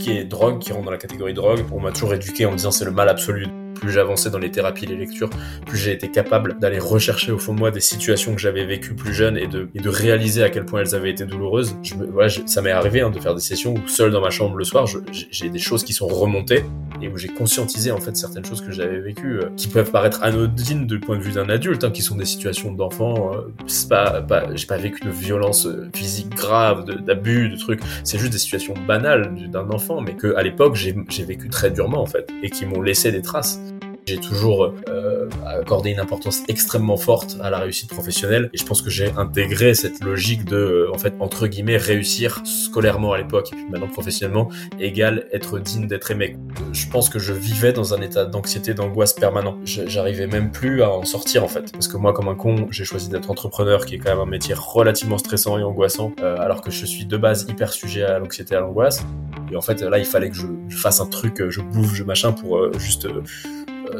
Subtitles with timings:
[0.00, 2.70] qui est drogue, qui rentre dans la catégorie drogue, on m'a toujours éduqué en disant
[2.70, 3.46] c'est le mal absolu
[3.80, 5.30] plus j'avançais dans les thérapies, les lectures,
[5.66, 8.94] plus j'ai été capable d'aller rechercher au fond de moi des situations que j'avais vécues
[8.94, 11.76] plus jeune et de, et de réaliser à quel point elles avaient été douloureuses.
[11.82, 14.56] Je voilà, ça m'est arrivé hein, de faire des sessions où seul dans ma chambre
[14.56, 14.86] le soir,
[15.30, 16.64] j'ai des choses qui sont remontées
[17.02, 20.22] et où j'ai conscientisé en fait certaines choses que j'avais vécues, euh, qui peuvent paraître
[20.22, 23.32] anodines du point de vue d'un adulte, hein, qui sont des situations d'enfant.
[23.34, 27.60] Euh, c'est pas, pas j'ai pas vécu de violence euh, physique grave, d'abus, de, de,
[27.60, 27.80] trucs.
[28.04, 32.02] C'est juste des situations banales d'un enfant, mais que à l'époque j'ai vécu très durement
[32.02, 33.60] en fait et qui m'ont laissé des traces.
[34.10, 38.82] J'ai toujours euh, accordé une importance extrêmement forte à la réussite professionnelle et je pense
[38.82, 43.50] que j'ai intégré cette logique de, euh, en fait, entre guillemets, réussir scolairement à l'époque
[43.52, 44.48] et puis maintenant professionnellement
[44.80, 46.36] égale être digne d'être aimé.
[46.72, 49.58] Je pense que je vivais dans un état d'anxiété, d'angoisse permanent.
[49.64, 52.84] J'arrivais même plus à en sortir en fait parce que moi, comme un con, j'ai
[52.84, 56.62] choisi d'être entrepreneur qui est quand même un métier relativement stressant et angoissant euh, alors
[56.62, 59.06] que je suis de base hyper sujet à l'anxiété à l'angoisse.
[59.52, 62.32] Et en fait, là, il fallait que je, fasse un truc, je bouffe, je machin
[62.32, 63.06] pour juste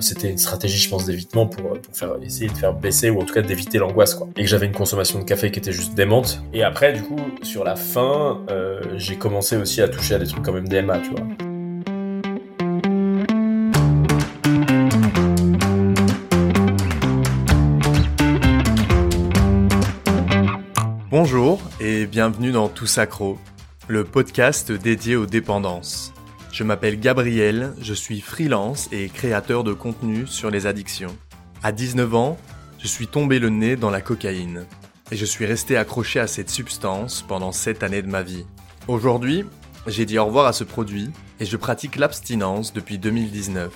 [0.00, 3.34] c'était une stratégie, je pense, d'évitement pour, euh, essayer de faire baisser ou en tout
[3.34, 4.28] cas d'éviter l'angoisse, quoi.
[4.36, 6.42] Et que j'avais une consommation de café qui était juste démente.
[6.52, 10.26] Et après, du coup, sur la fin, euh, j'ai commencé aussi à toucher à des
[10.26, 11.26] trucs comme MDMA, tu vois.
[21.10, 23.36] Bonjour et bienvenue dans Tout Sacro,
[23.88, 26.14] le podcast dédié aux dépendances.
[26.52, 31.16] Je m'appelle Gabriel, je suis freelance et créateur de contenu sur les addictions.
[31.62, 32.38] À 19 ans,
[32.78, 34.66] je suis tombé le nez dans la cocaïne
[35.12, 38.46] et je suis resté accroché à cette substance pendant 7 années de ma vie.
[38.88, 39.44] Aujourd'hui,
[39.86, 43.72] j'ai dit au revoir à ce produit et je pratique l'abstinence depuis 2019.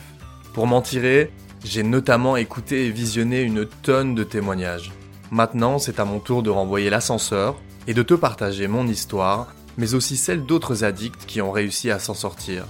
[0.53, 1.31] Pour m'en tirer,
[1.65, 4.91] j'ai notamment écouté et visionné une tonne de témoignages.
[5.31, 9.95] Maintenant, c'est à mon tour de renvoyer l'ascenseur et de te partager mon histoire mais
[9.95, 12.65] aussi celle d'autres addicts qui ont réussi à s'en sortir.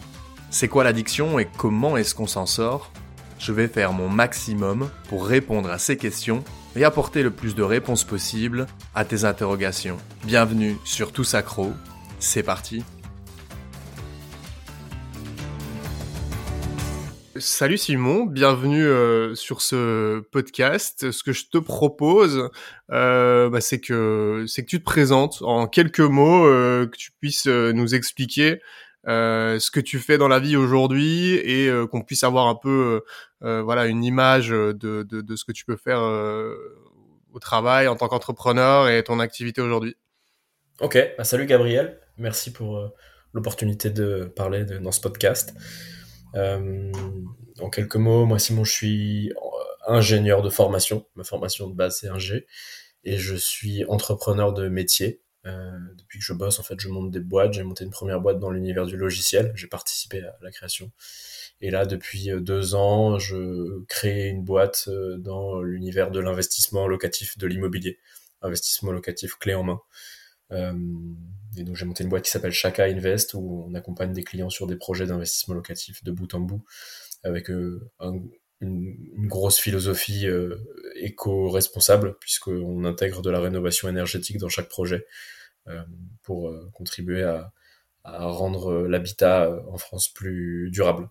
[0.51, 2.93] C'est quoi l'addiction et comment est-ce qu'on s'en sort?
[3.39, 6.45] Je vais faire mon maximum pour répondre à ces questions
[6.77, 9.99] et apporter le plus de réponses possibles à tes interrogations.
[10.25, 11.73] Bienvenue sur Tous Accro,
[12.21, 12.85] c'est parti
[17.39, 21.11] Salut Simon, bienvenue euh, sur ce podcast.
[21.11, 22.49] Ce que je te propose,
[22.93, 27.95] euh, bah, c'est que tu te présentes en quelques mots, euh, que tu puisses nous
[27.97, 28.61] expliquer
[29.07, 33.03] ce que tu fais dans la vie aujourd'hui et qu'on puisse avoir un peu,
[33.41, 36.01] voilà, une image de, ce que tu peux faire
[37.33, 39.97] au travail en tant qu'entrepreneur et ton activité aujourd'hui.
[40.81, 42.93] Ok, bah, salut Gabriel, merci pour
[43.33, 45.53] l'opportunité de parler dans ce podcast.
[46.35, 46.93] Euh,
[47.61, 49.33] en quelques mots, moi Simon, je suis
[49.87, 51.07] ingénieur de formation.
[51.15, 52.47] Ma formation de base c'est ingé
[53.05, 55.21] et je suis entrepreneur de métier.
[55.47, 57.53] Euh, depuis que je bosse, en fait, je monte des boîtes.
[57.53, 59.53] J'ai monté une première boîte dans l'univers du logiciel.
[59.55, 60.91] J'ai participé à la création.
[61.61, 66.87] Et là, depuis euh, deux ans, je crée une boîte euh, dans l'univers de l'investissement
[66.87, 67.99] locatif de l'immobilier.
[68.41, 69.81] Investissement locatif clé en main.
[70.55, 70.73] Euh,
[71.57, 74.51] et donc j'ai monté une boîte qui s'appelle Chaka Invest où on accompagne des clients
[74.51, 76.65] sur des projets d'investissement locatif de bout en bout
[77.23, 77.91] avec euh,
[78.61, 78.97] une,
[79.29, 80.57] grosse philosophie euh,
[80.97, 85.07] éco-responsable puisqu'on intègre de la rénovation énergétique dans chaque projet
[86.23, 91.09] pour contribuer à rendre l'habitat en France plus durable.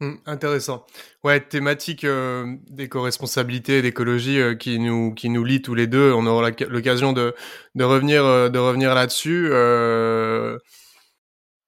[0.00, 0.86] Mmh, intéressant.
[1.24, 6.12] Ouais, thématique euh, d'éco-responsabilité, d'écologie euh, qui nous qui nous lie tous les deux.
[6.14, 7.34] On aura l'occasion de
[7.74, 10.56] de revenir euh, de revenir là-dessus euh,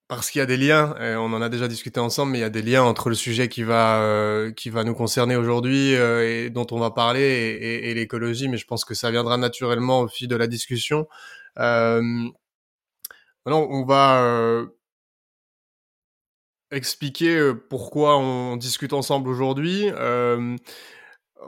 [0.09, 0.94] parce qu'il y a des liens.
[1.19, 3.48] on en a déjà discuté ensemble, mais il y a des liens entre le sujet
[3.48, 8.49] qui va qui va nous concerner aujourd'hui et dont on va parler et, et, l'écologie.
[8.49, 11.06] Mais je pense que ça viendra naturellement au fil de la discussion.
[11.56, 12.32] maintenant,
[13.47, 14.66] on va
[16.72, 19.91] expliquer pourquoi on discute ensemble aujourd'hui.
[19.91, 20.56] Euh,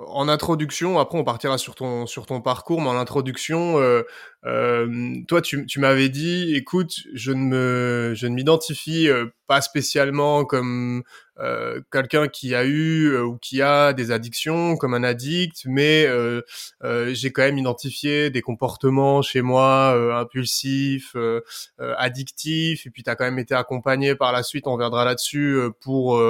[0.09, 4.03] en introduction, après on partira sur ton sur ton parcours, mais en introduction, euh,
[4.45, 9.61] euh, toi tu, tu m'avais dit, écoute, je ne me je ne m'identifie euh, pas
[9.61, 11.03] spécialement comme
[11.39, 16.09] euh, quelqu'un qui a eu euh, ou qui a des addictions, comme un addict, mais
[17.13, 21.17] j'ai quand même identifié des comportements chez moi impulsifs,
[21.79, 25.59] addictifs, et puis tu as quand même été accompagné par la suite, on reviendra là-dessus
[25.81, 26.21] pour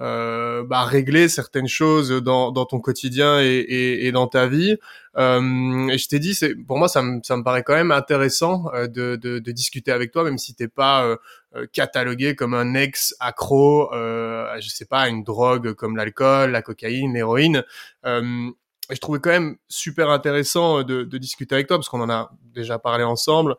[0.00, 4.76] euh, bah, régler certaines choses dans, dans ton quotidien et, et, et dans ta vie.
[5.16, 7.90] Euh, et je t'ai dit, c'est pour moi, ça me, ça me paraît quand même
[7.90, 11.16] intéressant euh, de, de, de discuter avec toi, même si t'es pas euh,
[11.56, 16.62] euh, catalogué comme un ex accro, euh, je sais pas, une drogue comme l'alcool, la
[16.62, 17.64] cocaïne, l'héroïne.
[18.04, 22.30] je trouvais quand même super intéressant de, de discuter avec toi parce qu'on en a
[22.54, 23.56] déjà parlé ensemble.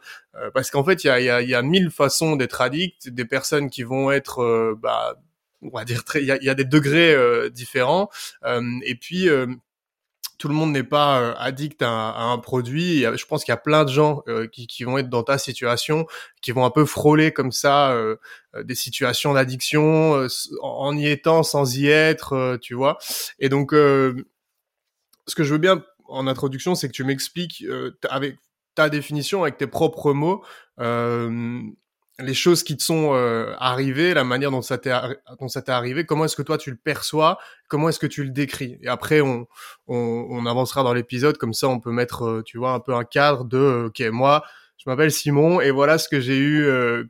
[0.53, 3.25] parce qu'en fait, il y a, y, a, y a mille façons d'être addict, des
[3.25, 5.15] personnes qui vont être, bah,
[5.61, 7.15] on va dire, il y a, des degrés
[7.51, 8.09] différents.
[8.45, 9.29] et puis
[10.39, 13.01] tout le monde n'est pas euh, addict à, un produit.
[13.01, 16.07] je pense qu'il y a plein de gens euh, qui, vont être dans ta situation,
[16.41, 18.15] qui vont un peu frôler comme ça euh,
[18.63, 20.27] des situations d'addiction
[20.61, 22.97] en y étant sans y être, tu vois.
[23.37, 24.15] Et donc, ce
[25.35, 27.63] que je veux bien en introduction, c'est que tu m'expliques
[28.09, 28.37] avec
[28.73, 30.43] ta définition, avec tes propres mots,
[32.19, 34.91] les choses qui te sont euh, arrivées, la manière dont ça t'est
[35.71, 37.37] arrivé, comment est-ce que toi tu le perçois,
[37.67, 38.77] comment est-ce que tu le décris?
[38.81, 39.47] Et après on
[39.87, 42.93] on, on avancera dans l'épisode comme ça on peut mettre euh, tu vois un peu
[42.93, 44.43] un cadre de euh, OK, moi
[44.77, 46.65] je m'appelle Simon et voilà ce que j'ai eu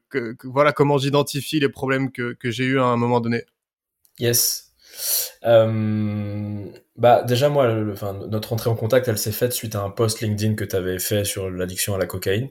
[0.09, 3.45] que, voilà comment j'identifie les problèmes que que j'ai eu à un moment donné.
[4.19, 4.69] Yes.
[5.45, 6.65] Euh,
[6.97, 10.21] bah déjà moi, enfin, notre entrée en contact, elle s'est faite suite à un post
[10.21, 12.50] LinkedIn que tu avais fait sur l'addiction à la cocaïne.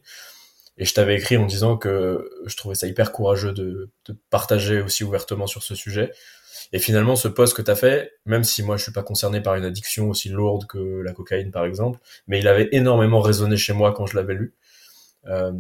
[0.79, 4.81] Et je t'avais écrit en disant que je trouvais ça hyper courageux de, de partager
[4.81, 6.13] aussi ouvertement sur ce sujet.
[6.73, 9.41] Et finalement, ce post que tu as fait, même si moi je suis pas concerné
[9.41, 13.57] par une addiction aussi lourde que la cocaïne par exemple, mais il avait énormément résonné
[13.57, 14.55] chez moi quand je l'avais lu.
[15.27, 15.53] Euh,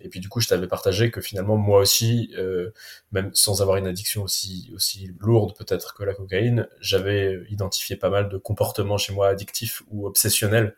[0.00, 2.70] et puis du coup, je t'avais partagé que finalement moi aussi, euh,
[3.12, 8.10] même sans avoir une addiction aussi aussi lourde peut-être que la cocaïne, j'avais identifié pas
[8.10, 10.74] mal de comportements chez moi addictifs ou obsessionnels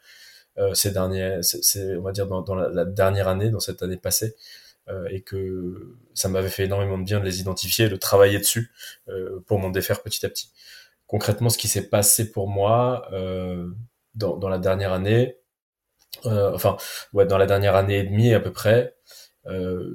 [0.74, 1.40] ces derniers,
[1.96, 4.34] on va dire dans, la, dernière année, dans cette année passée,
[4.88, 8.72] euh, et que ça m'avait fait énormément de bien de les identifier, de travailler dessus
[9.08, 10.50] euh, pour m'en défaire petit à petit.
[11.06, 13.08] Concrètement, ce qui s'est passé pour moi
[14.14, 15.36] dans, dans, la dernière année,
[16.24, 16.76] enfin
[17.12, 18.94] ouais, dans la dernière année et demie à peu près,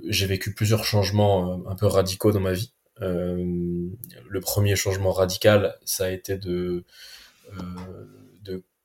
[0.08, 2.74] j'ai vécu plusieurs changements un peu radicaux dans ma vie.
[3.00, 6.84] le premier changement radical, ça a été de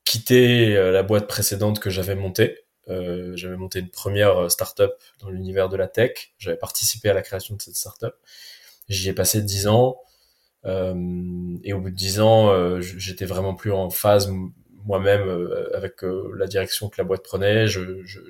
[0.09, 2.65] quitter euh, la boîte précédente que j'avais montée.
[2.89, 6.33] Euh, j'avais monté une première euh, startup dans l'univers de la tech.
[6.39, 8.15] J'avais participé à la création de cette startup.
[8.89, 10.01] J'y ai passé dix ans.
[10.65, 14.33] et au bout de dix ans, j'étais vraiment plus en phase
[14.87, 15.29] moi-même
[15.75, 17.69] avec la direction que la boîte prenait.
[17.69, 17.81] Je,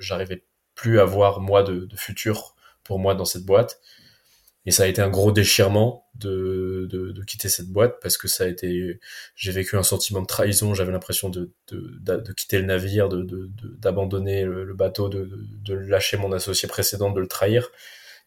[0.01, 0.43] j'arrivais
[0.75, 3.81] plus à voir moi de, de, futur pour moi dans cette boîte.
[4.69, 8.45] Et ça a été un gros déchirement de, de, quitter cette boîte parce que ça
[8.45, 9.01] a été,
[9.35, 10.75] j'ai vécu un sentiment de trahison.
[10.75, 17.11] J'avais l'impression de, de, quitter le navire, d'abandonner le, bateau, de, lâcher mon associé précédent,
[17.13, 17.71] de le trahir.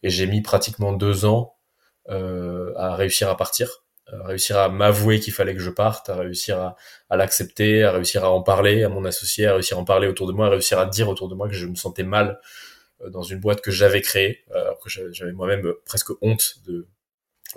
[0.02, 1.54] Et j'ai mis pratiquement deux ans
[2.08, 6.16] euh, à réussir à partir, à réussir à m'avouer qu'il fallait que je parte, à
[6.16, 6.74] réussir
[7.08, 10.08] à, l'accepter, à réussir à en parler à mon associé, à réussir à en parler
[10.08, 12.40] autour de moi, à réussir à dire autour de moi que je me sentais mal
[13.10, 16.88] dans une boîte que j'avais créée, euh, alors j'avais moi-même euh, presque honte de,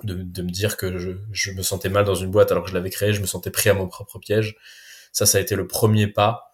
[0.04, 2.70] de, de, me dire que je, je, me sentais mal dans une boîte alors que
[2.70, 4.56] je l'avais créée, je me sentais pris à mon propre piège.
[5.12, 6.52] Ça, ça a été le premier pas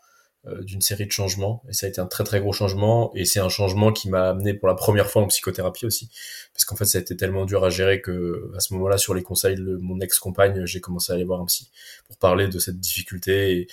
[0.61, 1.61] d'une série de changements.
[1.69, 3.11] Et ça a été un très très gros changement.
[3.13, 6.09] Et c'est un changement qui m'a amené pour la première fois en psychothérapie aussi.
[6.53, 9.13] Parce qu'en fait ça a été tellement dur à gérer que à ce moment-là sur
[9.13, 11.69] les conseils de mon ex-compagne j'ai commencé à aller voir un psy
[12.07, 13.67] pour parler de cette difficulté et,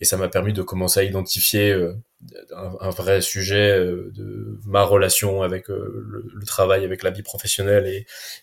[0.00, 1.94] et ça m'a permis de commencer à identifier euh,
[2.52, 7.86] un, vrai sujet euh, de ma relation avec euh, le, travail, avec la vie professionnelle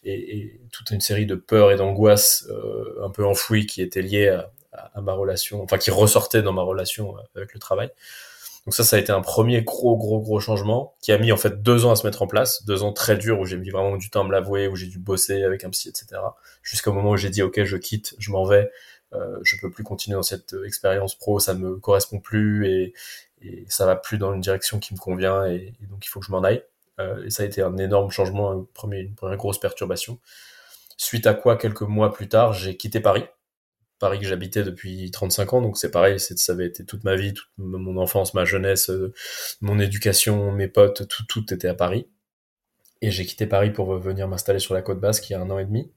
[0.03, 2.47] et, toute une série de peurs et d'angoisses
[3.01, 4.51] un peu enfouies qui étaient liées à,
[4.93, 7.89] à, ma relation, enfin qui ressortaient dans ma relation avec le travail.
[8.65, 11.37] Donc ça, ça a été un premier gros, gros, gros changement qui a mis en
[11.37, 13.69] fait deux ans à se mettre en place, deux ans très durs où j'ai mis
[13.69, 16.19] vraiment du temps à me l'avouer, où j'ai dû bosser avec un psy, etc.
[16.63, 18.71] Jusqu'au moment où j'ai dit ok, je quitte, je m'en vais,
[19.13, 22.93] euh, je peux plus continuer dans cette euh, expérience pro, ça me correspond plus et,
[23.41, 26.25] et, ça va plus dans une direction qui me convient et, donc il faut que
[26.25, 26.63] je m'en aille.
[26.99, 30.19] Euh, et ça a été un énorme changement, un premier, une première grosse perturbation.
[30.97, 33.25] Suite à quoi, quelques mois plus tard, j'ai quitté Paris.
[33.99, 37.33] Paris que j'habitais depuis 35 ans, donc c'est pareil, ça avait été toute ma vie,
[37.33, 38.91] toute mon enfance, ma jeunesse,
[39.61, 42.07] mon éducation, mes potes, tout, tout était à Paris.
[43.01, 45.49] Et j'ai quitté Paris pour venir m'installer sur la côte basque il y a un
[45.49, 45.91] an et demi.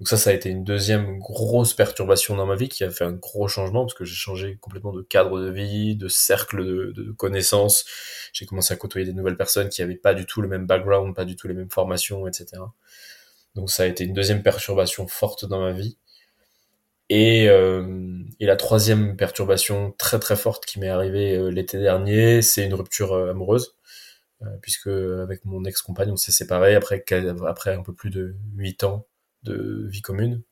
[0.00, 3.04] Donc ça, ça a été une deuxième grosse perturbation dans ma vie qui a fait
[3.04, 7.12] un gros changement parce que j'ai changé complètement de cadre de vie, de cercle de,
[7.12, 7.84] connaissances.
[8.32, 11.14] J'ai commencé à côtoyer des nouvelles personnes qui n'avaient pas du tout le même background,
[11.14, 12.60] pas du tout les mêmes formations, etc.
[13.54, 15.96] Donc ça a été une deuxième perturbation forte dans ma vie.
[17.10, 22.42] Et, euh, et la troisième perturbation très très forte qui m'est arrivée euh, l'été dernier,
[22.42, 23.76] c'est une rupture euh, amoureuse.
[24.62, 27.04] puisque avec mon ex-compagne, on s'est séparés après,
[27.46, 29.06] après un peu plus de huit ans
[29.44, 30.42] de vie commune.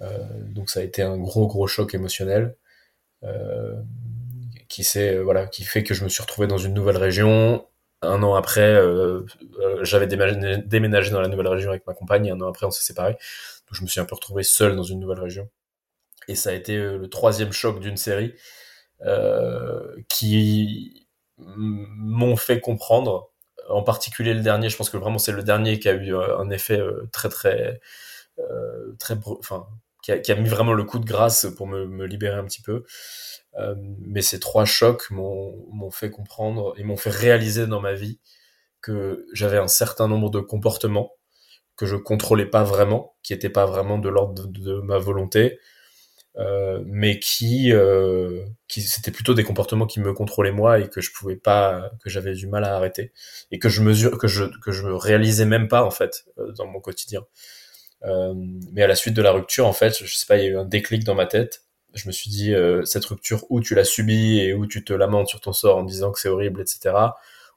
[0.00, 2.56] Euh, donc ça a été un gros gros choc émotionnel
[3.22, 3.80] euh,
[4.68, 7.66] qui c'est voilà qui fait que je me suis retrouvé dans une nouvelle région
[8.02, 9.24] un an après, euh,
[9.80, 13.12] j'avais déménagé, dans la nouvelle région avec ma compagne, un an après, on s'est séparés.
[13.12, 15.48] Donc, je me suis un peu retrouvé seul dans une nouvelle région.
[16.28, 18.34] Et ça a été le troisième choc d'une série
[20.10, 21.06] qui
[21.38, 23.30] m'ont fait comprendre
[23.70, 26.50] en particulier le dernier, je pense que vraiment c'est le dernier qui a eu un
[26.50, 26.78] effet
[27.10, 27.80] très très
[28.98, 29.66] très enfin
[30.02, 32.44] qui a, qui a, mis vraiment le coup de grâce pour me, me libérer un
[32.44, 32.84] petit peu.
[33.58, 38.20] Euh, mais ces trois chocs m'ont fait comprendre et m'ont fait réaliser dans ma vie
[38.82, 41.12] que j'avais un certain nombre de comportements
[41.76, 45.58] que je contrôlais pas vraiment, qui étaient pas vraiment de l'ordre de, ma volonté,
[46.36, 51.00] euh, mais qui, euh, qui c'était plutôt des comportements qui me contrôlaient moi et que
[51.00, 53.12] je pouvais pas, que j'avais du mal à arrêter
[53.50, 56.66] et que je mesure, que je que je réalisais même pas en fait euh, dans
[56.66, 57.24] mon quotidien.
[58.04, 58.34] Euh,
[58.72, 60.50] mais à la suite de la rupture, en fait, je sais pas, il y a
[60.50, 61.64] eu un déclic dans ma tête.
[61.94, 64.92] Je me suis dit, euh, cette rupture, où tu l'as subie et où tu te
[64.92, 66.94] lamentes sur ton sort en disant que c'est horrible, etc.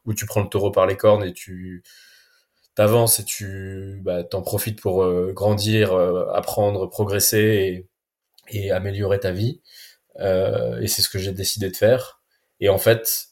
[0.06, 1.84] Où tu prends le taureau par les cornes et tu
[2.76, 5.94] t'avances et tu bah, t'en profites pour euh, grandir,
[6.34, 7.88] apprendre, progresser
[8.50, 9.62] et, et, améliorer ta vie.
[10.20, 12.22] et c'est ce que j'ai décidé de faire.
[12.60, 13.30] Et en fait,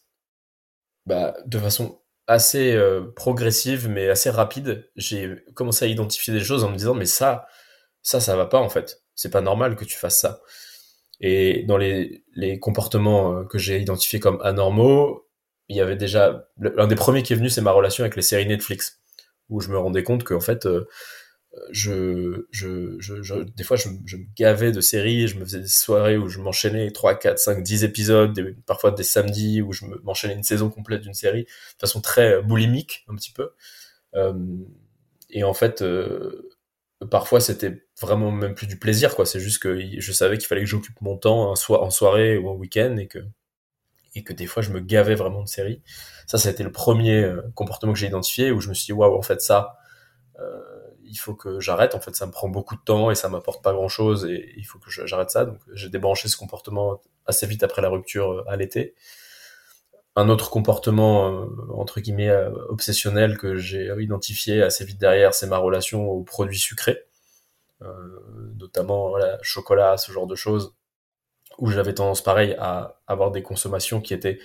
[1.06, 6.64] bah, de façon assez euh, progressive mais assez rapide, j'ai commencé à identifier des choses
[6.64, 7.48] en me disant mais ça,
[8.02, 9.04] ça, ça va pas en fait.
[9.16, 10.42] C'est pas normal que tu fasses ça.
[11.22, 15.28] Et dans les, les comportements euh, que j'ai identifiés comme anormaux,
[15.70, 18.22] il y avait déjà l'un des premiers qui est venu, c'est ma relation avec les
[18.22, 19.02] séries Netflix,
[19.50, 20.88] où je me rendais compte qu'en fait, euh,
[21.72, 26.92] des fois, je, me gavais de séries, je me faisais des soirées où je m'enchaînais
[26.92, 31.14] 3, 4, 5, 10 épisodes, parfois des samedis où je m'enchaînais une saison complète d'une
[31.14, 33.52] série, de façon très euh, boulimique, un petit peu.
[34.16, 34.34] Euh,
[35.30, 36.50] et en fait, euh,
[37.10, 39.26] parfois, c'était vraiment même plus du plaisir, quoi.
[39.26, 42.50] C'est juste que je savais qu'il fallait que j'occupe mon temps un en soirée ou
[42.50, 43.20] en week-end et que,
[44.14, 45.82] et que des fois, je me gavais vraiment de séries.
[46.28, 49.22] Ça, été le premier comportement que j'ai identifié où je me suis dit, waouh, en
[49.22, 49.78] fait, ça,
[51.08, 51.96] il faut que j'arrête.
[51.96, 54.54] En fait, ça me prend beaucoup de temps et ça m'apporte pas grand chose et
[54.58, 55.46] il faut que j'arrête ça.
[55.46, 58.96] Donc, j'ai débranché ce comportement assez vite après la rupture euh, à l'été.
[60.16, 65.48] Un autre comportement, euh, entre guillemets, euh, obsessionnel que j'ai identifié assez vite derrière, c'est
[65.48, 67.04] ma relation aux produits sucrés.
[68.56, 70.74] notamment chocolat, ce genre de choses,
[71.60, 74.40] où j'avais tendance pareil à avoir des consommations qui étaient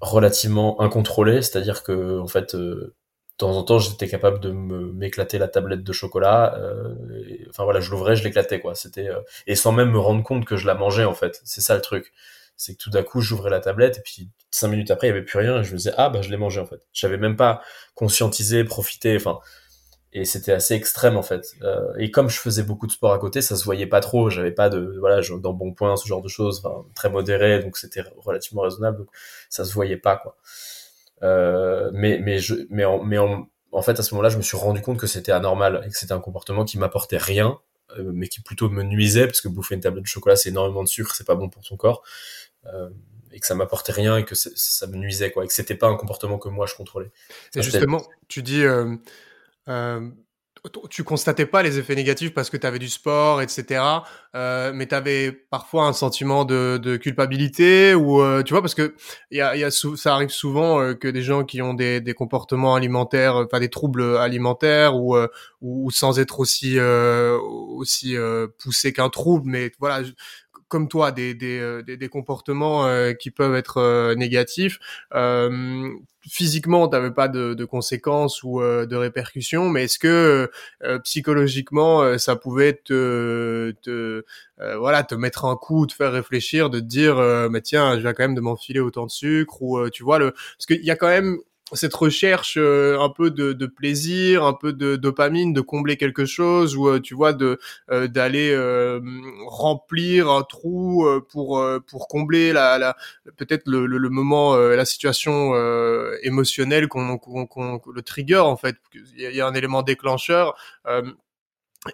[0.00, 2.54] relativement incontrôlées, c'est-à-dire que en fait
[3.36, 6.56] de temps en temps, j'étais capable de m'éclater la tablette de chocolat.
[6.58, 6.94] Euh,
[7.50, 8.74] enfin voilà, je l'ouvrais, je l'éclatais quoi.
[8.74, 11.40] C'était euh, et sans même me rendre compte que je la mangeais en fait.
[11.44, 12.12] C'est ça le truc.
[12.56, 15.12] C'est que tout d'un coup, j'ouvrais la tablette et puis cinq minutes après, il y
[15.12, 16.80] avait plus rien et je me disais ah bah je l'ai mangé en fait.
[16.94, 17.60] J'avais même pas
[17.94, 19.16] conscientisé, profité.
[19.16, 19.38] Enfin
[20.16, 21.44] et c'était assez extrême en fait.
[21.62, 24.30] Euh, et comme je faisais beaucoup de sport à côté, ça se voyait pas trop.
[24.30, 27.76] J'avais pas de voilà dans bon point ce genre de choses, enfin, très modéré, donc
[27.76, 29.04] c'était relativement raisonnable.
[29.50, 30.38] Ça se voyait pas quoi.
[31.22, 34.42] Euh, mais mais je mais en, mais en, en fait à ce moment-là je me
[34.42, 37.58] suis rendu compte que c'était anormal et que c'était un comportement qui m'apportait rien
[37.98, 40.82] euh, mais qui plutôt me nuisait parce que bouffer une tablette de chocolat c'est énormément
[40.82, 42.02] de sucre c'est pas bon pour ton corps
[42.66, 42.90] euh,
[43.32, 45.88] et que ça m'apportait rien et que ça me nuisait quoi et que c'était pas
[45.88, 47.10] un comportement que moi je contrôlais.
[47.54, 48.96] Et justement tu dis euh,
[49.68, 50.10] euh
[50.90, 53.82] tu constatais pas les effets négatifs parce que tu avais du sport, etc.
[54.34, 58.74] Euh, mais tu avais parfois un sentiment de, de culpabilité ou euh, tu vois parce
[58.74, 58.94] que
[59.30, 62.14] y a, y a ça arrive souvent euh, que des gens qui ont des, des
[62.14, 65.28] comportements alimentaires, enfin des troubles alimentaires ou, euh,
[65.60, 68.16] ou sans être aussi aussi
[68.58, 70.02] poussés qu'un trouble, mais voilà
[70.68, 74.78] comme toi des, des, euh, des, des comportements euh, qui peuvent être euh, négatifs.
[75.14, 75.88] Euh,
[76.28, 80.50] physiquement, tu n'avais pas de, de, conséquences ou de répercussions, mais est-ce que
[81.04, 84.24] psychologiquement, ça pouvait te, te
[84.58, 87.18] voilà, te mettre un coup, te faire réfléchir, de te dire,
[87.48, 90.32] mais tiens, je vais quand même de m'enfiler autant de sucre ou tu vois le,
[90.32, 91.38] parce qu'il y a quand même
[91.72, 96.24] cette recherche euh, un peu de, de, plaisir, un peu de dopamine, de combler quelque
[96.24, 97.58] chose ou euh, tu vois de
[97.90, 98.56] euh, d'aller
[99.46, 102.96] remplir un trou pour pour combler la, la
[103.36, 105.54] peut-être le, le, moment la situation
[106.22, 108.76] émotionnelle qu'on qu'on le trigger en fait.
[108.94, 110.56] Il y, a un élément déclencheur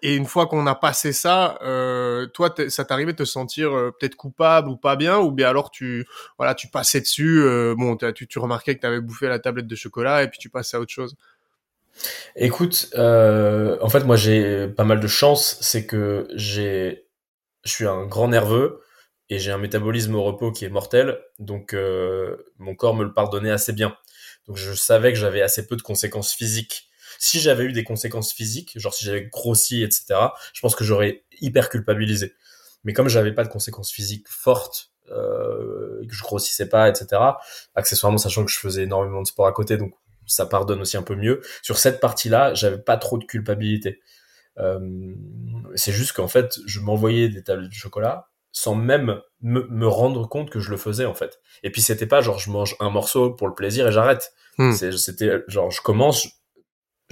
[0.03, 3.91] et une fois qu'on a passé ça, euh, toi, ça t'arrivait de te sentir euh,
[3.91, 6.07] peut-être coupable ou pas bien, ou bien alors tu,
[6.39, 7.43] voilà, tu passais dessus.
[7.43, 10.39] Euh, bon, tu, tu remarquais que tu avais bouffé la tablette de chocolat et puis
[10.39, 11.17] tu passais à autre chose?
[12.37, 17.07] Écoute, euh, en fait, moi j'ai pas mal de chance, c'est que j'ai,
[17.65, 18.81] je suis un grand nerveux
[19.29, 23.13] et j'ai un métabolisme au repos qui est mortel, donc euh, mon corps me le
[23.13, 23.97] pardonnait assez bien.
[24.47, 26.89] Donc je savais que j'avais assez peu de conséquences physiques
[27.23, 30.07] si j'avais eu des conséquences physiques, genre si j'avais grossi, etc.,
[30.53, 32.35] je pense que j'aurais hyper culpabilisé.
[32.83, 37.23] Mais comme j'avais pas de conséquences physiques fortes, euh, que je grossissais pas, etc.,
[37.77, 39.95] accessoirement sachant que je faisais énormément de sport à côté, donc
[40.27, 41.43] ça pardonne aussi un peu mieux.
[41.63, 44.01] Sur cette partie-là, j'avais pas trop de culpabilité.
[44.59, 45.15] Euh,
[45.77, 50.29] c'est juste qu'en fait, je m'envoyais des tablettes de chocolat sans même me, me, rendre
[50.29, 51.41] compte que je le faisais en fait.
[51.63, 54.33] Et puis c'était pas genre je mange un morceau pour le plaisir et j'arrête.
[54.59, 54.73] Hmm.
[54.73, 56.29] C'était genre je commence,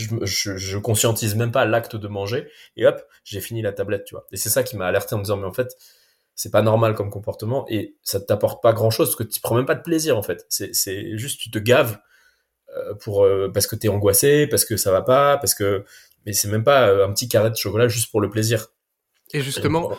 [0.00, 4.04] je, je, je conscientise même pas l'acte de manger et hop, j'ai fini la tablette,
[4.04, 4.26] tu vois.
[4.32, 5.76] Et c'est ça qui m'a alerté en me disant mais en fait
[6.34, 9.54] c'est pas normal comme comportement et ça t'apporte pas grand chose parce que tu prends
[9.54, 10.46] même pas de plaisir en fait.
[10.48, 11.98] C'est juste tu te gaves
[12.76, 15.84] euh, pour euh, parce que t'es angoissé, parce que ça va pas, parce que
[16.24, 18.68] mais c'est même pas euh, un petit carré de chocolat juste pour le plaisir.
[19.32, 19.92] Et justement,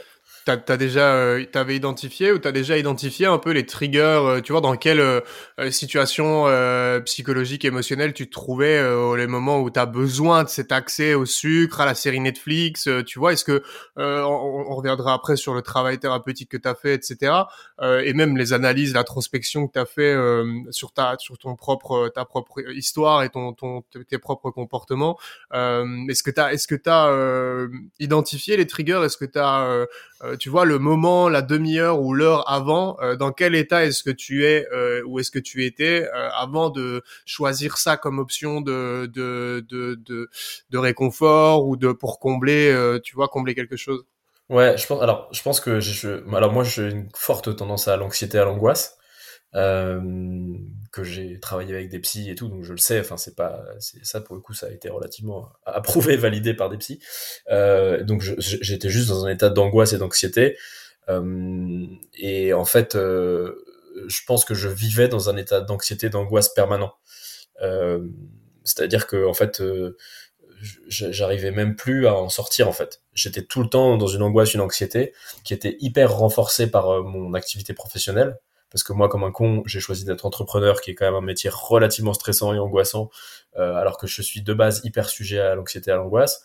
[0.46, 4.42] T'as as déjà, euh, t'avais identifié ou t'as déjà identifié un peu les triggers, euh,
[4.42, 5.22] tu vois, dans quelle euh,
[5.70, 6.46] situation
[7.06, 11.26] psychologique, émotionnelle tu te trouvais au les moments où t'as besoin de cet accès au
[11.26, 13.64] sucre, à la série Netflix, tu vois, est-ce que
[13.98, 17.34] on, on, reviendra après sur le travail thérapeutique que t'as fait, etc.
[17.82, 20.16] et même les analyses, l'introspection que t'as fait
[20.72, 25.18] sur ta, sur ton propre, ta propre histoire et ton, ton tes propres comportements.
[25.54, 27.12] est-ce que t'as, est-ce que t'as
[28.00, 29.86] identifié les triggers, est-ce que t'as
[30.24, 34.04] euh, tu vois, le moment, la demi-heure ou l'heure avant, euh, dans quel état est-ce
[34.04, 38.62] que tu es euh, ou est-ce que tu étais avant de choisir ça comme option
[38.62, 40.30] de, de, de, de,
[40.70, 44.06] de réconfort ou de pour combler, tu vois, combler quelque chose?
[44.50, 45.02] Ouais, je pense.
[45.02, 46.28] Alors, je pense que je.
[46.36, 48.98] Alors moi, j'ai une forte tendance à l'anxiété, à l'angoisse.
[49.54, 50.00] Euh,
[50.94, 53.00] que j'ai travaillé avec des psys et tout, donc je le sais.
[53.00, 56.70] Enfin, c'est pas, c'est ça pour le coup, ça a été relativement approuvé, validé par
[56.70, 57.00] des psys.
[57.50, 60.58] Euh, donc j'étais juste dans un état d'angoisse et d'anxiété.
[61.10, 63.56] Euh, et en fait, euh,
[64.08, 66.94] je pense que je vivais dans un état d'anxiété, d'angoisse permanent.
[67.62, 68.06] Euh,
[68.64, 69.62] c'est-à-dire que en fait,
[70.88, 73.02] j'arrivais même plus à en sortir en fait.
[73.14, 77.34] J'étais tout le temps dans une angoisse, une anxiété qui était hyper renforcée par mon
[77.34, 78.38] activité professionnelle
[78.72, 81.22] parce que moi, comme un con, j'ai choisi d'être entrepreneur, qui est quand même un
[81.22, 83.10] métier relativement stressant et angoissant,
[83.58, 86.44] euh, alors que je suis de base hyper sujet à l'anxiété, à l'angoisse.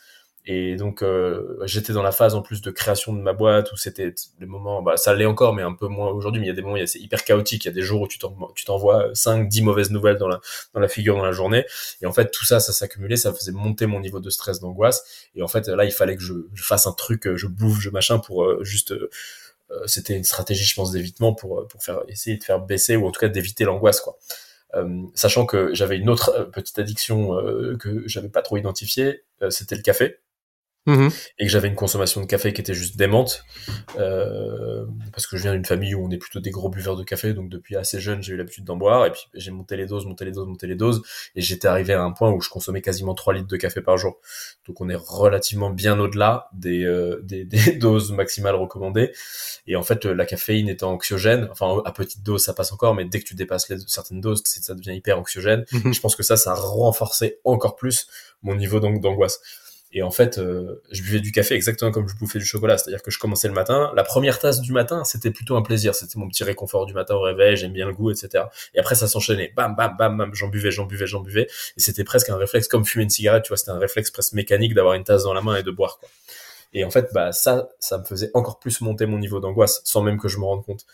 [0.48, 3.76] Et donc, euh, j'étais dans la phase en plus de création de ma boîte où
[3.76, 6.52] c'était le moment, bah, ça l'est encore, mais un peu moins aujourd'hui, mais il y
[6.52, 7.64] a des moments, c'est hyper chaotique.
[7.64, 8.18] Il y a des jours où tu
[8.64, 10.40] t'envoies 5, 10 mauvaises nouvelles dans la,
[10.72, 11.64] dans la figure dans la journée.
[12.00, 15.28] Et en fait, tout ça, ça s'accumulait, ça faisait monter mon niveau de stress, d'angoisse.
[15.34, 17.90] Et en fait, là, il fallait que je, je fasse un truc, je bouffe, je
[17.90, 19.10] machin pour euh, juste, euh,
[19.86, 23.06] c'était une stratégie, je pense, d'évitement pour, euh, pour faire, essayer de faire baisser ou
[23.06, 24.18] en tout cas d'éviter l'angoisse, quoi.
[24.74, 27.30] Euh, sachant que j'avais une autre petite addiction
[27.78, 30.18] que j'avais pas trop identifiée, c'était le café.
[30.86, 33.44] Mmh et que j'avais une consommation de café qui était juste démente
[33.98, 37.02] euh, parce que je viens d'une famille où on est plutôt des gros buveurs de
[37.02, 39.86] café donc depuis assez jeune j'ai eu l'habitude d'en boire et puis j'ai monté les
[39.86, 41.02] doses monté les doses monté les doses
[41.34, 43.98] et j'étais arrivé à un point où je consommais quasiment 3 litres de café par
[43.98, 44.20] jour.
[44.66, 49.12] Donc on est relativement bien au-delà des, euh, des, des, doses maximales recommandées
[49.66, 53.04] et en fait la caféine étant anxiogène enfin à petite dose ça passe encore mais
[53.04, 55.64] dès que tu dépasses les, certaines doses ça devient hyper anxiogène.
[55.72, 58.06] Mmh je pense que ça ça a renforcé encore plus
[58.42, 59.40] mon niveau d'angoisse
[59.92, 62.76] et en fait, euh, je buvais du café exactement comme je bouffais du chocolat.
[62.76, 63.92] C'est-à-dire que je commençais le matin.
[63.94, 65.94] La première tasse du matin, c'était plutôt un plaisir.
[65.94, 67.56] C'était mon petit réconfort du matin au réveil.
[67.56, 68.44] J'aime bien le goût, etc.
[68.74, 69.52] Et après, ça s'enchaînait.
[69.56, 70.34] Bam, bam, bam, bam.
[70.34, 71.46] J'en buvais, j'en buvais, j'en buvais.
[71.76, 73.44] Et c'était presque un réflexe comme fumer une cigarette.
[73.44, 75.70] Tu vois, c'était un réflexe presque mécanique d'avoir une tasse dans la main et de
[75.70, 75.98] boire.
[75.98, 76.08] Quoi.
[76.72, 80.02] Et en fait, bah ça, ça me faisait encore plus monter mon niveau d'angoisse, sans
[80.02, 80.84] même que je me rende compte.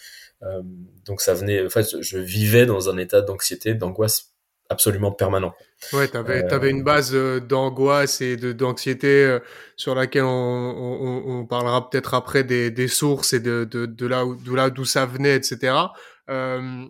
[0.42, 0.62] Euh,
[1.05, 1.64] donc ça venait.
[1.64, 4.32] En fait, je vivais dans un état d'anxiété, d'angoisse
[4.68, 5.55] absolument permanent.
[5.92, 9.40] Ouais, tu avais, avais, une base euh, d'angoisse et d'anxiété euh,
[9.77, 14.07] sur laquelle on, on, on parlera peut-être après des, des, sources et de, de, de
[14.07, 15.75] là d'où là d'où ça venait, etc.
[16.31, 16.87] Euh,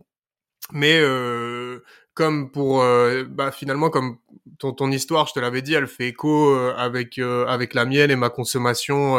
[0.73, 1.83] mais euh,
[2.15, 4.19] comme pour euh, bah, finalement comme
[4.59, 7.85] ton, ton histoire, je te l'avais dit, elle fait écho euh, avec euh, avec la
[7.85, 9.17] mienne et ma consommation,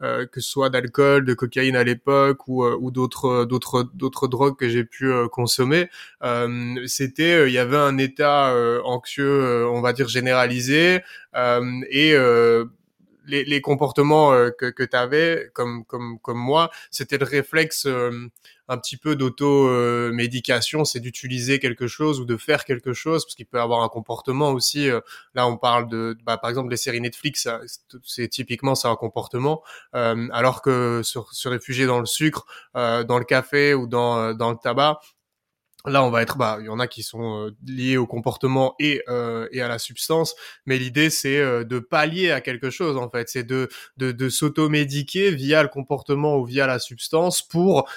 [0.00, 4.68] que ce soit d'alcool, de cocaïne à l'époque ou ou d'autres d'autres d'autres drogues que
[4.68, 5.90] j'ai pu consommer.
[6.86, 11.02] C'était, il y avait un état anxieux, on va dire généralisé,
[11.34, 12.16] et
[13.26, 17.86] les, les, comportements que, que tu avais, comme, comme, comme moi, c'était le réflexe
[18.70, 23.46] un petit peu d'auto-médication, c'est d'utiliser quelque chose ou de faire quelque chose, parce qu'il
[23.46, 24.88] peut avoir un comportement aussi.
[24.88, 25.00] Euh,
[25.34, 27.48] là, on parle de, bah, par exemple, les séries Netflix,
[28.04, 29.62] c'est typiquement c'est un comportement,
[29.96, 34.52] euh, alors que se réfugier dans le sucre, euh, dans le café ou dans, dans
[34.52, 35.00] le tabac,
[35.86, 38.74] Là, on va être, bah, il y en a qui sont euh, liés au comportement
[38.78, 40.34] et euh, et à la substance,
[40.66, 44.28] mais l'idée c'est euh, de pallier à quelque chose en fait, c'est de de, de
[44.28, 47.88] s'automédiquer via le comportement ou via la substance pour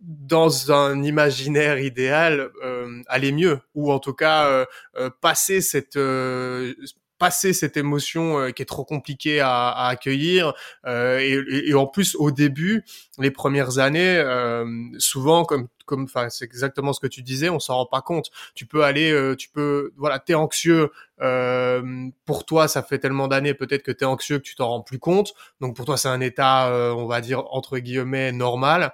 [0.00, 2.50] dans un imaginaire idéal
[3.06, 4.66] aller mieux ou en tout cas
[5.20, 5.96] passer cette
[7.22, 10.54] passer cette émotion euh, qui est trop compliquée à, à accueillir
[10.86, 12.82] euh, et, et, en plus au début
[13.16, 14.66] les premières années euh,
[14.98, 18.30] souvent comme comme, enfin, c'est exactement ce que tu disais, on s'en rend pas compte.
[18.54, 20.90] Tu peux aller, euh, tu peux, voilà, t'es anxieux.
[21.20, 24.82] Euh, pour toi, ça fait tellement d'années peut-être que t'es anxieux que tu t'en rends
[24.82, 25.34] plus compte.
[25.60, 28.92] Donc pour toi, c'est un état, on va dire entre guillemets normal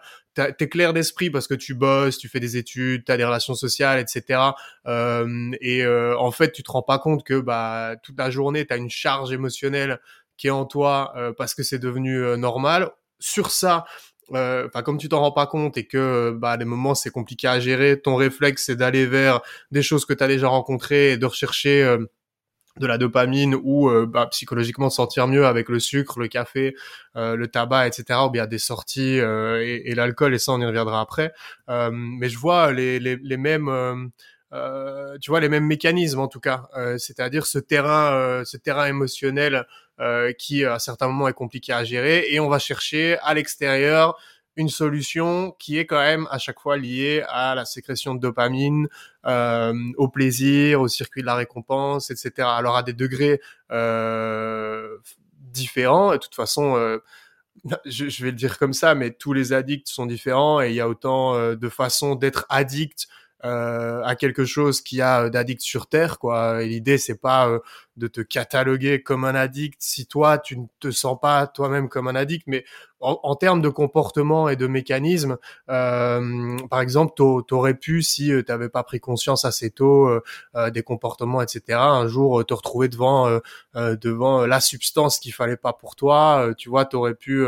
[0.56, 3.54] t'es clair d'esprit parce que tu bosses, tu fais des études, tu as des relations
[3.54, 4.40] sociales, etc.
[4.86, 8.66] Euh, et euh, en fait, tu te rends pas compte que bah toute la journée,
[8.66, 10.00] tu as une charge émotionnelle
[10.36, 12.90] qui est en toi euh, parce que c'est devenu euh, normal.
[13.20, 13.84] Sur ça,
[14.30, 17.60] enfin comme tu t'en rends pas compte et que bah des moments c'est compliqué à
[17.60, 21.26] gérer, ton réflexe c'est d'aller vers des choses que tu as déjà rencontrées et de
[21.26, 21.98] rechercher
[22.78, 26.74] de la dopamine ou euh, bah, psychologiquement sentir mieux avec le sucre, le café,
[27.16, 28.20] euh, le tabac, etc.
[28.26, 31.32] ou bien des sorties euh, et, l'alcool et ça on y reviendra après.
[31.68, 34.10] mais je vois les, les, les mêmes
[35.20, 39.66] tu vois les mêmes mécanismes en tout cas, c'est-à-dire ce terrain ce terrain émotionnel
[40.38, 44.16] qui à certains moments est compliqué à gérer et on va chercher à l'extérieur
[44.58, 48.88] une solution qui est quand même à chaque fois liée à la sécrétion de dopamine,
[49.24, 52.32] euh, au plaisir, au circuit de la récompense, etc.
[52.38, 54.98] Alors à des degrés euh,
[55.52, 56.10] différents.
[56.10, 56.98] De toute façon, euh,
[57.86, 60.74] je, je, vais le dire comme ça, mais tous les addicts sont différents et il
[60.74, 63.06] y a autant euh, de façons d'être addict
[63.44, 67.60] euh, à quelque chose qui a d'addict sur terre quoi l'idée c'est pas euh,
[67.98, 72.08] de te cataloguer comme un addict si toi tu ne te sens pas toi-même comme
[72.08, 72.64] un addict mais
[73.00, 75.38] en, termes de comportement et de mécanisme,
[75.70, 77.12] euh, par exemple,
[77.46, 80.22] t'aurais pu, si euh, t'avais pas pris conscience assez tôt euh,
[80.56, 83.28] euh, des comportements, etc., un jour te retrouver devant
[83.74, 86.52] devant la substance qu'il fallait pas pour toi.
[86.56, 87.44] tu vois, t'aurais pu,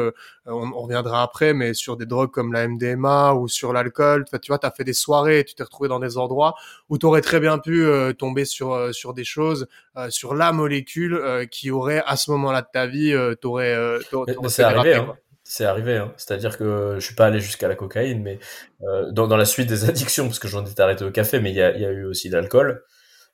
[0.46, 4.58] on, reviendra après, mais sur des drogues comme la MDMA ou sur l'alcool, tu vois,
[4.58, 6.54] t'as fait des soirées, tu t'es retrouvé dans des endroits
[6.88, 7.86] où t'aurais très bien pu
[8.18, 9.66] tomber sur sur des choses,
[10.10, 13.76] sur la molécule qui aurait à ce moment-là de ta vie, t'aurais,
[14.10, 15.16] t'aurais, arrivé, hein
[15.50, 15.96] c'est arrivé.
[15.96, 16.14] Hein.
[16.16, 18.38] C'est-à-dire que je suis pas allé jusqu'à la cocaïne, mais
[18.82, 21.50] euh, dans, dans, la suite des addictions, parce que j'en étais arrêté au café, mais
[21.50, 22.84] il y a, y a, eu aussi l'alcool.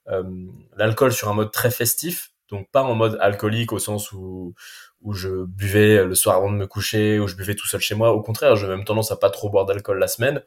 [0.09, 0.23] Euh,
[0.79, 4.55] l'alcool sur un mode très festif, donc pas en mode alcoolique au sens où
[5.03, 7.95] où je buvais le soir avant de me coucher, où je buvais tout seul chez
[7.95, 8.13] moi.
[8.13, 10.43] Au contraire, j'ai même tendance à pas trop boire d'alcool la semaine, euh,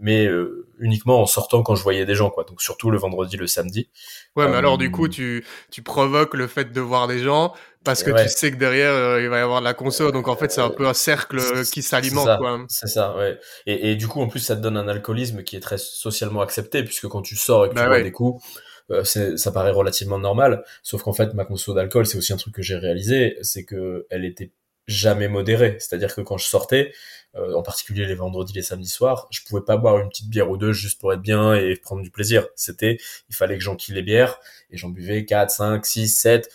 [0.00, 2.44] mais euh, uniquement en sortant quand je voyais des gens, quoi.
[2.44, 3.88] Donc surtout le vendredi, le samedi.
[4.34, 7.54] Ouais, mais alors du coup, tu tu provoques le fait de voir des gens
[7.84, 10.26] parce que tu sais que derrière euh, il va y avoir de la conso donc
[10.26, 11.38] en fait c'est un peu un cercle
[11.72, 12.66] qui s'alimente quoi.
[12.68, 13.38] C'est ça ouais.
[13.66, 16.40] Et, et, du coup en plus ça te donne un alcoolisme qui est très socialement
[16.40, 18.44] accepté puisque quand tu sors et que tu bah bois des coups
[18.90, 20.64] euh, ça paraît relativement normal.
[20.82, 24.06] Sauf qu'en fait ma conso d'alcool c'est aussi un truc que j'ai réalisé c'est que
[24.10, 24.50] elle était
[24.86, 25.76] jamais modérée.
[25.80, 26.92] C'est à dire que quand je sortais
[27.36, 30.50] euh, en particulier les vendredis, les samedis soirs, je pouvais pas boire une petite bière
[30.50, 32.46] ou deux juste pour être bien et prendre du plaisir.
[32.54, 34.38] C'était, il fallait que j'enquille les bières
[34.70, 36.50] et j'en buvais 4, 5, 6, 7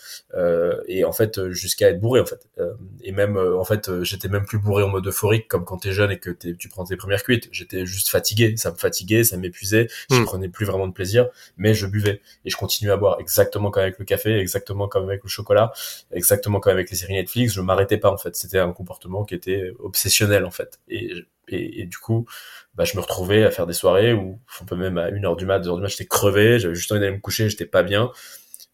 [0.86, 2.46] et en fait jusqu'à être bourré en fait.
[2.58, 5.78] Euh, et même euh, en fait j'étais même plus bourré en mode euphorique comme quand
[5.78, 7.48] t'es jeune et que tu prends tes premières cuites.
[7.52, 10.24] J'étais juste fatigué, ça me fatiguait, ça m'épuisait, je hmm.
[10.24, 13.82] prenais plus vraiment de plaisir, mais je buvais et je continuais à boire exactement comme
[13.82, 15.72] avec le café, exactement comme avec le chocolat,
[16.12, 17.52] exactement comme avec les séries Netflix.
[17.52, 18.36] Je m'arrêtais pas en fait.
[18.36, 20.71] C'était un comportement qui était obsessionnel en fait.
[20.88, 22.26] Et, du coup,
[22.74, 25.44] bah, je me retrouvais à faire des soirées où, un peu même à 1h du
[25.44, 28.10] mat, 2h du mat, j'étais crevé, j'avais juste envie d'aller me coucher, j'étais pas bien,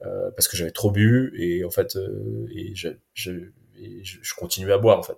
[0.06, 3.32] euh, parce que j'avais trop bu, et en fait, euh, et je, je,
[4.02, 5.16] je, continuais à boire, en fait.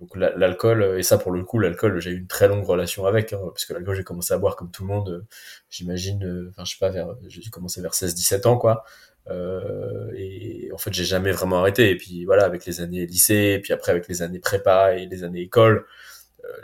[0.00, 3.32] Donc l'alcool, et ça pour le coup, l'alcool, j'ai eu une très longue relation avec,
[3.32, 5.26] hein, parce que l'alcool, j'ai commencé à boire comme tout le monde, euh,
[5.70, 8.84] j'imagine, enfin je sais pas, vers, j'ai commencé vers 16-17 ans, quoi.
[10.16, 11.90] Et en fait, j'ai jamais vraiment arrêté.
[11.90, 15.06] Et puis voilà, avec les années lycée, et puis après avec les années prépa et
[15.06, 15.84] les années école,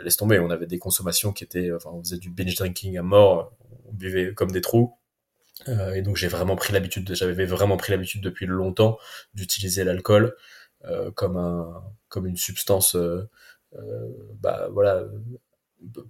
[0.01, 0.39] laisse tomber.
[0.39, 3.51] On avait des consommations qui étaient, enfin, on faisait du binge drinking à mort,
[3.85, 4.95] on buvait comme des trous.
[5.67, 8.97] Euh, et donc j'ai vraiment pris l'habitude, j'avais vraiment pris l'habitude depuis longtemps
[9.33, 10.35] d'utiliser l'alcool
[10.85, 13.29] euh, comme un, comme une substance, euh,
[13.75, 14.09] euh
[14.41, 15.05] bah voilà,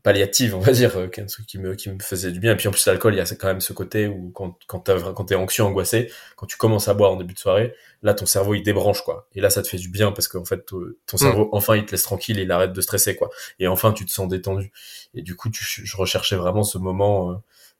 [0.03, 2.53] palliative, on va dire, euh, un truc qui me, qui me faisait du bien.
[2.53, 4.79] Et puis en plus, l'alcool, il y a quand même ce côté où quand, quand
[5.25, 8.53] t'es anxieux, angoissé, quand tu commences à boire en début de soirée, là, ton cerveau,
[8.53, 9.27] il débranche, quoi.
[9.33, 11.49] Et là, ça te fait du bien parce qu'en fait, ton cerveau, mm.
[11.53, 13.29] enfin, il te laisse tranquille et il arrête de stresser, quoi.
[13.59, 14.71] Et enfin, tu te sens détendu.
[15.13, 17.35] Et du coup, tu, je recherchais vraiment ce moment euh,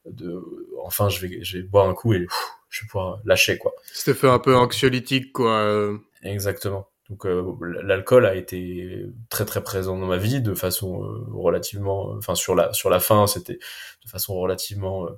[0.06, 0.42] de,
[0.84, 2.26] enfin, je vais, je vais boire un coup et
[2.70, 3.74] je vais pouvoir lâcher, quoi.
[3.94, 5.60] C'était fait un peu anxiolytique, quoi.
[5.60, 5.98] Euh.
[6.24, 6.88] Exactement.
[7.10, 7.44] Donc euh,
[7.84, 12.56] l'alcool a été très très présent dans ma vie de façon euh, relativement, enfin sur
[12.56, 13.60] la sur la fin c'était
[14.04, 15.12] de façon relativement euh,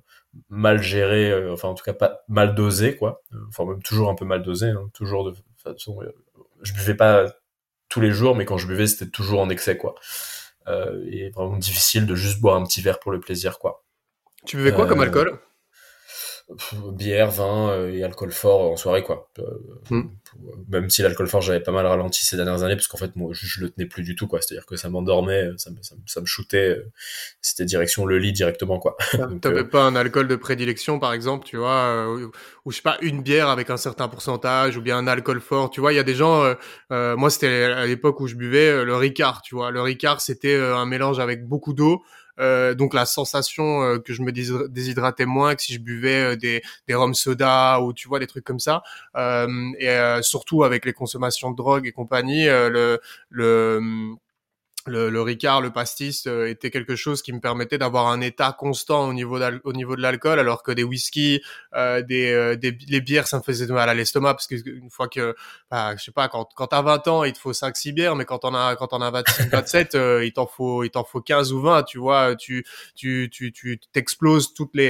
[0.49, 4.25] mal gérée, enfin en tout cas pas mal dosée quoi, enfin même toujours un peu
[4.25, 5.99] mal dosée, hein, toujours de façon,
[6.61, 7.25] je buvais pas
[7.87, 9.95] tous les jours mais quand je buvais c'était toujours en excès quoi,
[11.09, 13.85] et vraiment difficile de juste boire un petit verre pour le plaisir quoi.
[14.45, 15.39] Tu buvais quoi comme alcool?
[16.93, 19.29] Bière, vin euh, et alcool fort en soirée, quoi.
[19.39, 19.43] Euh,
[19.89, 20.09] hmm.
[20.69, 23.31] Même si l'alcool fort, j'avais pas mal ralenti ces dernières années, parce qu'en fait, moi,
[23.33, 24.39] je, le tenais plus du tout, quoi.
[24.41, 26.81] C'est-à-dire que ça m'endormait, ça, ça, ça, me shootait.
[27.41, 28.95] C'était direction le lit directement, quoi.
[29.41, 32.07] T'avais pas un alcool de prédilection, par exemple, tu vois,
[32.65, 35.69] ou, je sais pas, une bière avec un certain pourcentage, ou bien un alcool fort,
[35.69, 35.91] tu vois.
[35.91, 36.53] Il y a des gens,
[36.89, 39.71] moi, c'était à l'époque où je buvais le Ricard, tu vois.
[39.71, 42.03] Le Ricard, c'était un mélange avec beaucoup d'eau.
[42.39, 46.35] Euh, donc la sensation euh, que je me déshydratais moins que si je buvais euh,
[46.35, 48.83] des des rhum soda ou tu vois des trucs comme ça.
[49.79, 54.17] Et surtout avec les consommations de drogue et compagnie le le
[54.87, 58.55] le, le Ricard, le pastis euh, était quelque chose qui me permettait d'avoir un état
[58.57, 61.41] constant au niveau, au niveau de l'alcool, alors que des whisky,
[61.75, 64.89] euh, des, euh, des, les bières, ça me faisait mal à l'estomac parce que une
[64.89, 65.35] fois que,
[65.69, 68.25] bah, je sais pas, quand, quand t'as 20 ans, il te faut 5-6 bières, mais
[68.25, 71.21] quand on a, quand on a 26, 27, euh, il t'en faut, il t'en faut
[71.21, 74.87] 15 ou 20, tu vois, tu, tu, tu, tu t'exploses toutes les,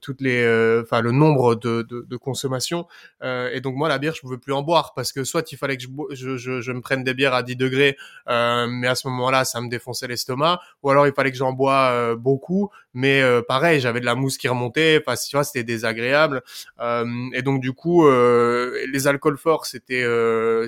[0.00, 2.86] toutes les, enfin, le nombre de, de, de consommation.
[3.22, 5.76] et donc, moi, la bière, je pouvais plus en boire parce que soit il fallait
[5.76, 9.08] que je, je, je, je me prenne des bières à 10 degrés, mais à ce
[9.08, 10.60] moment moment-là, ça me défonçait l'estomac.
[10.82, 12.70] Ou alors, il fallait que j'en bois euh, beaucoup.
[12.94, 15.02] Mais euh, pareil, j'avais de la mousse qui remontait.
[15.04, 16.42] Enfin, tu vois, c'était désagréable.
[16.80, 20.04] Euh, et donc, du coup, les alcools forts, c'était,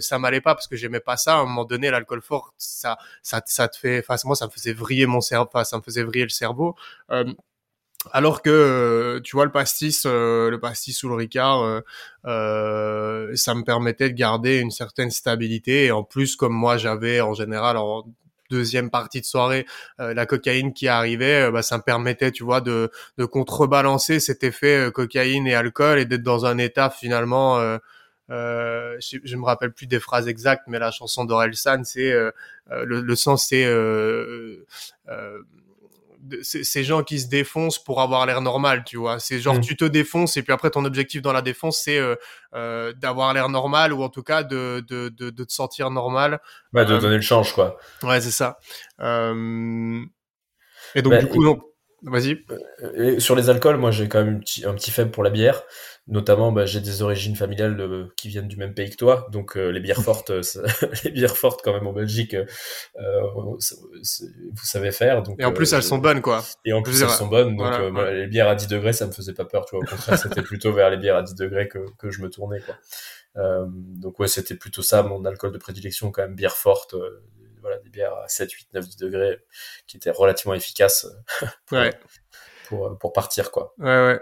[0.01, 1.35] ça m'allait pas parce que j'aimais pas ça.
[1.35, 4.73] À un moment donné, l'alcool fort, ça, ça, te fait, enfin, moi, ça me faisait
[4.73, 5.49] vriller mon cerveau.
[5.53, 6.77] Enfin, ça me faisait vriller le cerveau.
[8.13, 11.83] Alors que tu vois le pastis, le pastis ou le Ricard,
[12.25, 15.87] ça me permettait de garder une certaine stabilité.
[15.87, 17.77] Et en plus, comme moi j'avais en général
[18.55, 19.67] deuxième partie de soirée
[20.01, 22.91] euh, la cocaïne qui arrivait, euh, bah, ça me permettait, tu vois, de,
[23.31, 27.59] contrebalancer cet effet euh, cocaïne et alcool et d'être dans un état finalement.
[28.29, 32.13] Je, je, me rappelle plus des phrases exactes, mais la chanson d'Orelsan, c'est
[32.71, 33.67] le, sens, c'est
[36.43, 39.19] ces gens qui se défoncent pour avoir l'air normal, tu vois.
[39.19, 39.61] C'est genre mm.
[39.61, 42.17] tu te défonces et puis après ton objectif dans la défense c'est euh,
[42.55, 46.41] euh, d'avoir l'air normal ou en tout cas de de de, de te sentir normal.
[46.73, 47.77] Ouais, de euh, donner le change quoi.
[48.03, 48.59] Ouais, c'est ça.
[49.01, 50.03] Euh...
[50.95, 51.61] Et donc bah, du coup non.
[52.05, 52.45] Vas-y.
[53.19, 55.65] Sur les alcools, moi j'ai quand même un petit, un petit faible pour la bière.
[56.07, 59.57] Notamment, bah, j'ai des origines familiales euh, qui viennent du même pays que toi, donc
[59.57, 60.43] euh, les bières fortes, euh,
[61.05, 62.37] les bières fortes quand même en Belgique,
[62.95, 63.57] vous
[64.63, 65.23] savez faire.
[65.23, 66.45] Donc, et en plus, elles sont bonnes, quoi.
[66.67, 67.57] Et en plus, elles sont bonnes.
[67.57, 67.73] Donc,
[68.13, 69.85] les bières à 10 degrés, ça me faisait pas peur, tu vois.
[69.85, 72.61] Au contraire, c'était plutôt vers les bières à 10 degrés que, que je me tournais,
[72.61, 73.67] quoi.
[73.67, 76.95] donc ouais, c'était plutôt ça mon alcool de prédilection, quand même bière forte.
[77.65, 79.39] Voilà, des bières à 7, 8, 9, 10 degrés
[79.87, 81.07] qui étaient relativement efficaces
[81.67, 81.99] pour, ouais.
[82.69, 83.75] pour, pour partir, quoi.
[83.79, 84.21] Ouais, ouais.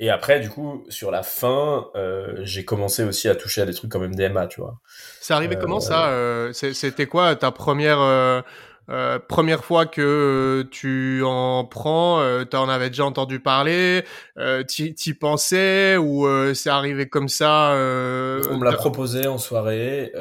[0.00, 3.74] Et après, du coup, sur la fin, euh, j'ai commencé aussi à toucher à des
[3.74, 4.78] trucs comme MDMA, tu vois.
[5.20, 8.44] C'est arrivé euh, comment ça euh, C'était quoi ta première
[8.90, 14.02] euh, première fois que tu en prends, euh, tu en avais déjà entendu parler,
[14.38, 20.12] euh, t'y pensais ou euh, c'est arrivé comme ça On me l'a proposé en soirée,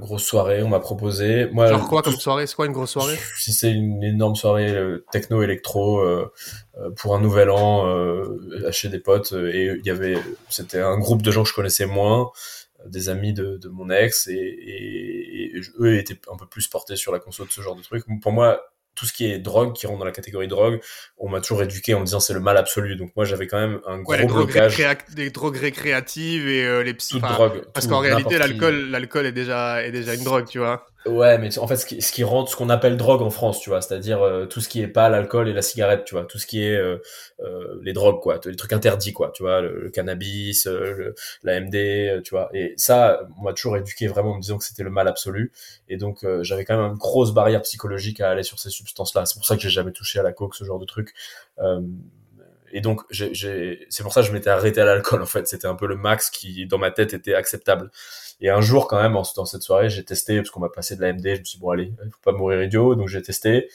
[0.00, 1.48] grosse soirée, on m'a proposé.
[1.52, 2.46] Moi, Genre quoi comme soirée?
[2.46, 3.18] C'est quoi une grosse soirée?
[3.38, 4.76] Si c'est une énorme soirée
[5.10, 6.02] techno-électro
[6.96, 7.86] pour un nouvel an
[8.70, 10.16] chez des potes et il y avait,
[10.50, 12.30] c'était un groupe de gens que je connaissais moins
[12.86, 17.12] des amis de, de mon ex et, et, eux étaient un peu plus portés sur
[17.12, 18.04] la console de ce genre de trucs.
[18.20, 18.60] Pour moi,
[18.94, 20.80] tout ce qui est drogue, qui rentre dans la catégorie drogue,
[21.18, 22.96] on m'a toujours éduqué en me disant c'est le mal absolu.
[22.96, 24.76] Donc moi j'avais quand même un gros les blocage.
[25.14, 27.20] des drogues récréatives et euh, les psy.
[27.20, 27.64] drogue.
[27.72, 30.86] Parce qu'en réalité l'alcool, l'alcool est déjà est déjà une drogue, tu vois.
[31.06, 33.82] Ouais, mais en fait, ce qui, ce ce qu'on appelle drogue en France, tu vois,
[33.82, 36.46] c'est-à-dire euh, tout ce qui est pas l'alcool et la cigarette, tu vois, tout ce
[36.46, 36.96] qui est euh,
[37.40, 42.22] euh les drogues, quoi, les trucs interdits, quoi, tu vois, le, cannabis, le, la MD,
[42.22, 42.48] tu vois.
[42.54, 45.52] Et ça, on m'a toujours éduqué vraiment en me disant que c'était le mal absolu.
[45.90, 49.26] Et donc, j'avais quand même une grosse barrière psychologique à aller sur ces substances-là.
[49.26, 51.12] C'est pour ça que j'ai jamais touché à la coke, ce genre de truc.
[52.74, 55.46] Et donc, c'est pour ça que je m'étais arrêté à l'alcool, en fait.
[55.46, 57.92] C'était un peu le max qui, dans ma tête, était acceptable.
[58.40, 61.00] Et un jour, quand même, dans cette soirée, j'ai testé, parce qu'on m'a passé de
[61.00, 63.22] la MD, je me suis dit, bon, allez, il faut pas mourir idiot, donc j'ai
[63.22, 63.68] testé.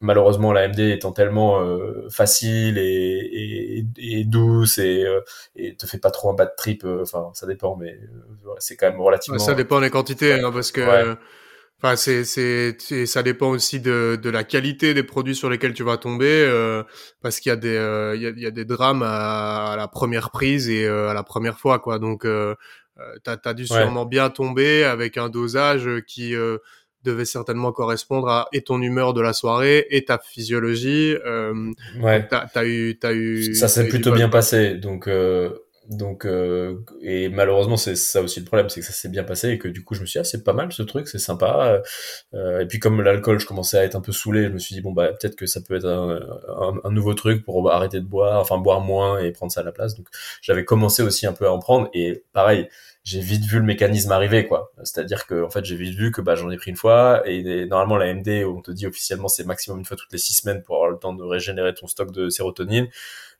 [0.00, 5.22] Malheureusement, la MD étant tellement euh, facile et, et, et douce et, euh,
[5.56, 8.76] et te fait pas trop un bad trip, euh, enfin, ça dépend, mais euh, c'est
[8.76, 9.38] quand même relativement...
[9.38, 11.16] ça dépend des quantités, hein, parce que...
[11.80, 15.84] Enfin, c'est, c'est, ça dépend aussi de, de la qualité des produits sur lesquels tu
[15.84, 16.82] vas tomber,
[17.22, 19.76] parce qu'il y a des, il y, a, il y a des drames à, à,
[19.76, 22.00] la première prise et à la première fois, quoi.
[22.00, 22.26] Donc,
[22.98, 26.58] euh, t'as as dû sûrement bien tomber avec un dosage qui euh,
[27.04, 31.16] devait certainement correspondre à et ton humeur de la soirée et ta physiologie.
[31.24, 32.26] Euh, ouais.
[32.28, 33.54] T'as as eu, as eu.
[33.54, 34.74] Ça s'est plutôt bien passé.
[34.74, 35.50] Donc, euh,
[35.88, 39.48] Donc, euh, et malheureusement, c'est ça aussi le problème, c'est que ça s'est bien passé
[39.50, 41.18] et que du coup, je me suis dit, ah, c'est pas mal ce truc, c'est
[41.18, 41.80] sympa.
[42.34, 44.74] Euh, et puis, comme l'alcool, je commençais à être un peu saoulé, je me suis
[44.74, 48.04] dit, bon, bah, peut-être que ça peut être un, un, nouveau truc pour arrêter de
[48.06, 49.94] boire, enfin, boire moins et prendre ça à la place.
[49.94, 50.08] Donc,
[50.42, 52.68] j'avais commencé aussi un peu à en prendre et pareil,
[53.04, 54.72] j'ai vite vu le mécanisme arriver, quoi.
[54.82, 57.64] C'est-à-dire que, en fait, j'ai vite vu que, bah, j'en ai pris une fois et,
[57.64, 60.62] normalement, la MD, on te dit officiellement, c'est maximum une fois toutes les six semaines
[60.62, 62.88] pour avoir le temps de régénérer ton stock de sérotonine.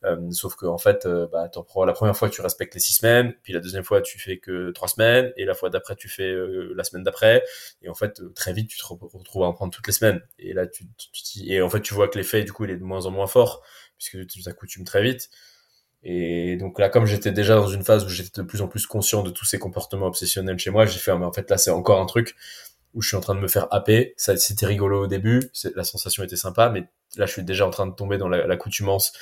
[0.04, 2.94] Euh, sauf que en fait, euh, bah, prends la première fois tu respectes les six
[2.94, 6.08] semaines, puis la deuxième fois tu fais que trois semaines, et la fois d'après tu
[6.08, 7.42] fais euh, la semaine d'après,
[7.82, 10.20] et en fait très vite tu te retrouves à en prendre toutes les semaines.
[10.38, 12.76] Et là tu, tu, et en fait tu vois que l'effet du coup il est
[12.76, 13.62] de moins en moins fort
[13.96, 15.30] puisque tu t'accoutumes très vite.
[16.04, 18.87] Et donc là, comme j'étais déjà dans une phase où j'étais de plus en plus
[18.87, 21.58] conscient de tous ces comportements obsessionnels chez moi, j'ai fait, ah, mais en fait là
[21.58, 22.37] c'est encore un truc
[22.94, 24.14] où je suis en train de me faire happer.
[24.16, 27.71] Ça, c'était rigolo au début, la sensation était sympa, mais là, je suis déjà en
[27.71, 29.12] train de tomber dans l'accoutumance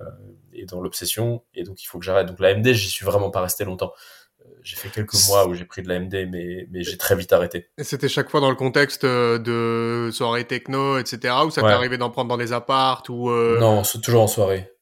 [0.00, 0.04] euh,
[0.52, 2.26] et dans l'obsession, et donc il faut que j'arrête.
[2.26, 3.92] Donc la MD, j'y suis vraiment pas resté longtemps.
[4.40, 7.16] Euh, j'ai fait quelques mois où j'ai pris de la MD, mais, mais j'ai très
[7.16, 7.68] vite arrêté.
[7.78, 11.68] Et c'était chaque fois dans le contexte euh, de soirée techno, etc., ou ça t'est
[11.68, 13.58] arrivé d'en prendre dans des apparts ou euh...
[13.58, 14.72] Non, toujours en soirée.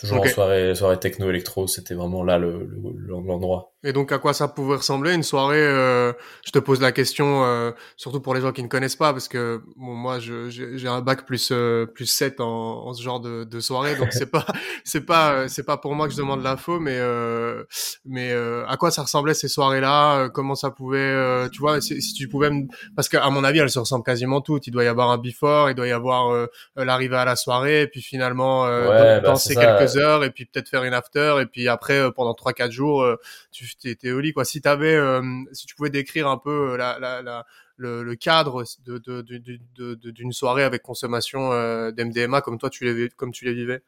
[0.00, 3.72] Toujours en soirée, soirée techno-électro, c'était vraiment là l'endroit.
[3.82, 6.12] Le, Et donc, à quoi ça pouvait ressembler une soirée euh,
[6.44, 9.28] Je te pose la question, euh, surtout pour les gens qui ne connaissent pas, parce
[9.28, 13.44] que bon, moi, j'ai un bac plus euh, plus 7 en, en, ce genre de,
[13.44, 14.46] de soirée, donc c'est pas
[14.84, 17.64] c'est pas c'est pas pour moi que je demande l'info, mais euh,
[18.04, 22.14] mais euh, à quoi ça ressemblait ces soirées-là Comment ça pouvait, tu vois, si, si,
[22.14, 22.64] tu pouvais, me...
[22.96, 24.66] parce qu'à mon avis, elles se ressemblent quasiment toutes.
[24.66, 27.86] Il doit y avoir un before, il doit y avoir l'arrivée à la soirée, et
[27.86, 31.68] puis finalement ouais, danser bah, quelques heures et puis peut-être faire une after et puis
[31.68, 33.16] après euh, pendant 3 4 jours euh,
[33.50, 34.44] tu étais au lit quoi.
[34.44, 35.22] Si tu avais euh,
[35.52, 40.10] si tu pouvais décrire un peu la, la, la le, le, cadre de, de, de,
[40.10, 41.50] d'une soirée avec consommation
[41.92, 43.82] d'MDMA comme toi tu les comme tu les vivais?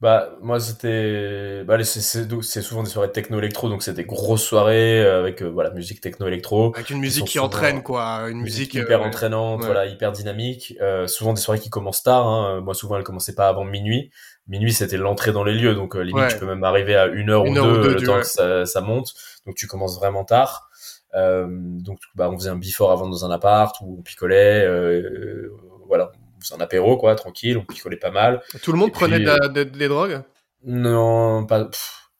[0.00, 4.98] Bah moi c'était bah c'est c'est souvent des soirées techno électro donc des grosses soirées
[4.98, 6.72] avec voilà musique techno électro.
[6.74, 10.76] Avec une musique qui entraîne quoi une musique, hyper entraînante voilà hyper dynamique.
[11.06, 12.60] Souvent des soirées qui commencent tard hein.
[12.62, 14.10] moi souvent elles commençaient pas avant minuit
[14.46, 17.30] minuit c'était l'entrée dans les lieux donc euh, limite tu peux même arriver à une
[17.30, 19.14] heure, ou, deux, le temps que ça, ça, monte.
[19.46, 20.70] Donc tu commences vraiment tard.
[21.14, 25.50] Euh, donc bah on faisait un before avant dans un appart où on picolait euh,
[25.86, 28.42] voilà on faisait un apéro quoi tranquille on picolait pas mal.
[28.62, 30.22] Tout le monde prenait des drogues?
[30.64, 31.68] Non pas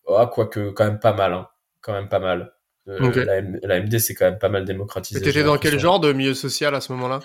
[0.08, 1.48] ah, quoique quand même pas mal hein.
[1.80, 2.52] quand même pas mal.
[2.84, 6.34] La, la, MD c'est quand même pas mal démocratisé t'étais dans quel genre de milieu
[6.34, 7.20] social à ce moment-là?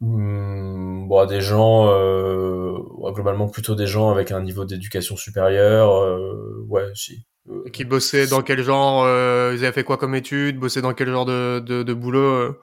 [0.00, 2.78] Hmm, bon, des gens, euh,
[3.12, 7.26] globalement plutôt des gens avec un niveau d'éducation supérieure, euh, ouais, si.
[7.50, 10.92] Euh, qui bossaient dans quel genre euh, Ils avaient fait quoi comme études Bossaient dans
[10.92, 12.58] quel genre de, de, de boulot euh?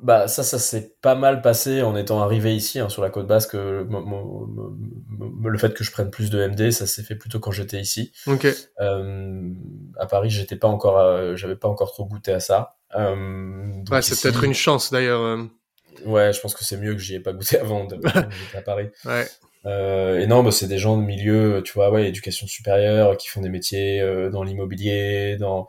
[0.00, 3.26] Bah ça, ça s'est pas mal passé en étant arrivé ici hein, sur la côte
[3.26, 3.54] basque.
[3.54, 3.88] le
[5.58, 8.12] fait que je prenne plus de MD, ça s'est fait plutôt quand j'étais ici.
[8.28, 8.46] Ok.
[8.78, 12.76] à Paris, j'étais pas encore, j'avais pas encore trop goûté à ça.
[12.94, 15.48] ouais, c'est peut-être une chance d'ailleurs.
[16.04, 17.98] Ouais, je pense que c'est mieux que j'y ai pas goûté avant de
[18.56, 18.88] à Paris.
[19.04, 19.26] Ouais.
[19.66, 23.28] Euh, et non, bah, c'est des gens de milieu, tu vois, ouais, éducation supérieure, qui
[23.28, 25.66] font des métiers euh, dans l'immobilier, dans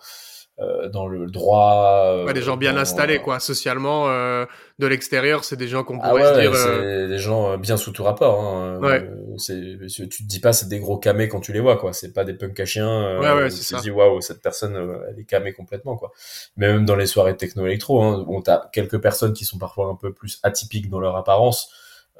[0.92, 2.04] dans le droit.
[2.06, 4.10] Euh, ouais, des gens bien installés, quoi, socialement.
[4.10, 4.46] Euh,
[4.80, 6.56] de l'extérieur, c'est des gens qu'on ah pourrait ah ouais, se dire.
[6.56, 8.42] C'est des gens bien sous tout rapport.
[8.42, 8.80] Hein.
[8.80, 9.10] Ouais.
[9.38, 11.94] c'est, tu te dis pas, c'est des gros camés quand tu les vois, quoi.
[11.94, 13.20] C'est pas des punks à chiens.
[13.20, 13.78] ouais, ouais, c'est ça.
[13.78, 14.76] Tu te dis, waouh, cette personne,
[15.10, 16.12] elle est camée complètement, quoi.
[16.58, 19.96] Mais même dans les soirées techno-électro, hein, on t'as quelques personnes qui sont parfois un
[19.96, 21.72] peu plus atypiques dans leur apparence.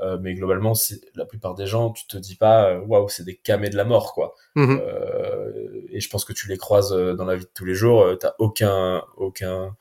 [0.02, 3.36] Euh, mais globalement, c'est la plupart des gens, tu te dis pas, waouh, c'est des
[3.36, 4.34] camés de la mort, quoi.
[4.56, 4.78] Mmh.
[4.82, 5.52] Euh,
[5.90, 8.04] et je pense que tu les croises euh, dans la vie de tous les jours,
[8.04, 9.76] euh, t'as aucun, aucun,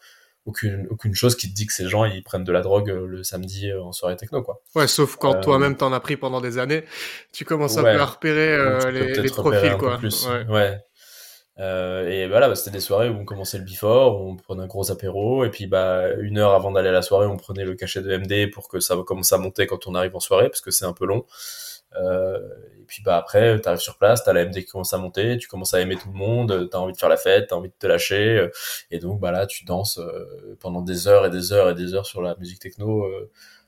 [0.45, 3.23] aucune, aucune chose qui te dit que ces gens ils prennent de la drogue le
[3.23, 4.61] samedi en soirée techno, quoi.
[4.75, 5.41] Ouais, sauf quand euh...
[5.41, 6.85] toi-même t'en as pris pendant des années,
[7.33, 7.91] tu commences ouais.
[7.91, 9.99] un peu à repérer euh, les, les profils, quoi.
[9.99, 10.27] Plus.
[10.27, 10.47] Ouais.
[10.49, 10.79] ouais.
[11.61, 14.67] Euh, et voilà, bah, c'était des soirées où on commençait le before, on prenait un
[14.67, 17.75] gros apéro, et puis bah une heure avant d'aller à la soirée, on prenait le
[17.75, 20.61] cachet de MD pour que ça commence à monter quand on arrive en soirée, parce
[20.61, 21.25] que c'est un peu long.
[21.97, 22.39] Euh,
[22.81, 25.37] et puis bah après, tu arrives sur place, t'as la MD qui commence à monter,
[25.39, 27.71] tu commences à aimer tout le monde, t'as envie de faire la fête, t'as envie
[27.71, 28.51] de te lâcher, euh,
[28.91, 31.95] et donc bah là tu danses euh, pendant des heures et des heures et des
[31.95, 33.05] heures sur la musique techno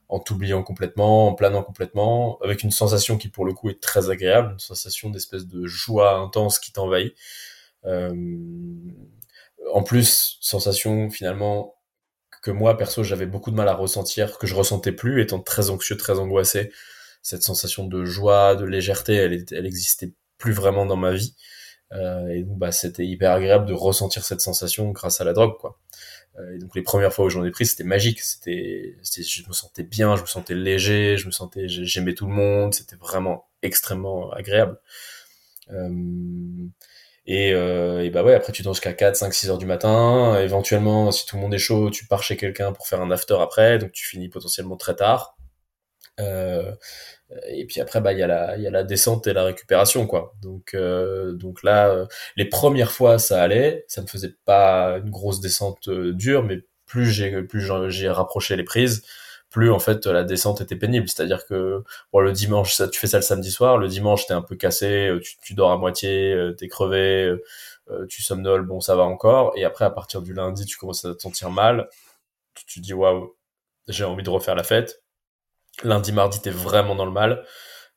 [0.09, 4.11] en t'oubliant complètement, en planant complètement, avec une sensation qui pour le coup est très
[4.11, 7.15] agréable, une sensation d'espèce de joie intense qui t'envahit.
[7.87, 8.15] Euh,
[9.73, 11.77] en plus, sensation finalement
[12.43, 15.71] que moi perso j'avais beaucoup de mal à ressentir, que je ressentais plus, étant très
[15.71, 16.71] anxieux, très angoissé
[17.23, 21.35] cette sensation de joie, de légèreté, elle, existait plus vraiment dans ma vie.
[21.93, 25.57] Euh, et donc, bah, c'était hyper agréable de ressentir cette sensation grâce à la drogue,
[25.59, 25.79] quoi.
[26.39, 28.21] Euh, et donc, les premières fois où j'en ai pris, c'était magique.
[28.21, 32.33] C'était, je me sentais bien, je me sentais léger, je me sentais, j'aimais tout le
[32.33, 32.75] monde.
[32.75, 34.79] C'était vraiment extrêmement agréable.
[37.31, 40.41] Et, euh, bah ouais, après tu danses jusqu'à 4, 5, 6 heures du matin.
[40.41, 43.37] Éventuellement, si tout le monde est chaud, tu pars chez quelqu'un pour faire un after
[43.41, 45.37] après, donc tu finis potentiellement très tard.
[46.19, 46.73] Euh,
[47.49, 49.45] et puis après, bah il y a la, il y a la descente et la
[49.45, 50.35] récupération, quoi.
[50.43, 52.07] Donc, euh, donc là, euh,
[52.37, 56.59] les premières fois, ça allait, ça ne faisait pas une grosse descente euh, dure, mais
[56.87, 59.05] plus j'ai, plus j'ai rapproché les prises,
[59.51, 61.09] plus en fait la descente était pénible.
[61.09, 61.83] C'est-à-dire que
[62.13, 64.57] bon, le dimanche, ça, tu fais ça le samedi soir, le dimanche t'es un peu
[64.57, 67.35] cassé, tu, tu dors à moitié, t'es crevé,
[68.09, 69.53] tu somnoles, bon ça va encore.
[69.57, 71.89] Et après à partir du lundi, tu commences à te sentir mal.
[72.67, 73.35] Tu te dis waouh,
[73.89, 75.03] j'ai envie de refaire la fête.
[75.83, 77.45] Lundi, mardi, t'es vraiment dans le mal.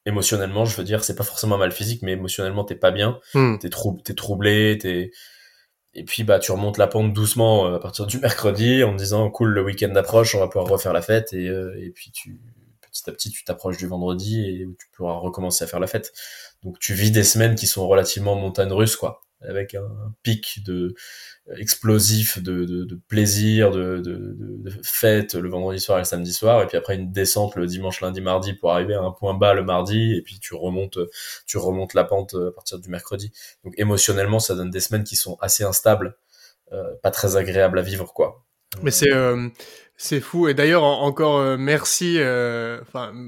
[0.06, 3.20] Émotionnellement, je veux dire, c'est pas forcément mal physique, mais émotionnellement, t'es pas bien.
[3.34, 3.58] Hmm.
[3.58, 3.70] T'es
[4.04, 5.12] t'es troublé, t'es
[5.96, 9.30] et puis bah tu remontes la pente doucement euh, à partir du mercredi en disant
[9.30, 11.34] cool le week-end approche on va pouvoir refaire la fête.
[11.34, 12.39] Et, euh, et puis tu
[12.91, 16.14] petit à petit tu t'approches du vendredi et tu pourras recommencer à faire la fête.
[16.64, 20.94] Donc tu vis des semaines qui sont relativement montagnes russes quoi avec un, pic de
[21.58, 24.02] explosif de, de, de plaisir, de,
[24.84, 28.02] fête le vendredi soir et le samedi soir, et puis après une descente le dimanche,
[28.02, 31.00] lundi, mardi pour arriver à un point bas le mardi, et puis tu remontes,
[31.46, 33.32] tu remontes la pente à partir du mercredi.
[33.64, 36.18] Donc émotionnellement, ça donne des semaines qui sont assez instables,
[36.72, 38.44] euh, pas très agréables à vivre, quoi.
[38.82, 39.50] Mais c'est euh,
[40.04, 40.49] c'est fou.
[40.49, 42.82] Et d'ailleurs, encore euh, merci, euh,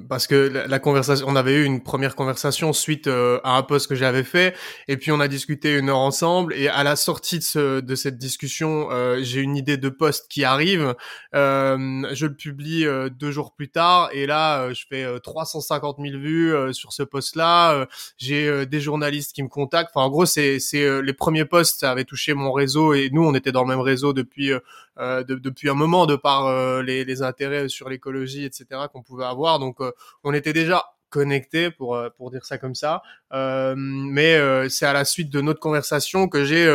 [0.10, 3.88] parce que la, conversation, on avait eu une première conversation suite euh, à un post
[3.88, 4.54] que j'avais fait,
[4.90, 6.54] et puis on a discuté une heure ensemble.
[6.54, 8.90] Et à la sortie de, ce, de cette discussion,
[9.22, 10.96] j'ai une idée de post qui arrive.
[11.34, 16.92] je le publie deux jours plus tard, et là, je fais 350 000 vues sur
[16.92, 17.88] ce post-là.
[18.18, 19.92] j'ai des journalistes qui me contactent.
[19.96, 23.54] Enfin, en gros, c'est les premiers posts avaient touché mon réseau, et nous, on était
[23.54, 24.52] dans le même réseau depuis
[24.98, 28.66] depuis un moment de par euh, les, intérêts sur l'écologie, etc.
[28.92, 29.60] qu'on pouvait avoir.
[29.60, 29.92] Donc, euh,
[30.24, 33.02] on était déjà connecté pour euh, pour dire ça comme ça.
[33.78, 34.40] Mais
[34.70, 36.66] c'est à la suite de notre conversation que j'ai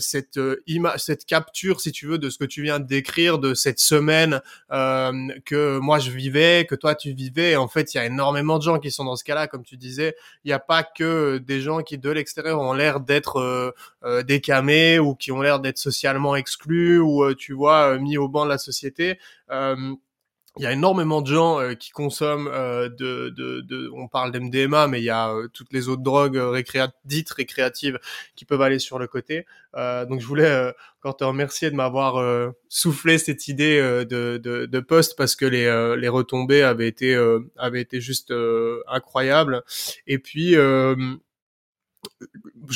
[0.00, 3.52] cette image cette capture si tu veux de ce que tu viens de décrire de
[3.52, 7.56] cette semaine que moi je vivais que toi tu vivais.
[7.56, 9.76] En fait il y a énormément de gens qui sont dans ce cas-là comme tu
[9.76, 10.16] disais.
[10.44, 13.74] Il n'y a pas que des gens qui de l'extérieur ont l'air d'être
[14.26, 18.50] décamés ou qui ont l'air d'être socialement exclus ou tu vois mis au banc de
[18.50, 19.18] la société
[20.58, 24.32] il y a énormément de gens euh, qui consomment euh, de, de, de, on parle
[24.32, 26.38] d'MDMA, mais il y a euh, toutes les autres drogues
[27.04, 27.98] dites récréatives
[28.36, 29.46] qui peuvent aller sur le côté.
[29.74, 35.16] donc je voulais encore te remercier de m'avoir soufflé cette idée de, de, de poste
[35.16, 35.64] parce que les,
[35.98, 37.16] les retombées avaient été
[37.56, 38.32] avaient été juste
[38.88, 39.62] incroyables.
[40.06, 41.18] Et puis je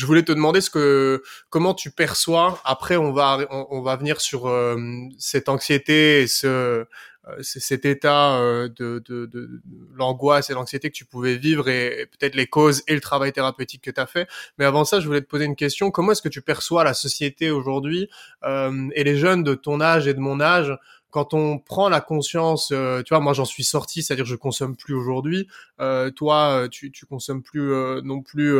[0.06, 4.50] voulais te demander ce que comment tu perçois après on va on, va venir sur
[5.18, 6.86] cette anxiété et ce
[7.28, 9.60] euh, cet état euh, de, de, de
[9.96, 13.82] l'angoisse et l'anxiété que tu pouvais vivre et, peut-être les causes et le travail thérapeutique
[13.82, 14.28] que tu as fait.
[14.58, 15.90] Mais avant ça, je voulais te poser une question.
[15.90, 18.08] Comment est-ce que tu perçois la société aujourd'hui
[18.44, 20.72] euh, et les jeunes de ton âge et de mon âge
[21.16, 24.76] quand on prend la conscience, euh, tu vois, moi j'en suis sorti, c'est-à-dire je consomme
[24.76, 25.48] plus aujourd'hui.
[25.80, 27.72] Euh, toi, euh, tu, tu consommes plus
[28.04, 28.52] non plus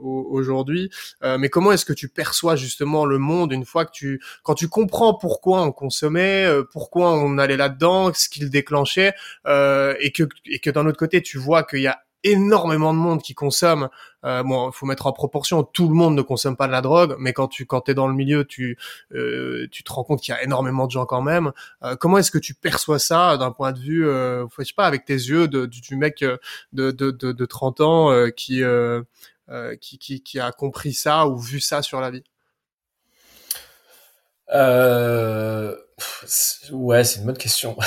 [0.00, 0.90] aujourd'hui.
[1.22, 4.66] mais comment est-ce que tu perçois justement le monde une fois que tu, quand tu
[4.66, 9.12] comprends pourquoi on consommait, pourquoi on allait là-dedans, ce qu'il déclenchait,
[9.46, 13.22] et que et que d'un autre côté tu vois qu'il y a énormément de monde
[13.22, 13.88] qui consomme.
[14.24, 15.62] Euh, bon, faut mettre en proportion.
[15.62, 18.06] Tout le monde ne consomme pas de la drogue, mais quand tu quand es dans
[18.06, 18.78] le milieu, tu
[19.12, 21.52] euh, tu te rends compte qu'il y a énormément de gens quand même.
[21.82, 24.86] Euh, comment est-ce que tu perçois ça d'un point de vue, euh, je sais pas,
[24.86, 26.36] avec tes yeux de, du, mec euh,
[26.72, 29.02] de, de, de, de 30 ans euh, qui, euh,
[29.80, 32.24] qui, qui qui a compris ça ou vu ça sur la vie?
[36.72, 37.76] Ouais, c'est une bonne question.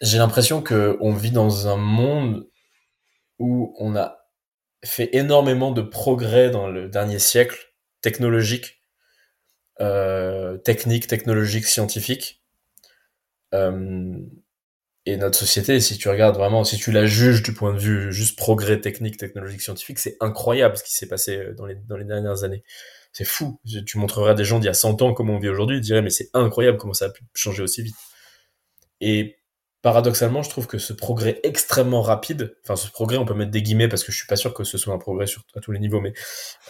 [0.00, 2.48] j'ai l'impression que on vit dans un monde
[3.38, 4.18] où on a
[4.84, 8.82] fait énormément de progrès dans le dernier siècle, technologique,
[9.80, 12.42] euh, technique, technologique, scientifique.
[13.54, 14.18] Euh,
[15.08, 18.12] et notre société, si tu regardes vraiment, si tu la juges du point de vue
[18.12, 21.96] juste progrès technique, technologique, scientifique, c'est incroyable ce qui s'est passé euh, dans les, dans
[21.96, 22.64] les dernières années.
[23.12, 23.60] C'est fou.
[23.86, 26.02] Tu montreras des gens d'il y a 100 ans comment on vit aujourd'hui, ils diraient
[26.02, 27.94] mais c'est incroyable comment ça a pu changer aussi vite.
[29.00, 29.35] Et
[29.86, 33.62] paradoxalement, je trouve que ce progrès extrêmement rapide, enfin ce progrès, on peut mettre des
[33.62, 35.70] guillemets parce que je suis pas sûr que ce soit un progrès sur, à tous
[35.70, 36.12] les niveaux, mais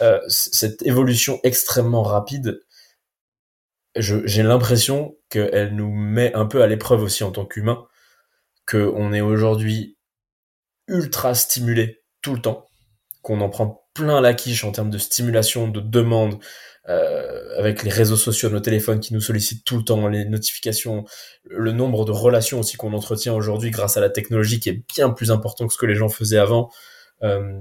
[0.03, 2.61] euh, cette évolution extrêmement rapide,
[3.95, 7.87] j'ai l'impression qu'elle nous met un peu à l'épreuve aussi en tant qu'humain,
[8.67, 9.97] qu'on est aujourd'hui
[10.87, 12.67] ultra stimulé tout le temps,
[13.23, 16.39] qu'on en prend plein la quiche en termes de stimulation, de demande,
[16.87, 21.05] euh, avec les réseaux sociaux, nos téléphones qui nous sollicitent tout le temps, les notifications,
[21.49, 25.09] le nombre de relations aussi qu'on entretient aujourd'hui grâce à la technologie qui est bien
[25.09, 26.69] plus important que ce que les gens faisaient avant.
[27.23, 27.59] Euh,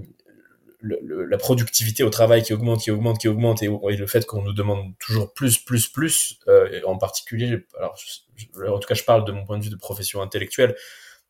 [0.83, 4.53] la productivité au travail qui augmente, qui augmente, qui augmente, et, le fait qu'on nous
[4.53, 7.97] demande toujours plus, plus, plus, euh, en particulier, alors
[8.69, 10.77] en tout cas je parle de mon point de vue de profession intellectuelle,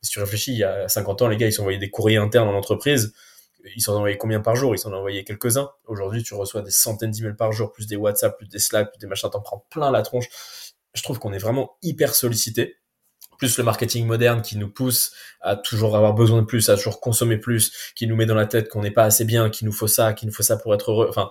[0.02, 2.48] si tu réfléchis, il y a 50 ans, les gars, ils s'envoyaient des courriers internes
[2.48, 3.14] en entreprise,
[3.74, 4.74] ils s'en envoyaient combien par jour?
[4.74, 5.70] Ils s'en envoyaient quelques-uns.
[5.86, 8.98] Aujourd'hui, tu reçois des centaines d'emails par jour, plus des WhatsApp, plus des Slack, plus
[8.98, 10.28] des machins, t'en prends plein la tronche.
[10.94, 12.76] Je trouve qu'on est vraiment hyper sollicité
[13.38, 17.00] plus le marketing moderne qui nous pousse à toujours avoir besoin de plus, à toujours
[17.00, 19.72] consommer plus, qui nous met dans la tête qu'on n'est pas assez bien, qu'il nous
[19.72, 21.06] faut ça, qu'il nous faut ça pour être heureux.
[21.08, 21.30] Enfin,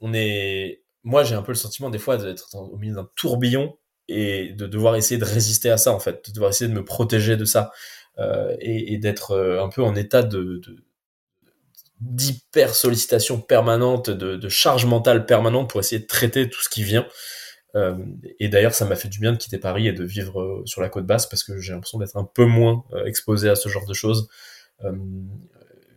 [0.00, 0.82] on est.
[1.02, 3.76] Moi, j'ai un peu le sentiment des fois d'être au milieu d'un tourbillon
[4.08, 6.84] et de devoir essayer de résister à ça en fait, de devoir essayer de me
[6.84, 7.70] protéger de ça
[8.18, 10.60] euh, et, d'être euh, un peu en état de,
[12.00, 16.82] d'hyper sollicitation permanente, de, de, charge mentale permanente pour essayer de traiter tout ce qui
[16.82, 17.06] vient.
[17.76, 17.96] Euh,
[18.38, 20.80] et d'ailleurs, ça m'a fait du bien de quitter Paris et de vivre euh, sur
[20.80, 23.68] la côte basse parce que j'ai l'impression d'être un peu moins euh, exposé à ce
[23.68, 24.28] genre de choses.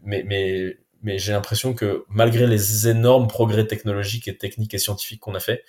[0.03, 5.19] mais mais, mais j'ai l'impression que malgré les énormes progrès technologiques et techniques et scientifiques
[5.19, 5.63] qu'on a fait,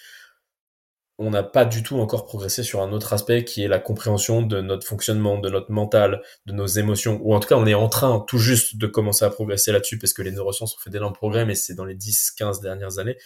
[1.19, 4.43] on n'a pas du tout encore progressé sur un autre aspect qui est la compréhension
[4.43, 7.75] de notre fonctionnement, de notre mental, de nos émotions, ou en tout cas on est
[7.75, 10.91] en train tout juste de commencer à progresser là-dessus parce que les neurosciences ont fait
[10.91, 13.17] d'énormes progrès, mais c'est dans les 10-15 dernières années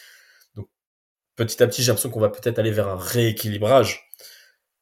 [1.37, 4.09] petit à petit, j'ai l'impression qu'on va peut-être aller vers un rééquilibrage.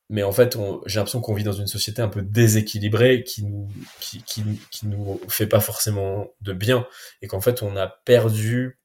[0.09, 3.69] Mais en fait, j'ai l'impression qu'on vit dans une société un peu déséquilibrée qui nous,
[4.01, 4.43] qui, qui,
[4.73, 6.87] qui nous fait pas forcément de bien.
[7.23, 8.81] Et qu'en fait, on a perdu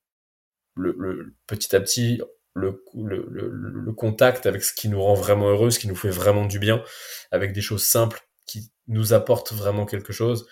[0.76, 2.22] le, le petit à petit
[2.56, 6.10] le, le, le, contact avec ce qui nous rend vraiment heureux, ce qui nous fait
[6.10, 6.82] vraiment du bien,
[7.32, 10.48] avec des choses simples qui nous apportent vraiment quelque chose,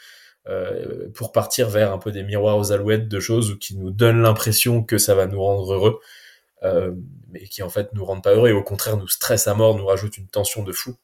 [0.50, 4.22] euh, pour partir vers un peu des miroirs aux alouettes de choses qui nous donnent
[4.22, 6.00] l'impression que ça va nous rendre heureux,
[6.64, 6.94] euh,
[7.30, 9.78] mais qui en fait nous rendent pas heureux et au contraire nous stressent à mort,
[9.78, 10.98] nous rajoutent une tension de fou.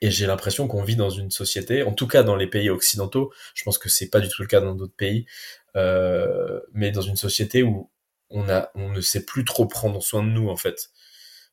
[0.00, 3.32] Et j'ai l'impression qu'on vit dans une société, en tout cas dans les pays occidentaux,
[3.54, 5.26] je pense que c'est pas du tout le cas dans d'autres pays,
[5.76, 7.90] euh, mais dans une société où
[8.32, 10.90] on a, on ne sait plus trop prendre soin de nous en fait.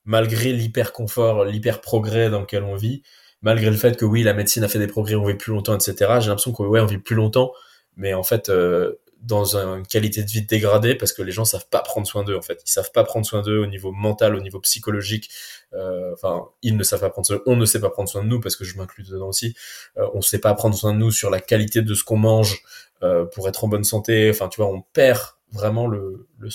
[0.06, 3.04] Malgré l'hyper confort, l'hyper progrès dans lequel on vit,
[3.42, 5.76] malgré le fait que oui, la médecine a fait des progrès, on vit plus longtemps,
[5.76, 5.94] etc.
[6.20, 7.52] J'ai l'impression que ouais, on vit plus longtemps,
[7.96, 11.68] mais en fait, euh, dans une qualité de vie dégradée parce que les gens savent
[11.70, 14.34] pas prendre soin d'eux en fait ils savent pas prendre soin d'eux au niveau mental
[14.36, 15.30] au niveau psychologique
[15.74, 18.30] euh, enfin ils ne savent pas prendre soin on ne sait pas prendre soin de
[18.30, 19.56] nous parce que je m'inclus dedans aussi
[19.98, 22.64] euh, on sait pas prendre soin de nous sur la qualité de ce qu'on mange
[23.04, 25.20] euh, pour être en bonne santé enfin tu vois on perd
[25.52, 26.50] vraiment le, le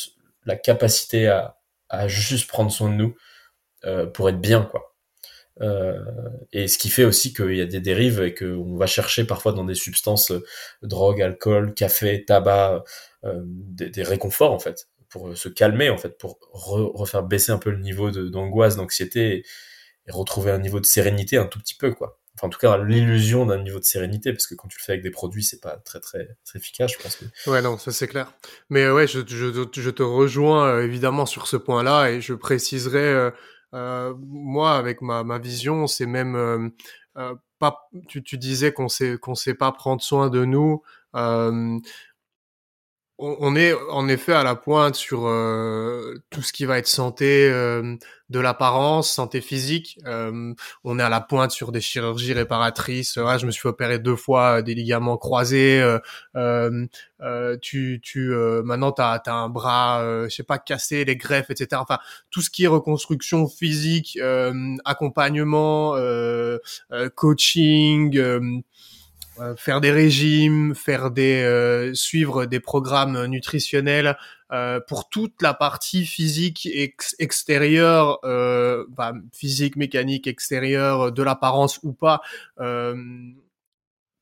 [0.46, 3.16] la capacité à, à juste prendre soin de nous
[3.84, 4.94] euh, pour être bien quoi
[5.60, 6.00] euh,
[6.52, 9.52] et ce qui fait aussi qu'il y a des dérives et qu'on va chercher parfois
[9.52, 10.44] dans des substances, euh,
[10.82, 12.82] drogue, alcool, café, tabac,
[13.24, 17.58] euh, des, des, réconforts en fait, pour se calmer en fait, pour refaire baisser un
[17.58, 19.44] peu le niveau d'angoisse, d'anxiété et,
[20.10, 22.18] retrouver un niveau de sérénité un tout petit peu quoi.
[22.36, 24.92] Enfin, en tout cas, l'illusion d'un niveau de sérénité, parce que quand tu le fais
[24.92, 27.16] avec des produits, c'est pas très, très, très efficace, je pense.
[27.16, 27.50] Que...
[27.50, 28.32] Ouais, non, ça c'est clair.
[28.70, 33.30] Mais ouais, je, je, je te rejoins évidemment sur ce point-là, et je préciserai
[33.74, 36.68] euh, moi, avec ma, ma vision, c'est même euh,
[37.18, 37.88] euh, pas.
[38.08, 40.82] Tu, tu disais qu'on sait qu'on sait pas prendre soin de nous.
[43.18, 45.20] On, est en effet à la pointe sur
[46.30, 47.48] tout ce qui va être santé
[48.30, 49.98] de l'apparence, santé physique.
[50.06, 53.14] Euh, on est à la pointe sur des chirurgies réparatrices.
[53.14, 55.80] Je me suis opérer deux fois des ligaments croisés.
[55.80, 55.98] Euh,
[57.20, 58.34] euh, tu, tu,
[58.64, 61.80] maintenant t'as as un bras, je sais pas, cassé, les greffes, etc.
[61.82, 61.98] Enfin,
[62.30, 64.18] tout ce qui est reconstruction physique,
[64.84, 65.94] accompagnement,
[67.14, 68.62] coaching.
[69.56, 74.16] Faire des régimes, faire des suivre des programmes nutritionnels,
[74.54, 76.68] euh, pour toute la partie physique
[77.18, 82.20] extérieure, euh, bah, physique, mécanique extérieure, de l'apparence ou pas,
[82.60, 82.94] euh,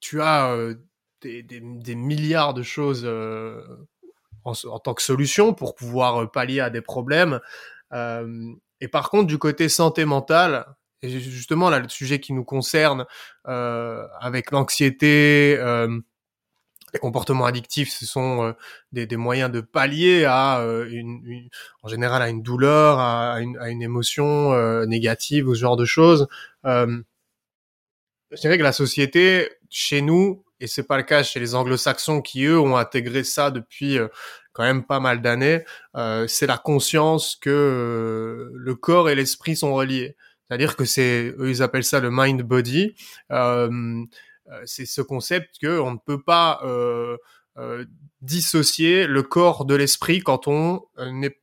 [0.01, 0.75] tu as euh,
[1.21, 3.63] des, des, des, milliards de choses euh,
[4.45, 7.41] en, en, tant que solution pour pouvoir pallier à des problèmes.
[8.81, 10.67] et par contre, du côté santé mentale,
[11.03, 13.07] et justement là, le sujet qui nous concerne
[13.45, 15.59] avec l'anxiété,
[16.93, 18.53] les comportements addictifs, ce sont euh,
[18.93, 21.49] des, des, moyens de pallier à euh, une,
[21.83, 25.77] en général à une douleur, à, une, à une, émotion euh, négative ou ce genre
[25.77, 26.29] de choses.
[26.65, 27.03] je
[28.41, 32.45] dirais que la société, chez nous, et c'est pas le cas chez les anglo-saxons qui
[32.45, 33.99] eux ont intégré ça depuis
[34.53, 35.65] quand même pas mal d'années,
[36.29, 40.17] c'est la conscience que le corps et l'esprit sont reliés.
[40.53, 42.95] C'est-à-dire que c'est, eux ils appellent ça le mind-body.
[43.31, 44.05] Euh,
[44.67, 47.17] c'est ce concept que on ne peut pas euh,
[47.57, 47.87] euh,
[48.21, 50.83] dissocier le corps de l'esprit quand on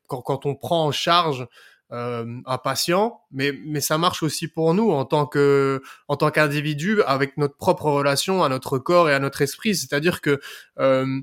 [0.07, 1.47] quand, on prend en charge
[1.91, 6.29] euh, un patient, mais mais ça marche aussi pour nous en tant que en tant
[6.29, 9.75] qu'individu avec notre propre relation à notre corps et à notre esprit.
[9.75, 10.39] C'est-à-dire que
[10.77, 11.19] euh,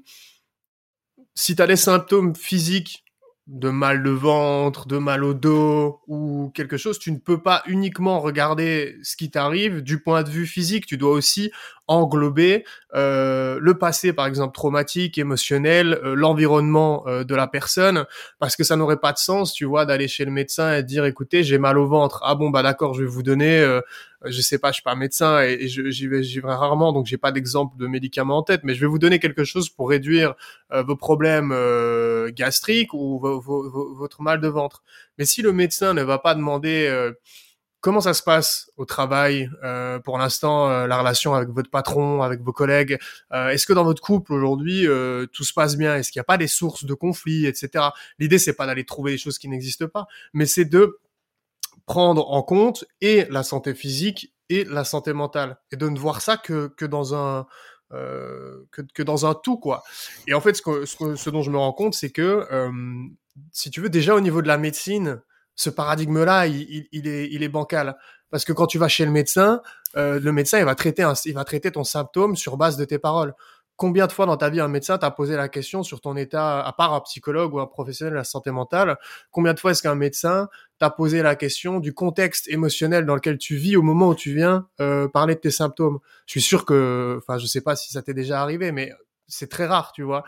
[1.37, 3.05] si tu as des symptômes physiques
[3.47, 7.63] de mal de ventre, de mal au dos ou quelque chose, tu ne peux pas
[7.67, 11.53] uniquement regarder ce qui t'arrive du point de vue physique, tu dois aussi
[11.89, 12.65] englober
[12.95, 18.07] euh, le passé par exemple traumatique, émotionnel, euh, l'environnement euh, de la personne
[18.39, 21.05] parce que ça n'aurait pas de sens, tu vois, d'aller chez le médecin et dire
[21.05, 22.21] écoutez, j'ai mal au ventre.
[22.25, 23.81] Ah bon bah d'accord, je vais vous donner euh,
[24.25, 27.33] je sais pas, je suis pas médecin et, j'y vais, vais rarement, donc j'ai pas
[27.33, 30.35] d'exemple de médicaments en tête, mais je vais vous donner quelque chose pour réduire
[30.73, 31.55] vos problèmes
[32.31, 34.83] gastriques ou votre mal de ventre.
[35.19, 37.13] Mais si le médecin ne va pas demander
[37.87, 42.21] Comment ça se passe au travail euh, pour l'instant, euh, la relation avec votre patron,
[42.21, 42.99] avec vos collègues
[43.33, 44.89] euh, Est-ce que dans votre couple aujourd'hui
[45.33, 45.95] tout se passe bien?
[45.95, 47.91] Est-ce qu'il n'y a pas des sources de conflits, etc.
[48.19, 50.99] L'idée c'est pas d'aller trouver des choses qui n'existent pas, mais c'est de
[51.85, 56.23] prendre en compte et la santé physique et la santé mentale et de ne voir
[56.23, 57.47] ça que dans un
[59.45, 59.85] tout quoi.
[60.27, 62.49] Et en fait, ce dont je me rends compte, c'est que
[63.53, 65.23] si tu veux déjà au niveau de la médecine,
[65.57, 67.97] ce paradigme-là, il, est, il est bancal.
[68.31, 69.63] Parce que quand tu vas chez le médecin,
[69.97, 72.99] euh, le médecin, il va traiter, il va traiter ton symptôme sur base de tes
[72.99, 73.35] paroles.
[73.77, 76.63] Combien de fois dans ta vie un médecin t'a posé la question sur ton état,
[76.63, 78.97] à part un psychologue ou un professionnel de la santé mentale,
[79.31, 80.49] combien de fois est-ce qu'un médecin
[80.79, 84.35] t'a posé la question du contexte émotionnel dans lequel tu vis au moment où tu
[84.35, 85.99] viens euh, parler de tes symptômes?
[86.25, 88.93] Je suis sûr que, enfin, je sais pas si ça t'est déjà arrivé, mais
[89.29, 90.25] c'est très rare, tu vois.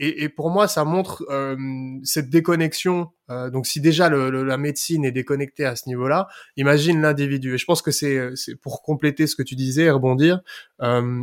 [0.00, 1.56] Et, et, pour moi, ça montre euh,
[2.02, 3.10] cette déconnexion.
[3.30, 7.54] Euh, donc, si déjà le, la médecine est déconnectée à ce niveau-là, imagine l'individu.
[7.54, 8.18] Et je pense que c'est,
[8.62, 10.40] pour compléter ce que tu disais rebondir,
[10.82, 11.20] euh,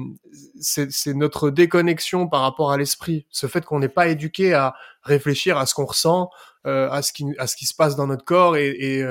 [0.60, 3.26] c'est, notre déconnexion par rapport à l'esprit.
[3.32, 6.30] Ce fait qu'on n'est pas éduqué à réfléchir à ce qu'on ressent,
[6.64, 9.04] à ce qui à ce qui se passe dans notre corps et, et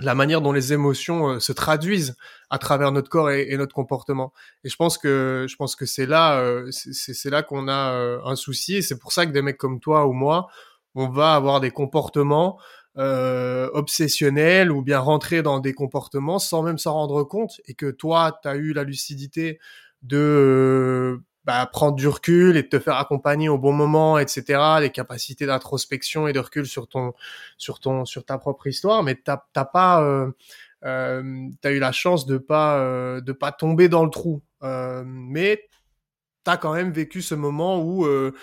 [0.00, 2.16] la manière dont les émotions euh, se traduisent
[2.50, 4.32] à travers notre corps et, notre comportement.
[4.64, 8.20] Et je pense que je pense que c'est là euh, c'est là qu'on a euh,
[8.24, 8.82] un souci.
[8.82, 10.48] C'est pour ça que des mecs comme toi ou moi,
[10.94, 12.58] on va avoir des comportements
[12.96, 17.60] obsessionnels ou bien rentrer dans des comportements sans même s'en rendre compte.
[17.66, 19.60] Et que toi, tu eu la lucidité
[20.02, 24.60] de bah, prendre du recul et te faire accompagner au bon moment, etc.
[24.82, 27.14] Les capacités d'introspection et de recul sur ton,
[27.56, 30.30] sur ton, sur ta propre histoire, mais t'as pas, euh,
[30.84, 34.42] euh, t'as eu la chance de pas, euh, de pas tomber dans le trou.
[34.62, 35.70] Euh, mais
[36.44, 38.34] t'as quand même vécu ce moment où euh,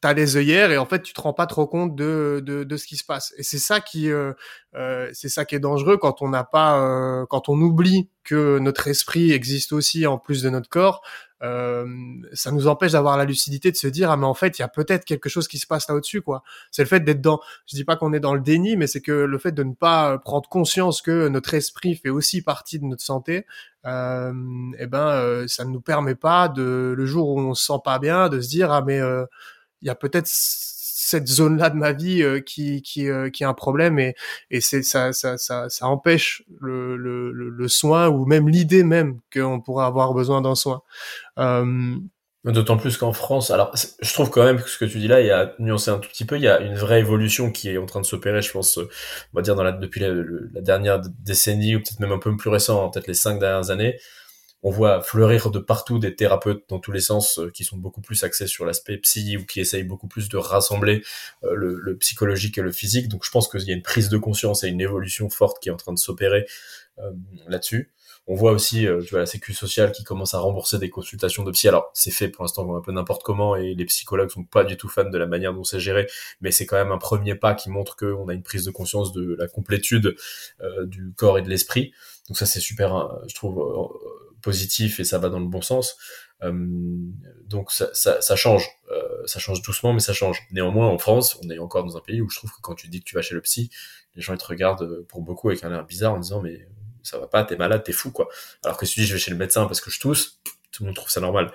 [0.00, 2.76] t'as les œillères et en fait tu te rends pas trop compte de, de, de
[2.78, 3.34] ce qui se passe.
[3.36, 4.32] Et c'est ça qui, euh,
[4.74, 8.88] euh c'est ça qui est dangereux quand on n'a pas, quand on oublie que notre
[8.88, 11.02] esprit existe aussi en plus de notre corps.
[11.44, 11.86] Euh,
[12.32, 14.64] ça nous empêche d'avoir la lucidité de se dire ah mais en fait il y
[14.64, 16.42] a peut-être quelque chose qui se passe là au-dessus quoi.
[16.70, 19.00] C'est le fait d'être dans, je dis pas qu'on est dans le déni, mais c'est
[19.00, 22.84] que le fait de ne pas prendre conscience que notre esprit fait aussi partie de
[22.86, 23.46] notre santé,
[23.86, 24.32] euh,
[24.78, 27.80] eh ben euh, ça ne nous permet pas de le jour où on se sent
[27.84, 29.26] pas bien de se dire ah mais euh,
[29.82, 30.26] il y a peut-être
[31.04, 34.14] cette zone-là de ma vie euh, qui qui euh, qui a un problème et
[34.50, 39.18] et c'est ça ça ça ça empêche le le le soin ou même l'idée même
[39.32, 40.82] qu'on pourrait avoir besoin d'un soin.
[41.38, 41.96] Euh,
[42.44, 45.22] D'autant plus qu'en France, alors je trouve quand même que ce que tu dis là,
[45.22, 47.70] il y a nuancé un tout petit peu, il y a une vraie évolution qui
[47.70, 48.86] est en train de s'opérer, je pense, on
[49.32, 50.08] va dire dans la, depuis la,
[50.52, 53.70] la dernière décennie ou peut-être même un peu plus récent, hein, peut-être les cinq dernières
[53.70, 53.98] années,
[54.64, 58.00] on voit fleurir de partout des thérapeutes dans tous les sens euh, qui sont beaucoup
[58.00, 61.04] plus axés sur l'aspect psy ou qui essayent beaucoup plus de rassembler
[61.44, 63.08] euh, le, psychologique et le physique.
[63.08, 65.68] Donc je pense qu'il y a une prise de conscience et une évolution forte qui
[65.68, 66.46] est en train de s'opérer
[66.98, 67.10] euh,
[67.46, 67.92] là-dessus.
[68.26, 71.68] On voit aussi, la sécu sociale qui commence à rembourser des consultations de psy.
[71.68, 74.78] Alors, c'est fait pour l'instant un peu n'importe comment et les psychologues sont pas du
[74.78, 76.06] tout fans de la manière dont c'est géré,
[76.40, 79.12] mais c'est quand même un premier pas qui montre qu'on a une prise de conscience
[79.12, 80.16] de la complétude
[80.84, 81.92] du corps et de l'esprit.
[82.28, 83.62] Donc ça, c'est super, je trouve,
[84.44, 85.96] positif et ça va dans le bon sens.
[86.42, 86.52] Euh,
[87.46, 90.42] donc ça, ça, change, euh, ça change doucement, mais ça change.
[90.52, 92.88] Néanmoins, en France, on est encore dans un pays où je trouve que quand tu
[92.88, 93.70] dis que tu vas chez le psy,
[94.14, 96.68] les gens ils te regardent euh, pour beaucoup avec un air bizarre en disant mais
[97.02, 98.28] ça va pas, t'es malade, t'es fou quoi.
[98.64, 100.40] Alors que si tu dis je vais chez le médecin parce que je tousse,
[100.70, 101.52] tout le monde trouve ça normal.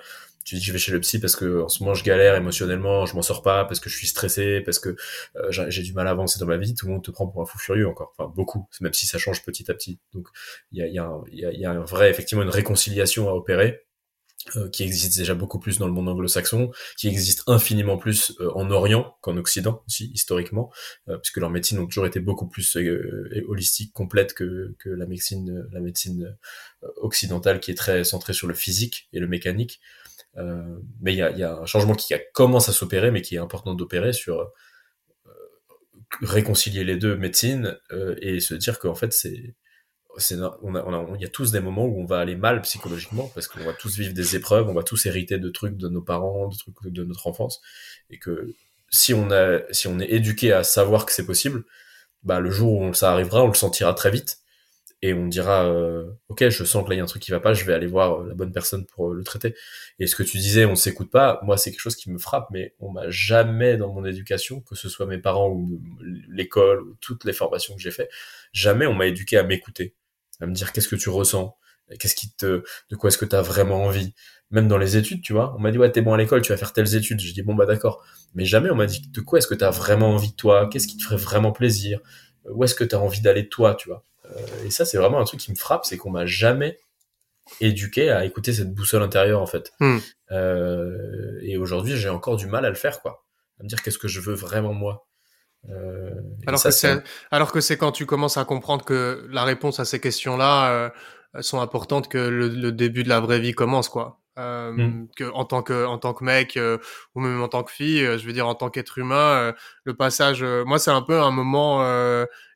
[0.50, 3.06] Tu dis je vais chez le psy parce que en ce moment je galère émotionnellement,
[3.06, 4.96] je m'en sors pas parce que je suis stressé, parce que
[5.36, 7.40] euh, j'ai du mal à avancer dans ma vie, tout le monde te prend pour
[7.40, 8.12] un fou furieux encore.
[8.18, 10.00] Enfin beaucoup, même si ça change petit à petit.
[10.12, 10.26] Donc
[10.72, 13.32] il y a, y, a y, a, y a un vrai effectivement une réconciliation à
[13.32, 13.84] opérer.
[14.56, 18.50] Euh, qui existe déjà beaucoup plus dans le monde anglo-saxon, qui existe infiniment plus euh,
[18.54, 20.72] en Orient qu'en Occident aussi historiquement,
[21.22, 22.76] puisque leurs médecines ont toujours été beaucoup plus
[23.46, 26.36] holistiques, complètes que, que la médecine, la médecine
[26.96, 29.80] occidentale qui est très centrée sur le physique et le mécanique.
[30.36, 33.34] Euh, mais il y a, y a, un changement qui commence à s'opérer, mais qui
[33.34, 34.46] est important d'opérer sur euh,
[36.22, 39.54] réconcilier les deux médecines euh, et se dire qu'en fait c'est
[40.62, 42.62] on a, on a, il y a tous des moments où on va aller mal
[42.62, 45.88] psychologiquement parce qu'on va tous vivre des épreuves, on va tous hériter de trucs de
[45.88, 47.60] nos parents, de trucs de notre enfance,
[48.10, 48.54] et que
[48.90, 51.64] si on a, si on est éduqué à savoir que c'est possible,
[52.24, 54.38] bah le jour où ça arrivera, on le sentira très vite
[55.02, 57.30] et on dira euh, ok je sens que là il y a un truc qui
[57.30, 59.54] va pas je vais aller voir euh, la bonne personne pour euh, le traiter.
[59.98, 62.48] Et ce que tu disais on s'écoute pas moi c'est quelque chose qui me frappe
[62.50, 65.80] mais on m'a jamais dans mon éducation que ce soit mes parents ou
[66.28, 68.10] l'école ou toutes les formations que j'ai fait
[68.52, 69.94] jamais on m'a éduqué à m'écouter
[70.40, 71.56] à me dire qu'est-ce que tu ressens?
[71.98, 74.14] Qu'est-ce qui te de quoi est-ce que tu as vraiment envie?
[74.50, 76.52] Même dans les études tu vois on m'a dit ouais t'es bon à l'école tu
[76.52, 77.20] vas faire telles études.
[77.20, 78.04] Je dis bon bah d'accord.
[78.34, 80.68] Mais jamais on m'a dit de quoi est-ce que tu as vraiment envie de toi?
[80.70, 82.00] Qu'est-ce qui te ferait vraiment plaisir?
[82.50, 84.04] Où est-ce que tu as envie d'aller toi tu vois?
[84.64, 86.78] Et ça, c'est vraiment un truc qui me frappe, c'est qu'on m'a jamais
[87.60, 89.72] éduqué à écouter cette boussole intérieure en fait.
[89.80, 89.98] Hmm.
[90.30, 93.24] Euh, et aujourd'hui, j'ai encore du mal à le faire, quoi.
[93.58, 95.06] À me dire qu'est-ce que je veux vraiment moi.
[95.68, 96.10] Euh,
[96.46, 99.84] alors, que c'est, alors que c'est quand tu commences à comprendre que la réponse à
[99.84, 104.18] ces questions-là euh, sont importantes que le, le, début de la vraie vie commence, quoi.
[104.38, 105.08] Euh, hmm.
[105.16, 106.78] que en tant que en tant que mec euh,
[107.14, 109.52] ou même en tant que fille, je veux dire en tant qu'être humain,
[109.84, 111.84] le passage, moi c'est un peu un moment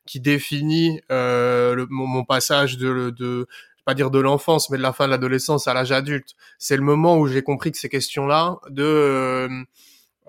[0.05, 3.47] qui définit euh, le, mon, passage de, de
[3.85, 6.33] pas dire de l'enfance, mais de la fin de l'adolescence à l'âge adulte.
[6.57, 9.63] C'est le moment où j'ai compris que ces questions-là, de euh,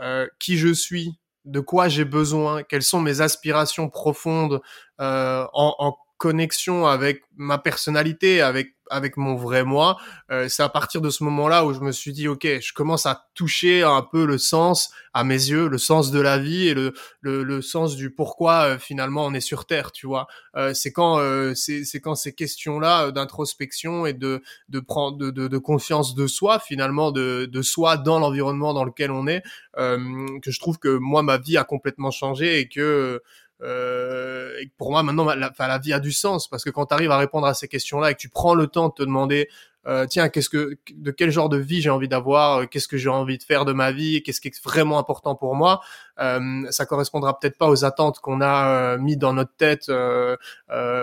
[0.01, 4.61] euh, qui je suis, de quoi j'ai besoin, quelles sont mes aspirations profondes
[4.99, 9.97] en, en, connexion avec ma personnalité, avec avec mon vrai moi.
[10.31, 13.07] Euh, c'est à partir de ce moment-là où je me suis dit, ok, je commence
[13.07, 16.75] à toucher un peu le sens, à mes yeux, le sens de la vie et
[16.75, 20.27] le, le, le sens du pourquoi euh, finalement on est sur Terre, tu vois.
[20.57, 25.31] Euh, c'est quand, euh, c'est, c'est quand ces questions-là d'introspection et de, de prendre, de,
[25.31, 29.43] de, de, confiance de soi, finalement, de, de soi dans l'environnement dans lequel on est,
[29.77, 33.23] que je trouve que moi, ma vie a complètement changé et que
[33.63, 37.11] euh, pour moi maintenant la, la, vie a du sens parce que quand tu arrives
[37.11, 39.49] à répondre à ces questions-là et que tu prends le temps de te demander
[39.87, 42.97] euh, tiens qu'est-ce que de quel genre de vie j'ai envie d'avoir euh, qu'est-ce que
[42.97, 45.81] j'ai envie de faire de ma vie qu'est-ce qui est vraiment important pour moi
[46.19, 50.37] euh, ça correspondra peut-être pas aux attentes qu'on a euh, mis dans notre tête euh,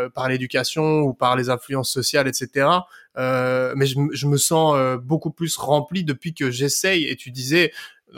[0.10, 2.68] par l'éducation ou par les influences sociales etc
[3.16, 7.06] mais je, je, me sens beaucoup plus rempli depuis que j'essaye.
[7.06, 7.72] Et tu disais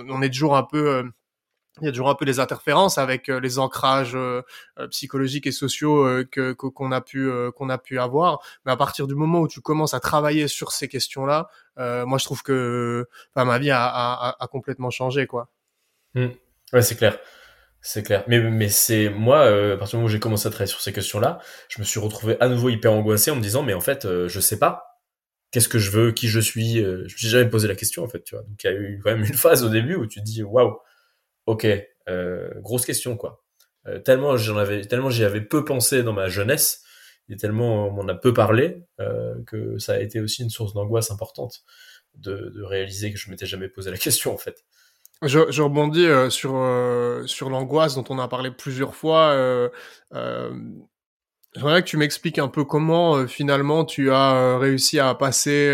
[0.08, 1.04] on est toujours un peu
[1.82, 4.42] il y a toujours un peu des interférences avec euh, les ancrages euh,
[4.80, 8.42] euh, psychologiques et sociaux que qu'on a pu qu'on a pu avoir.
[8.66, 12.18] Mais à partir du moment où tu commences à travailler sur ces questions là moi
[12.18, 15.50] je trouve que ma vie a, complètement changé quoi.
[16.14, 16.28] Mmh.
[16.74, 17.20] ouais c'est clair.
[17.82, 18.24] C'est clair.
[18.28, 20.94] Mais mais c'est moi à partir du moment où j'ai commencé à travailler sur ces
[20.94, 23.82] questions là je me suis retrouvé à nouveau hyper angoissé en me disant mais en
[23.82, 24.92] fait je sais pas.
[25.52, 26.12] Qu'est-ce que je veux?
[26.12, 26.80] Qui je suis?
[26.80, 28.44] Je me suis jamais posé la question en fait tu vois.
[28.44, 30.44] Donc il y a eu quand même une phase au début où tu te dis
[30.44, 30.78] waouh
[31.46, 31.68] ok,
[32.10, 33.44] euh, grosse question quoi.
[33.88, 36.84] Euh, tellement j'en avais, tellement j'y avais peu pensé dans ma jeunesse,
[37.30, 40.74] et tellement on m'en a peu parlé euh, que ça a été aussi une source
[40.74, 41.64] d'angoisse importante
[42.16, 44.64] de, de, réaliser que je m'étais jamais posé la question en fait.
[45.22, 49.32] Je, je rebondis euh, sur euh, sur l'angoisse dont on a parlé plusieurs fois.
[49.32, 49.70] Euh,
[51.56, 55.74] J'aimerais que tu m'expliques un peu comment finalement tu as réussi à passer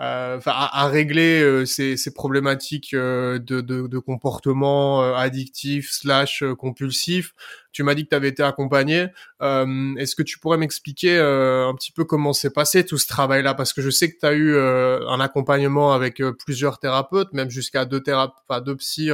[0.00, 7.34] euh, à, régler euh, ces, problématiques euh, de, de, de, comportement addictif slash compulsif
[7.72, 9.06] tu m'as dit que tu avais été accompagné.
[9.40, 13.06] Euh, Est-ce que tu pourrais m'expliquer euh, un petit peu comment s'est passé tout ce
[13.06, 13.54] travail-là?
[13.54, 17.32] Parce que je sais que tu as eu euh, un accompagnement avec euh, plusieurs thérapeutes,
[17.32, 19.10] même jusqu'à deux thérapeutes, enfin deux psys,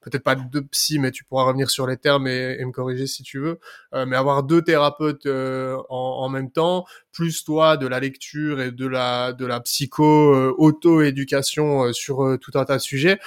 [0.00, 3.22] peut-être pas deux psys, mais tu pourras revenir sur les termes et, me corriger si
[3.22, 3.58] tu veux.
[3.92, 8.86] mais avoir deux thérapeutes en, en, même temps, plus toi de la lecture et de
[8.86, 13.18] la de la psycho auto-éducation sur tout un tas de sujets.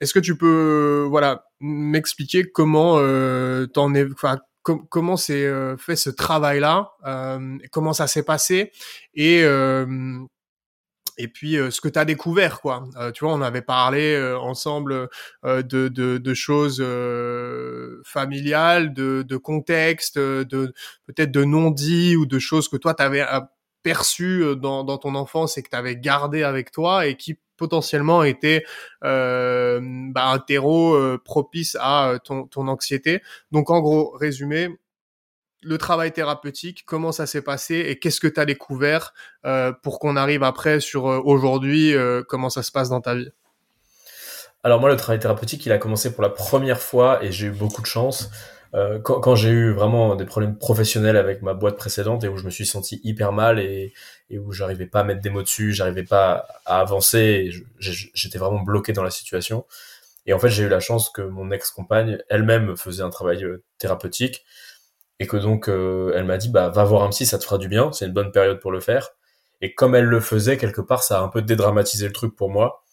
[0.00, 5.96] Est-ce que tu peux, voilà, m'expliquer comment euh, t'en es, enfin comment s'est euh, fait
[5.96, 8.72] ce travail-là, euh, comment ça s'est passé
[9.14, 10.18] et euh,
[11.18, 12.84] et puis euh, ce que tu as découvert quoi.
[13.14, 15.08] tu vois, on avait parlé ensemble
[15.44, 15.88] de, de,
[16.18, 16.84] de, choses
[18.04, 20.74] familiales, de, de contexte, de
[21.06, 23.24] peut-être de non-dits ou de choses que toi tu avais
[23.82, 28.22] perçues dans, dans ton enfance et que tu avais gardé avec toi et qui potentiellement
[28.22, 28.64] été
[29.04, 33.22] euh, bah, un terreau euh, propice à euh, ton, ton anxiété.
[33.52, 34.68] Donc en gros, résumé,
[35.62, 39.14] le travail thérapeutique, comment ça s'est passé et qu'est-ce que tu as découvert
[39.82, 41.92] pour qu'on arrive après sur aujourd'hui,
[42.28, 43.30] comment ça se passe dans ta vie?
[44.62, 47.50] Alors moi, le travail thérapeutique, il a commencé pour la première fois et j'ai eu
[47.50, 48.30] beaucoup de chance.
[48.74, 52.36] Euh, quand, quand j'ai eu vraiment des problèmes professionnels avec ma boîte précédente et où
[52.36, 53.92] je me suis senti hyper mal et,
[54.30, 58.60] et où j'arrivais pas à mettre des mots dessus, j'arrivais pas à avancer, j'étais vraiment
[58.60, 59.64] bloqué dans la situation.
[60.26, 63.62] Et en fait, j'ai eu la chance que mon ex-compagne elle-même faisait un travail euh,
[63.78, 64.44] thérapeutique
[65.18, 67.58] et que donc euh, elle m'a dit bah va voir un psy, ça te fera
[67.58, 69.10] du bien, c'est une bonne période pour le faire.
[69.62, 72.50] Et comme elle le faisait quelque part, ça a un peu dédramatisé le truc pour
[72.50, 72.84] moi.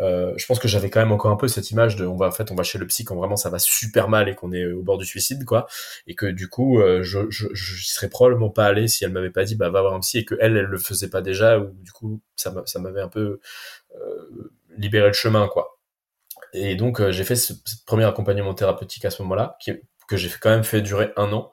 [0.00, 2.26] Euh, je pense que j'avais quand même encore un peu cette image de on va
[2.26, 4.52] en fait on va chez le psy quand vraiment ça va super mal et qu'on
[4.52, 5.66] est au bord du suicide quoi.
[6.06, 9.30] Et que du coup euh, je, je je serais probablement pas allé si elle m'avait
[9.30, 11.58] pas dit bah va voir un psy et que elle elle le faisait pas déjà
[11.58, 13.40] ou du coup ça ça m'avait un peu
[13.96, 15.78] euh, libéré le chemin quoi.
[16.52, 17.54] Et donc euh, j'ai fait ce,
[17.86, 19.58] premier accompagnement thérapeutique à ce moment-là
[20.08, 21.52] que j'ai quand même fait durer un an.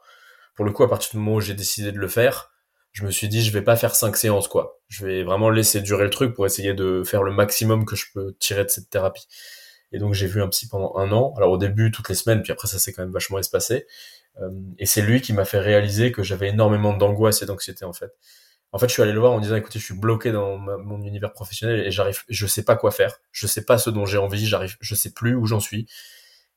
[0.56, 2.53] Pour le coup à partir du moment où j'ai décidé de le faire
[2.94, 4.80] je me suis dit je vais pas faire cinq séances quoi.
[4.88, 8.06] Je vais vraiment laisser durer le truc pour essayer de faire le maximum que je
[8.14, 9.28] peux tirer de cette thérapie.
[9.92, 11.34] Et donc j'ai vu un psy pendant un an.
[11.38, 13.88] Alors au début toutes les semaines, puis après ça s'est quand même vachement espacé.
[14.42, 17.94] Euh, et c'est lui qui m'a fait réaliser que j'avais énormément d'angoisse et d'anxiété en
[17.94, 18.14] fait.
[18.72, 21.02] En fait, je suis allé le voir en disant écoutez, je suis bloqué dans mon
[21.04, 24.18] univers professionnel et j'arrive, je sais pas quoi faire, je sais pas ce dont j'ai
[24.18, 25.88] envie, j'arrive, je sais plus où j'en suis.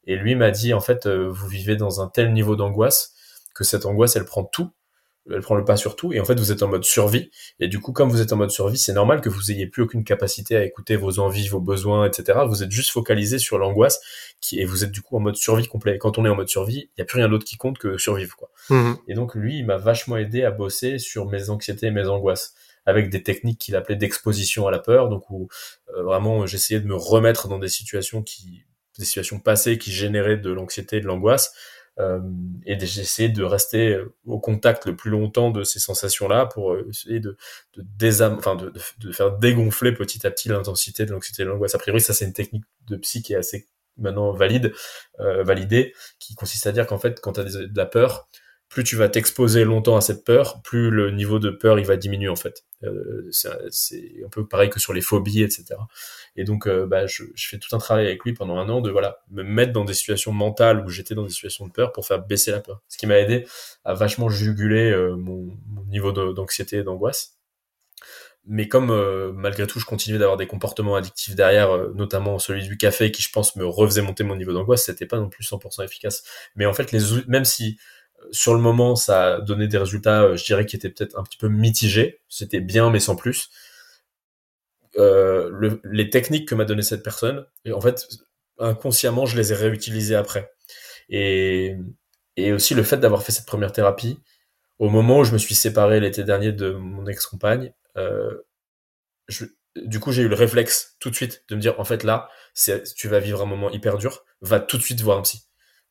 [0.06, 3.14] Et lui m'a dit en fait, euh, vous vivez dans un tel niveau d'angoisse
[3.54, 4.70] que cette angoisse, elle prend tout
[5.30, 7.30] elle prend le pas sur tout et en fait vous êtes en mode survie.
[7.60, 9.82] Et du coup comme vous êtes en mode survie c'est normal que vous ayez plus
[9.82, 14.00] aucune capacité à écouter vos envies vos besoins etc vous êtes juste focalisé sur l'angoisse
[14.40, 15.98] qui et vous êtes du coup en mode survie complet.
[15.98, 17.98] Quand on est en mode survie il y a plus rien d'autre qui compte que
[17.98, 18.50] survivre quoi.
[18.70, 18.94] Mmh.
[19.08, 22.54] et donc lui il m'a vachement aidé à bosser sur mes anxiétés et mes angoisses
[22.84, 25.48] avec des techniques qu'il appelait d'exposition à la peur donc où
[25.94, 28.64] euh, vraiment j'essayais de me remettre dans des situations qui
[28.98, 31.52] des situations passées qui généraient de l'anxiété et de l'angoisse
[31.98, 37.20] et j'essaie de rester au contact le plus longtemps de ces sensations-là pour euh, essayer
[37.20, 37.36] de,
[37.76, 41.74] de, enfin de, de, faire dégonfler petit à petit l'intensité de l'anxiété et de l'angoisse.
[41.74, 43.66] A priori, ça c'est une technique de psy qui est assez
[43.96, 44.74] maintenant valide,
[45.20, 48.28] euh, validée, qui consiste à dire qu'en fait, quand tu as de la peur,
[48.68, 51.96] plus tu vas t'exposer longtemps à cette peur, plus le niveau de peur il va
[51.96, 52.64] diminuer en fait.
[52.84, 55.64] Euh, c'est un peu pareil que sur les phobies, etc.
[56.36, 58.90] Et donc, euh, bah, je, fais tout un travail avec lui pendant un an de
[58.90, 62.06] voilà me mettre dans des situations mentales où j'étais dans des situations de peur pour
[62.06, 62.82] faire baisser la peur.
[62.88, 63.46] Ce qui m'a aidé
[63.84, 67.34] à vachement juguler euh, mon, mon, niveau d'anxiété et d'angoisse.
[68.48, 68.92] Mais comme
[69.32, 73.32] malgré tout je continuais d'avoir des comportements addictifs derrière, notamment celui du café qui je
[73.32, 76.22] pense me refaisait monter mon niveau d'angoisse, c'était pas non plus 100% efficace.
[76.54, 77.76] Mais en fait, les même si
[78.32, 81.22] sur le moment, ça a donné des résultats, euh, je dirais, qui étaient peut-être un
[81.22, 82.20] petit peu mitigés.
[82.28, 83.50] C'était bien, mais sans plus.
[84.98, 88.08] Euh, le, les techniques que m'a donné cette personne, et en fait,
[88.58, 90.52] inconsciemment, je les ai réutilisées après.
[91.08, 91.76] Et,
[92.36, 94.18] et aussi le fait d'avoir fait cette première thérapie,
[94.78, 98.42] au moment où je me suis séparé l'été dernier de mon ex-compagne, euh,
[99.76, 102.28] du coup, j'ai eu le réflexe tout de suite de me dire, en fait, là,
[102.96, 105.42] tu vas vivre un moment hyper dur, va tout de suite voir un psy.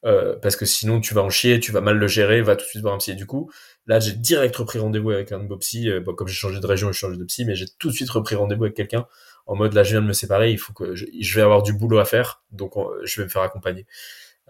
[0.06, 2.64] Euh, parce que sinon tu vas en chier, tu vas mal le gérer, va tout
[2.66, 3.12] de suite voir un psy.
[3.12, 3.51] Et du coup,
[3.88, 5.89] là, j'ai direct repris rendez-vous avec un de vos psy.
[5.89, 7.93] Euh, bon, comme j'ai changé de région, j'ai changé de psy, mais j'ai tout de
[7.93, 9.08] suite repris rendez-vous avec quelqu'un
[9.47, 11.74] en mode là, je viens de me séparer, il faut que je, vais avoir du
[11.74, 13.86] boulot à faire, donc je vais me faire accompagner.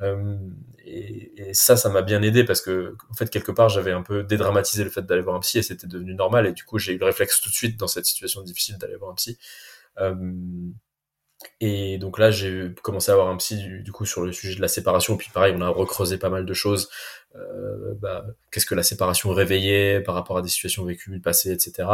[0.01, 0.37] Euh,
[0.83, 4.03] et, et, ça, ça m'a bien aidé parce que, en fait, quelque part, j'avais un
[4.03, 6.47] peu dédramatisé le fait d'aller voir un psy et c'était devenu normal.
[6.47, 8.95] Et du coup, j'ai eu le réflexe tout de suite dans cette situation difficile d'aller
[8.95, 9.37] voir un psy.
[9.99, 10.13] Euh,
[11.59, 14.61] et donc là, j'ai commencé à avoir un psy du, coup sur le sujet de
[14.61, 15.17] la séparation.
[15.17, 16.89] Puis pareil, on a recreusé pas mal de choses.
[17.35, 21.87] Euh, bah, Qu'est-ce que la séparation réveillait par rapport à des situations vécues passées, etc.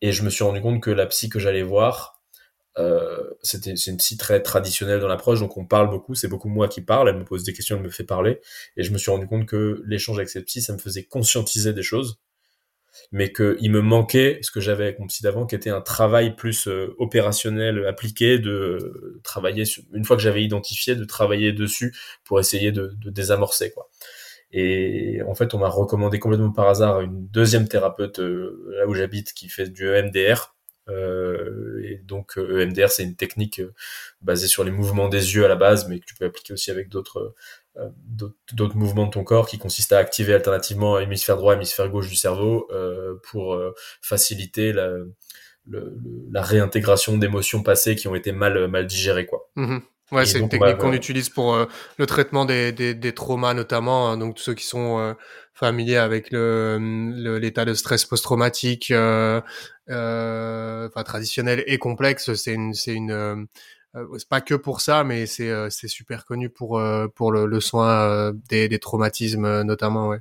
[0.00, 2.22] Et je me suis rendu compte que la psy que j'allais voir,
[2.78, 5.40] euh, c'était c'est une psy très traditionnelle dans l'approche.
[5.40, 7.08] Donc on parle beaucoup, c'est beaucoup moi qui parle.
[7.08, 8.40] Elle me pose des questions, elle me fait parler.
[8.76, 11.72] Et je me suis rendu compte que l'échange avec cette psy, ça me faisait conscientiser
[11.72, 12.18] des choses
[13.12, 16.36] mais qu'il me manquait ce que j'avais avec mon psy d'avant, qui était un travail
[16.36, 21.94] plus euh, opérationnel, appliqué, de euh, travailler une fois que j'avais identifié, de travailler dessus
[22.24, 23.88] pour essayer de, désamorcer quoi.
[24.52, 28.94] Et en fait, on m'a recommandé complètement par hasard une deuxième thérapeute euh, là où
[28.94, 30.54] j'habite qui fait du EMDR.
[30.88, 33.62] Euh, et donc EMDR, c'est une technique
[34.20, 36.70] basée sur les mouvements des yeux à la base, mais que tu peux appliquer aussi
[36.70, 37.34] avec d'autres euh,
[38.52, 42.16] d'autres mouvements de ton corps qui consistent à activer alternativement hémisphère droit, hémisphère gauche du
[42.16, 44.90] cerveau euh, pour euh, faciliter la,
[45.68, 45.96] le,
[46.30, 49.48] la réintégration d'émotions passées qui ont été mal mal digérées quoi.
[49.56, 49.78] Mmh
[50.12, 51.66] ouais, c'est une technique qu'on utilise pour
[51.96, 55.16] le traitement des, des, des traumas notamment, hein, donc tous ceux qui sont
[55.54, 58.92] familiers avec le l'état de stress post-traumatique,
[59.88, 63.36] enfin traditionnel et complexe, c'est une c'est une euh,
[64.18, 67.60] c'est pas que pour ça, mais c'est euh, super connu pour euh, pour le, le
[67.60, 70.20] soin des, des traumatismes notamment, ouais.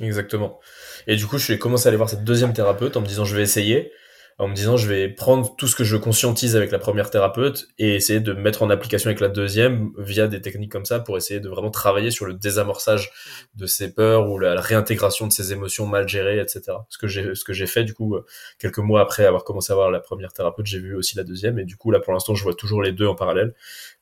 [0.00, 0.58] Exactement.
[1.06, 3.24] Et du coup, je suis commencé à aller voir cette deuxième thérapeute en me disant
[3.24, 3.92] je vais essayer
[4.38, 7.68] en me disant je vais prendre tout ce que je conscientise avec la première thérapeute
[7.78, 11.16] et essayer de mettre en application avec la deuxième via des techniques comme ça pour
[11.16, 13.12] essayer de vraiment travailler sur le désamorçage
[13.54, 16.62] de ces peurs ou la, réintégration de ces émotions mal gérées, etc.
[16.88, 18.24] Ce que j'ai ce que j'ai fait du coup euh,
[18.58, 21.58] quelques mois après avoir commencé à voir la première thérapeute, j'ai vu aussi la deuxième
[21.58, 23.54] et du coup là pour l'instant je vois toujours les deux en parallèle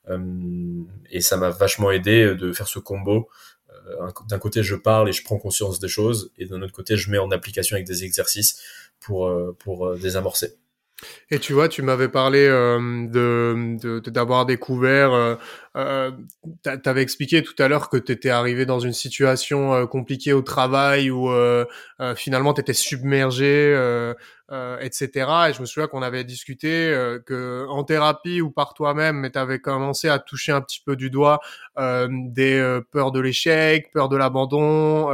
[0.08, 0.18] euh,
[1.10, 3.49] et ça m'a vachement aidé de faire ce combo euh,
[4.28, 7.10] d'un côté je parle et je prends conscience des choses et d'un autre côté je
[7.10, 8.60] mets en application avec des exercices
[9.00, 10.56] pour, euh, pour euh, désamorcer.
[11.30, 15.12] Et tu vois, tu m'avais parlé euh, de d'avoir découvert.
[15.12, 15.36] Euh,
[15.76, 16.10] euh,
[16.62, 20.42] T'avais expliqué tout à l'heure que tu étais arrivé dans une situation euh, compliquée au
[20.42, 21.64] travail où euh,
[22.16, 23.72] finalement tu étais submergé,
[24.80, 25.08] etc.
[25.48, 26.92] Et je me souviens qu'on avait discuté
[27.24, 30.96] que en thérapie ou par toi-même, mais tu avais commencé à toucher un petit peu
[30.96, 31.40] du doigt
[31.78, 35.10] des peurs de l'échec, peur de l'abandon.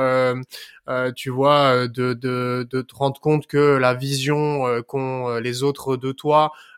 [1.16, 6.12] tu vois, de, de, de te rendre compte que la vision qu'ont les autres de
[6.12, 6.75] toi euh,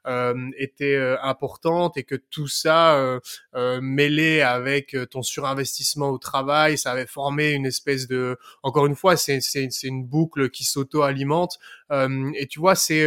[0.56, 6.92] était euh, importante et que tout ça euh, mêlé avec ton surinvestissement au travail, ça
[6.92, 11.58] avait formé une espèce de, encore une fois, c'est c'est c'est une boucle qui s'auto-alimente
[11.90, 13.06] et tu vois c'est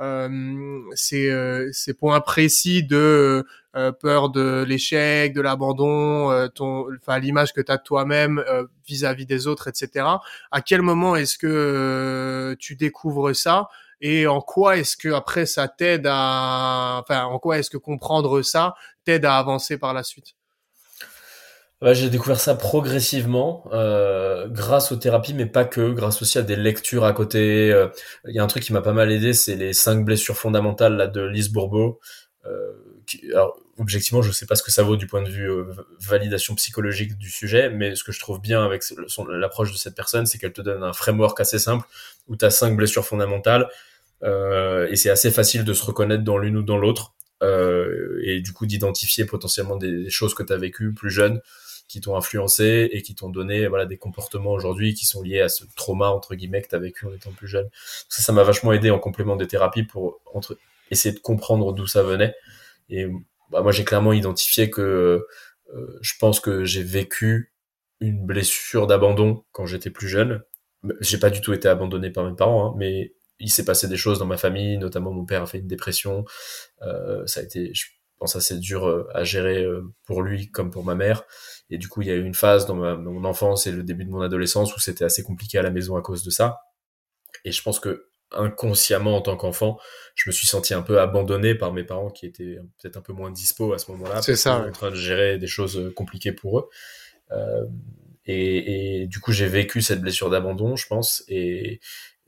[0.00, 3.44] euh, ces, euh, ces points précis de
[4.00, 8.42] peur de l'échec, de l'abandon, ton, enfin l'image que tu as toi-même
[8.86, 10.06] vis-à-vis des autres, etc.
[10.52, 13.68] À quel moment est-ce que tu découvres ça?
[14.00, 18.42] Et en quoi est-ce que après ça t'aide à, enfin, en quoi est-ce que comprendre
[18.42, 18.74] ça
[19.04, 20.34] t'aide à avancer par la suite?
[21.92, 26.56] J'ai découvert ça progressivement, euh, grâce aux thérapies, mais pas que, grâce aussi à des
[26.56, 27.70] lectures à côté.
[27.70, 27.88] Euh,
[28.26, 30.96] il y a un truc qui m'a pas mal aidé, c'est les cinq blessures fondamentales
[30.96, 32.00] là, de Lise Bourbeau.
[32.46, 32.72] Euh,
[33.32, 35.64] alors, objectivement, je sais pas ce que ça vaut du point de vue euh,
[36.00, 38.82] validation psychologique du sujet, mais ce que je trouve bien avec
[39.28, 41.86] l'approche de cette personne, c'est qu'elle te donne un framework assez simple
[42.28, 43.68] où tu as cinq blessures fondamentales
[44.22, 47.14] euh, et c'est assez facile de se reconnaître dans l'une ou dans l'autre.
[47.42, 51.42] Euh, et du coup d'identifier potentiellement des, choses que tu as vécues plus jeune
[51.88, 55.48] qui t'ont influencé et qui t'ont donné voilà des comportements aujourd'hui qui sont liés à
[55.48, 57.68] ce trauma entre guillemets que tu as vécu en étant plus jeune.
[58.08, 60.20] Ça ça m'a vachement aidé en complément des thérapies pour
[60.92, 62.34] essayer de comprendre d'où ça venait
[62.88, 63.06] et
[63.50, 65.26] bah, moi j'ai clairement identifié que
[65.74, 67.52] euh, je pense que j'ai vécu
[68.00, 70.42] une blessure d'abandon quand j'étais plus jeune.
[71.00, 73.96] J'ai pas du tout été abandonné par mes parents, hein, mais il s'est passé des
[73.96, 76.24] choses dans ma famille, notamment mon père a fait une dépression.
[76.82, 77.86] Euh, ça a été, je
[78.18, 81.24] pense, assez dur euh, à gérer euh, pour lui comme pour ma mère.
[81.70, 83.82] Et du coup, il y a eu une phase dans, dans mon enfance et le
[83.82, 86.60] début de mon adolescence où c'était assez compliqué à la maison à cause de ça.
[87.44, 89.78] Et je pense que inconsciemment en tant qu'enfant,
[90.14, 93.12] je me suis senti un peu abandonné par mes parents qui étaient peut-être un peu
[93.12, 94.22] moins dispo à ce moment-là.
[94.22, 94.66] C'est ça.
[94.66, 96.68] En train de gérer des choses compliquées pour eux.
[97.32, 97.64] Euh,
[98.26, 101.80] et, et, du coup, j'ai vécu cette blessure d'abandon, je pense, et,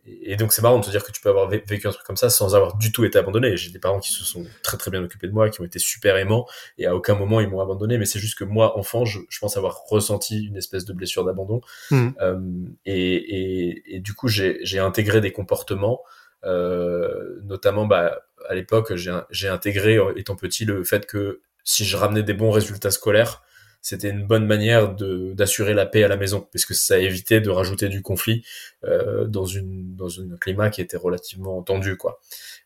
[0.06, 2.16] et donc c'est marrant de te dire que tu peux avoir vécu un truc comme
[2.16, 3.56] ça sans avoir du tout été abandonné.
[3.56, 5.78] J'ai des parents qui se sont très très bien occupés de moi, qui ont été
[5.78, 6.46] super aimants,
[6.78, 7.98] et à aucun moment ils m'ont abandonné.
[7.98, 11.24] Mais c'est juste que moi, enfant, je, je, pense avoir ressenti une espèce de blessure
[11.24, 11.60] d'abandon.
[11.90, 12.08] Mmh.
[12.20, 12.38] Euh,
[12.84, 16.02] et, et, et, du coup, j'ai intégré des comportements,
[16.44, 22.22] euh, notamment bah, à l'époque, j'ai intégré, étant petit, le fait que si je ramenais
[22.22, 23.42] des bons résultats scolaires,
[23.86, 27.88] c'était une bonne manière d'assurer la paix à la maison, puisque ça évitait de rajouter
[27.88, 28.44] du conflit
[28.82, 32.20] euh, dans un climat qui était relativement tendu, quoi.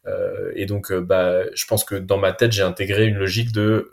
[0.06, 3.52] Euh, et donc, euh, bah, je pense que dans ma tête, j'ai intégré une logique
[3.52, 3.92] de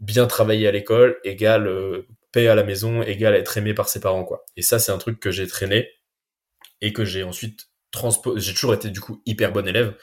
[0.00, 1.70] bien travailler à l'école égale
[2.32, 4.46] paix à la maison égale être aimé par ses parents, quoi.
[4.56, 5.90] Et ça, c'est un truc que j'ai traîné
[6.80, 8.40] et que j'ai ensuite transposé.
[8.40, 9.94] J'ai toujours été du coup hyper bon élève.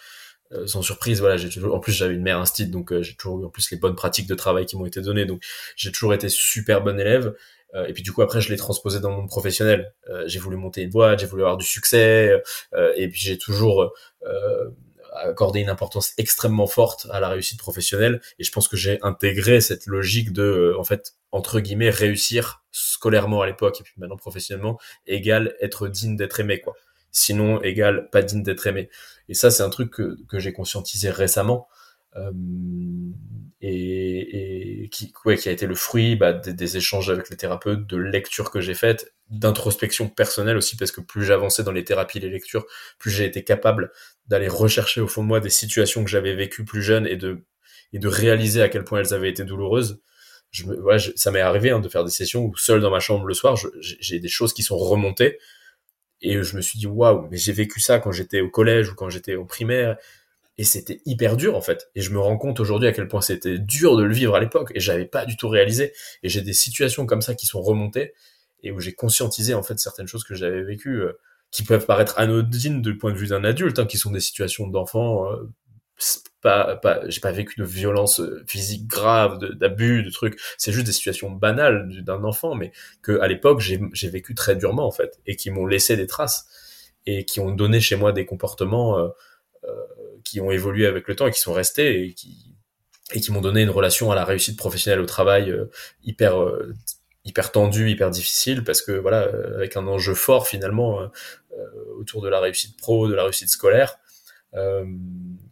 [0.53, 3.15] Euh, sans surprise, voilà, j'ai toujours, en plus j'avais une mère instite, donc euh, j'ai
[3.15, 5.41] toujours eu en plus les bonnes pratiques de travail qui m'ont été données, donc
[5.75, 7.33] j'ai toujours été super bon élève.
[7.73, 9.93] Euh, et puis du coup après je l'ai transposé dans le monde professionnel.
[10.25, 12.41] j'ai voulu monter une boîte, j'ai voulu avoir du succès,
[12.97, 13.93] et puis j'ai toujours
[15.13, 18.21] accordé une importance extrêmement forte à la réussite professionnelle.
[18.39, 23.41] Et je pense que j'ai intégré cette logique de, en fait, entre guillemets, réussir scolairement
[23.41, 24.77] à l'époque et puis maintenant professionnellement,
[25.07, 26.75] égale être digne d'être aimé, quoi
[27.11, 28.89] sinon égale pas digne d'être aimé.
[29.29, 31.67] Et ça, c'est un truc que, que j'ai conscientisé récemment
[32.17, 32.31] euh,
[33.61, 37.85] et, et qui, ouais, qui a été le fruit bah, des, échanges avec les thérapeutes,
[37.87, 42.19] de lectures que j'ai faites, d'introspection personnelle aussi, parce que plus j'avançais dans les thérapies,
[42.19, 42.65] les lectures,
[42.97, 43.91] plus j'ai été capable
[44.27, 47.45] d'aller rechercher au fond de moi des situations que j'avais vécues plus jeune et de,
[47.93, 50.01] et de réaliser à quel point elles avaient été douloureuses.
[50.49, 53.25] Je ouais, ça m'est arrivé hein, de faire des sessions où seul dans ma chambre
[53.25, 55.37] le soir, j'ai des choses qui sont remontées
[56.21, 58.95] et je me suis dit, waouh, mais j'ai vécu ça quand j'étais au collège ou
[58.95, 59.97] quand j'étais au primaire.
[60.57, 61.89] Et c'était hyper dur, en fait.
[61.95, 64.39] Et je me rends compte aujourd'hui à quel point c'était dur de le vivre à
[64.39, 64.71] l'époque.
[64.75, 65.93] Et j'avais pas du tout réalisé.
[66.21, 68.13] Et j'ai des situations comme ça qui sont remontées
[68.61, 71.13] et où j'ai conscientisé, en fait, certaines choses que j'avais vécues, euh,
[71.49, 74.67] qui peuvent paraître anodines du point de vue d'un adulte, hein, qui sont des situations
[74.67, 75.49] d'enfant euh,
[76.41, 80.39] pas, pas j'ai pas vécu de violence euh, physique grave, d'abus, de, trucs.
[80.57, 82.71] C'est juste des situations banales d'un enfant, mais
[83.01, 86.47] que à l'époque j'ai vécu très durement en fait, et qui m'ont laissé des traces
[87.05, 89.09] et qui ont donné chez moi des comportements euh,
[89.65, 89.69] euh,
[90.23, 92.15] qui ont évolué avec le temps et qui sont restés
[93.13, 95.53] et qui m'ont donné une relation à la réussite professionnelle au travail
[96.03, 96.35] hyper
[97.25, 100.99] hyper tendue, hyper difficile parce que voilà avec un enjeu fort finalement
[101.97, 103.97] autour de la réussite pro, de la réussite scolaire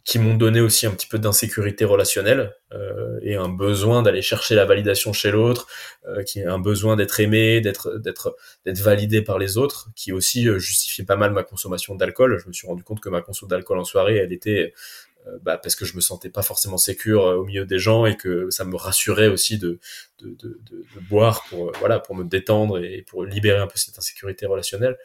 [0.10, 4.56] qui m'ont donné aussi un petit peu d'insécurité relationnelle euh, et un besoin d'aller chercher
[4.56, 5.68] la validation chez l'autre,
[6.08, 8.36] euh, qui a un besoin d'être aimé, d'être d'être
[8.66, 12.40] d'être validé par les autres, qui aussi justifiait pas mal ma consommation d'alcool.
[12.42, 14.74] Je me suis rendu compte que ma consommation d'alcool en soirée, elle était
[15.44, 18.50] bah, parce que je me sentais pas forcément sécure au milieu des gens et que
[18.50, 19.80] ça me rassurait aussi de
[20.20, 23.78] de, de, de, de boire pour voilà pour me détendre et pour libérer un peu
[23.78, 24.98] cette insécurité relationnelle.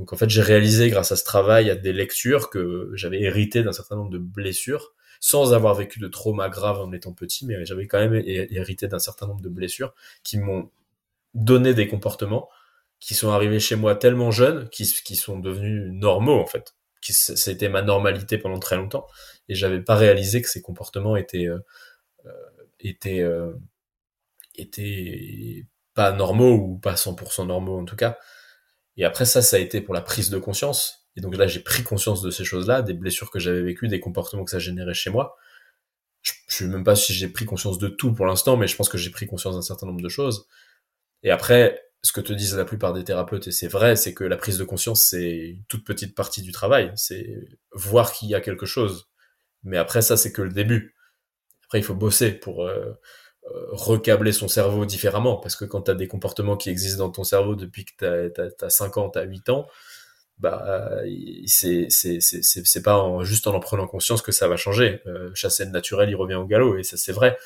[0.00, 3.62] Donc en fait, j'ai réalisé grâce à ce travail, à des lectures, que j'avais hérité
[3.62, 7.66] d'un certain nombre de blessures, sans avoir vécu de trauma grave en étant petit, mais
[7.66, 10.70] j'avais quand même hérité d'un certain nombre de blessures qui m'ont
[11.34, 12.48] donné des comportements
[12.98, 16.74] qui sont arrivés chez moi tellement jeunes, qui, sont devenus normaux en fait.
[17.02, 19.06] Qui, c'était ma normalité pendant très longtemps,
[19.50, 21.58] et j'avais pas réalisé que ces comportements étaient euh,
[22.24, 22.32] euh
[22.80, 23.52] étaient euh,
[24.54, 28.16] étaient pas normaux ou pas 100% normaux en tout cas.
[29.00, 31.06] Et après ça, ça a été pour la prise de conscience.
[31.16, 33.98] Et donc là, j'ai pris conscience de ces choses-là, des blessures que j'avais vécues, des
[33.98, 35.36] comportements que ça générait chez moi.
[36.20, 38.76] Je, je sais même pas si j'ai pris conscience de tout pour l'instant, mais je
[38.76, 40.46] pense que j'ai pris conscience d'un certain nombre de choses.
[41.22, 44.22] Et après, ce que te disent la plupart des thérapeutes, et c'est vrai, c'est que
[44.24, 46.92] la prise de conscience, c'est une toute petite partie du travail.
[46.94, 47.26] C'est
[47.72, 49.08] voir qu'il y a quelque chose.
[49.62, 50.94] Mais après, ça, c'est que le début.
[51.64, 52.92] Après, il faut bosser pour, euh,
[53.72, 57.24] recabler son cerveau différemment parce que quand tu as des comportements qui existent dans ton
[57.24, 57.92] cerveau depuis que
[58.28, 59.66] tu as, 5 ans, tu as 8 ans,
[60.38, 60.90] bah
[61.46, 65.02] c'est c'est pas juste en en prenant conscience que ça va changer.
[65.06, 67.36] Euh, chasser le naturel, il revient au galop et ça c'est vrai.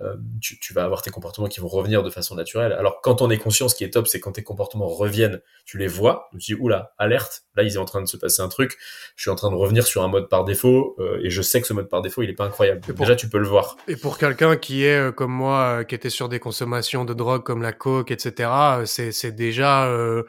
[0.00, 2.72] Euh, tu, tu, vas avoir tes comportements qui vont revenir de façon naturelle.
[2.72, 5.76] Alors quand on est conscient, ce qui est top, c'est quand tes comportements reviennent, tu
[5.76, 8.40] les vois, tu te dis oula, alerte, là il est en train de se passer
[8.40, 8.76] un truc,
[9.16, 11.60] je suis en train de revenir sur un mode par défaut euh, et je sais
[11.60, 12.80] que ce mode par défaut il est pas incroyable.
[12.94, 13.76] Déjà tu peux le voir.
[13.88, 17.42] Et pour quelqu'un qui est euh, comme moi, qui était sur des consommations de drogue
[17.42, 18.50] comme la coke, etc.,
[18.84, 20.22] c'est déjà euh,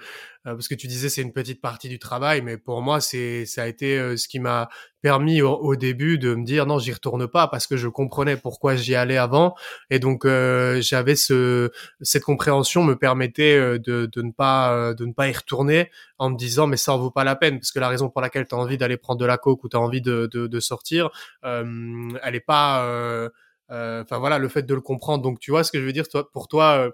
[0.45, 3.63] parce que tu disais c'est une petite partie du travail, mais pour moi c'est ça
[3.63, 4.69] a été euh, ce qui m'a
[5.01, 8.75] permis au, début de me dire non j'y retourne pas parce que je comprenais pourquoi
[8.75, 9.55] j'y allais avant.
[9.89, 11.71] Et donc euh, j'avais ce
[12.01, 16.37] cette compréhension me permettait de, de ne pas de ne pas y retourner en me
[16.37, 18.55] disant mais ça en vaut pas la peine parce que la raison pour laquelle tu
[18.55, 21.09] as envie d'aller prendre de la coke ou tu as envie de, de, de sortir
[21.43, 23.29] elle est pas
[23.69, 25.23] enfin voilà le fait de le comprendre.
[25.23, 26.91] Donc tu vois ce que je veux dire toi pour toi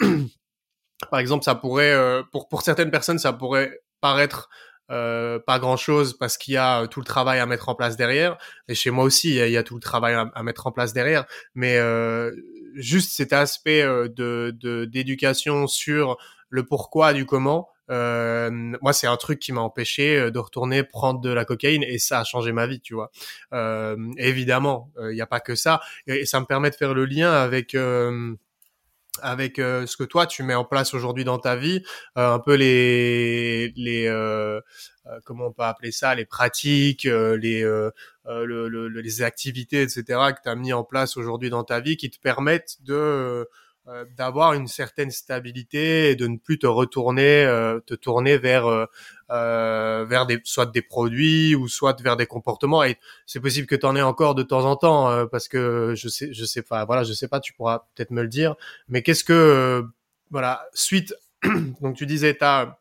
[1.10, 4.48] Par exemple, ça pourrait, euh, pour, pour certaines personnes, ça pourrait paraître
[4.92, 7.74] euh, pas grand chose parce qu'il y a euh, tout le travail à mettre en
[7.74, 8.36] place derrière.
[8.68, 11.24] Et chez moi aussi, il y a, tout le travail à, mettre en place derrière.
[11.54, 12.30] Mais euh,
[12.74, 16.18] juste cet aspect euh, de d'éducation sur
[16.50, 17.68] le pourquoi du comment.
[17.90, 18.50] Euh,
[18.80, 22.20] moi, c'est un truc qui m'a empêché de retourner prendre de la cocaïne et ça
[22.20, 23.10] a changé ma vie, tu vois.
[24.18, 27.04] Évidemment, il n'y a pas que ça et, et, ça me permet de faire le
[27.04, 27.74] lien avec
[29.20, 31.82] avec euh, ce que toi tu mets en place aujourd'hui dans ta vie,
[32.16, 34.60] euh, un peu les les euh,
[35.24, 40.04] comment on peut appeler ça, les pratiques, les le, les activités, etc.
[40.34, 43.48] que tu as mis en place aujourd'hui dans ta vie qui te permettent de
[43.88, 48.66] euh, d'avoir une certaine stabilité et de ne plus te retourner, euh, te tourner vers
[48.66, 48.86] euh,
[49.28, 52.84] vers des soit des produits ou soit vers des comportements.
[52.84, 56.08] Et c'est possible que tu en aies encore de temps en temps parce que je
[56.08, 58.54] sais je sais pas voilà je sais pas tu pourras peut-être me le dire.
[58.88, 59.84] Mais qu'est-ce que
[60.30, 61.14] voilà suite
[61.80, 62.76] donc tu disais t'as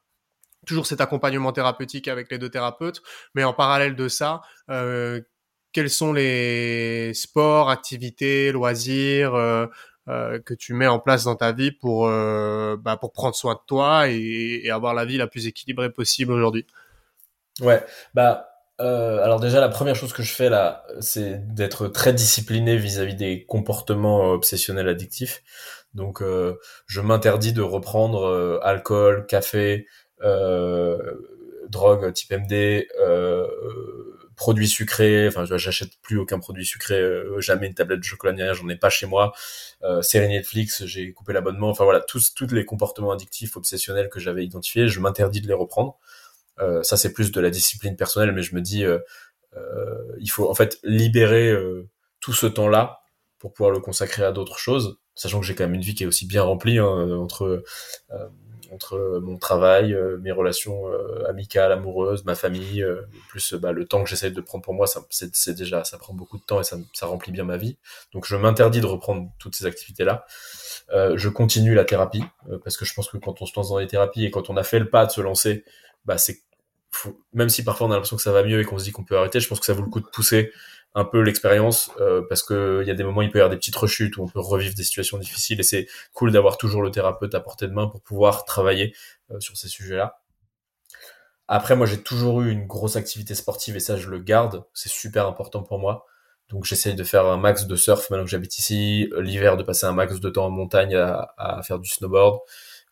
[0.65, 3.01] toujours cet accompagnement thérapeutique avec les deux thérapeutes,
[3.35, 5.21] mais en parallèle de ça, euh,
[5.73, 9.35] quels sont les sports, activités, loisirs,
[10.07, 13.35] euh, euh, que tu mets en place dans ta vie pour euh, bah, pour prendre
[13.35, 16.65] soin de toi et, avoir la vie la plus équilibrée possible aujourd'hui.
[17.59, 17.83] Ouais,
[18.13, 18.47] bah
[18.79, 23.15] euh, alors déjà la première chose que je fais là, c'est d'être très discipliné vis-à-vis
[23.15, 25.43] des comportements obsessionnels addictifs.
[25.93, 29.87] Donc euh, je m'interdis de reprendre euh, alcool, café,
[31.69, 32.87] drogue type MD
[34.41, 35.27] produits sucrés.
[35.27, 38.67] Enfin, j'achète plus aucun produit sucré, euh, jamais une tablette de chocolat ni rien, j'en
[38.69, 39.33] ai pas chez moi.
[39.83, 41.69] Euh, série Netflix, j'ai coupé l'abonnement.
[41.69, 45.99] Enfin voilà, tous les comportements addictifs, obsessionnels que j'avais identifiés, je m'interdis de les reprendre.
[46.59, 48.83] Euh, ça, c'est plus de la discipline personnelle, mais je me dis,
[50.19, 51.55] il faut en fait libérer
[52.19, 53.01] tout ce temps-là
[53.37, 56.03] pour pouvoir le consacrer à d'autres choses, sachant que j'ai quand même une vie qui
[56.03, 57.63] est aussi bien remplie hein, entre
[58.71, 63.85] entre mon travail, euh, mes relations euh, amicales, amoureuses, ma famille, euh, plus bah, le
[63.85, 66.63] temps que j'essaie de prendre pour moi, c'est déjà, ça prend beaucoup de temps et
[66.63, 67.77] ça, ça remplit bien ma vie.
[68.13, 70.25] Donc je m'interdis de reprendre toutes ces activités-là.
[70.91, 72.23] je continue la thérapie
[72.63, 74.57] parce que je pense que quand on se lance dans les thérapies et quand on
[74.57, 75.65] a fait le pas de se lancer,
[76.05, 76.39] bah c'est
[77.33, 79.05] même si parfois on a l'impression que ça va mieux et qu'on se dit qu'on
[79.05, 80.51] peut arrêter, je pense que ça vaut le coup de pousser
[80.93, 83.49] un peu l'expérience euh, parce que il y a des moments il peut y avoir
[83.49, 86.81] des petites rechutes où on peut revivre des situations difficiles et c'est cool d'avoir toujours
[86.81, 88.93] le thérapeute à portée de main pour pouvoir travailler
[89.31, 90.21] euh, sur ces sujets-là.
[91.47, 94.63] Après, moi, j'ai toujours eu une grosse activité sportive et ça, je le garde.
[94.73, 96.05] C'est super important pour moi.
[96.47, 99.09] Donc, j'essaye de faire un max de surf maintenant que j'habite ici.
[99.17, 102.39] L'hiver, de passer un max de temps en montagne à faire du snowboard.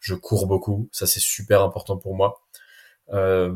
[0.02, 0.90] Je cours beaucoup.
[0.92, 2.42] Ça, c'est super important pour moi.
[3.12, 3.52] Euh,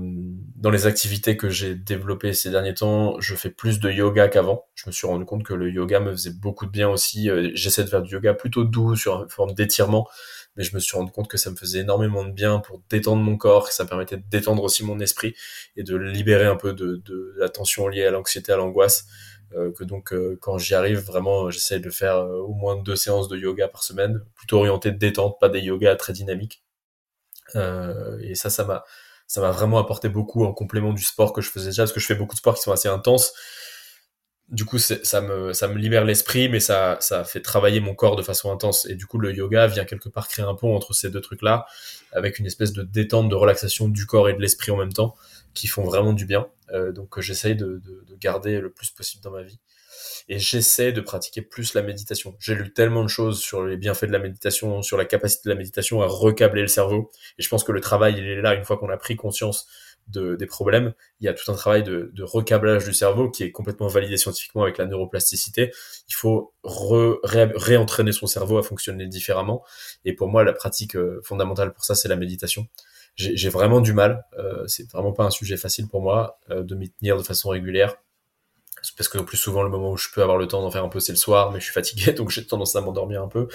[0.55, 4.65] dans les activités que j'ai développées ces derniers temps, je fais plus de yoga qu'avant.
[4.73, 7.29] Je me suis rendu compte que le yoga me faisait beaucoup de bien aussi.
[7.29, 10.07] Euh, j'essaie de faire du yoga plutôt doux sur une forme d'étirement,
[10.55, 13.21] mais je me suis rendu compte que ça me faisait énormément de bien pour détendre
[13.21, 15.35] mon corps, que ça me permettait de détendre aussi mon esprit
[15.75, 19.05] et de libérer un peu de, de la tension liée à l'anxiété, à l'angoisse.
[19.55, 23.37] Euh, que donc quand j'y arrive vraiment j'essaie de faire au moins deux séances de
[23.37, 26.63] yoga par semaine plutôt orienté détente pas des yogas très dynamiques
[27.55, 28.83] et ça ça m'a
[29.33, 31.99] ça m'a vraiment apporté beaucoup en complément du sport que je faisais déjà, parce que
[31.99, 33.33] je fais beaucoup de sports qui sont assez intenses.
[34.47, 38.15] Du coup, ça me, ça me libère l'esprit, mais ça, ça fait travailler mon corps
[38.15, 38.85] de façon intense.
[38.85, 41.65] Et du coup, le yoga vient quelque part créer un pont entre ces deux trucs-là,
[42.11, 45.15] avec une espèce de détente, de relaxation du corps et de l'esprit en même temps,
[45.55, 46.45] qui font vraiment du bien.
[46.71, 49.59] Euh, donc, j'essaye de, de, de garder le plus possible dans ma vie
[50.29, 52.35] et j'essaie de pratiquer plus la méditation.
[52.39, 55.53] J'ai lu tellement de choses sur les bienfaits de la méditation, sur la capacité de
[55.53, 57.11] la méditation à recabler le cerveau.
[57.37, 59.67] Et je pense que le travail, il est là une fois qu'on a pris conscience
[60.07, 60.93] de, des problèmes.
[61.19, 64.17] Il y a tout un travail de, de, recablage du cerveau qui est complètement validé
[64.17, 65.71] scientifiquement avec la neuroplasticité.
[66.09, 69.63] Il faut re, ré, réentraîner son cerveau à fonctionner différemment.
[70.05, 72.67] Et pour moi, la pratique euh, fondamentale pour ça, c'est la méditation.
[73.15, 74.25] J'ai vraiment du mal.
[74.39, 77.49] Euh, c'est vraiment pas un sujet facile pour moi euh, de m'y tenir de façon
[77.49, 77.95] régulière
[78.97, 80.89] parce que plus souvent le moment où je peux avoir le temps d'en faire un
[80.89, 83.47] peu c'est le soir mais je suis fatigué donc j'ai tendance à m'endormir un peu.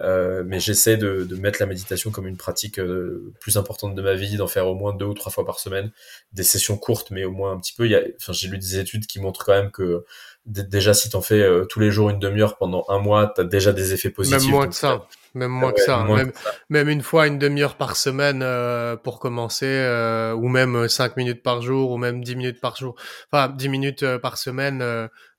[0.00, 4.02] Euh, mais j'essaie de, de, mettre la méditation comme une pratique euh, plus importante de
[4.02, 5.90] ma vie d'en faire au moins deux ou trois fois par semaine.
[6.32, 7.86] Des sessions courtes mais au moins un petit peu.
[7.86, 10.04] Il y a enfin j'ai lu des études qui montrent quand même que
[10.46, 13.72] déjà si t'en fais euh, tous les jours une demi-heure pendant un mois t'as déjà
[13.72, 16.04] des effets positifs même moins que ça même moins, que, ça.
[16.04, 16.32] même,
[16.70, 21.42] même, une fois une demi-heure par semaine euh, pour commencer, euh, ou même cinq minutes
[21.42, 22.96] par jour, ou même dix minutes par jour.
[23.30, 24.82] Enfin, dix minutes par semaine.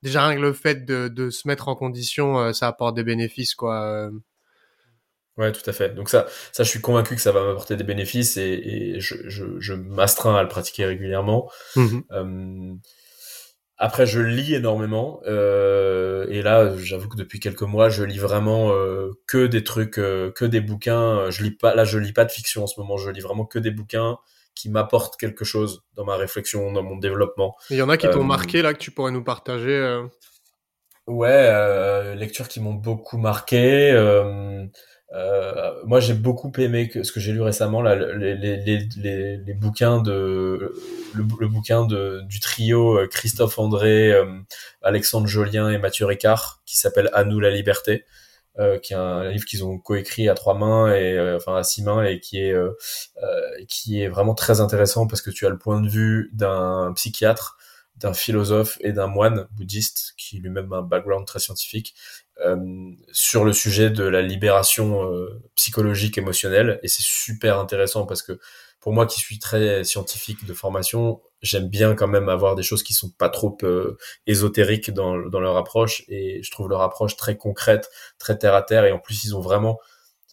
[0.02, 3.54] Déjà rien que le fait de, de se mettre en condition, ça apporte des bénéfices,
[3.56, 4.10] quoi.
[5.36, 5.94] Ouais, tout à fait.
[5.94, 9.16] Donc ça, ça, je suis convaincu que ça va m'apporter des bénéfices et, et je,
[9.26, 11.50] je, je m'astreins à le pratiquer régulièrement.
[11.74, 12.78] Mmh
[13.82, 18.72] après, je lis énormément euh, et là, j'avoue que depuis quelques mois, je lis vraiment
[18.72, 21.30] euh, que des trucs, euh, que des bouquins.
[21.30, 22.98] Je lis pas, là, je lis pas de fiction en ce moment.
[22.98, 24.18] Je lis vraiment que des bouquins
[24.54, 27.56] qui m'apportent quelque chose dans ma réflexion, dans mon développement.
[27.70, 30.02] Il y en a qui t'ont marqué là que tu pourrais nous partager.
[31.06, 33.92] Ouais, lectures qui m'ont beaucoup marqué.
[35.12, 38.56] Euh, moi, j'ai beaucoup aimé que, ce que j'ai lu récemment, là, les, les,
[38.96, 40.72] les, les bouquins de
[41.14, 44.38] le, bouquin de, du trio euh, Christophe André, euh,
[44.82, 48.04] Alexandre Jolien et Mathieu Ricard, qui s'appelle À nous la liberté,
[48.58, 51.82] euh, qui est un livre qu'ils ont coécrit à trois mains et enfin à six
[51.82, 52.54] mains et qui est
[53.68, 57.56] qui est vraiment très intéressant parce que tu as le point de vue d'un psychiatre
[57.96, 61.94] d'un philosophe et d'un moine bouddhiste qui lui-même a un background très scientifique
[63.12, 66.80] sur le sujet de la libération euh, psychologique émotionnelle.
[66.82, 68.38] Et c'est super intéressant parce que
[68.80, 72.82] pour moi qui suis très scientifique de formation j'aime bien quand même avoir des choses
[72.82, 73.96] qui sont pas trop euh,
[74.26, 76.04] ésotériques dans, dans leur approche.
[76.08, 78.84] Et je trouve leur approche très concrète très terre à terre.
[78.84, 79.78] Et en plus ils ont vraiment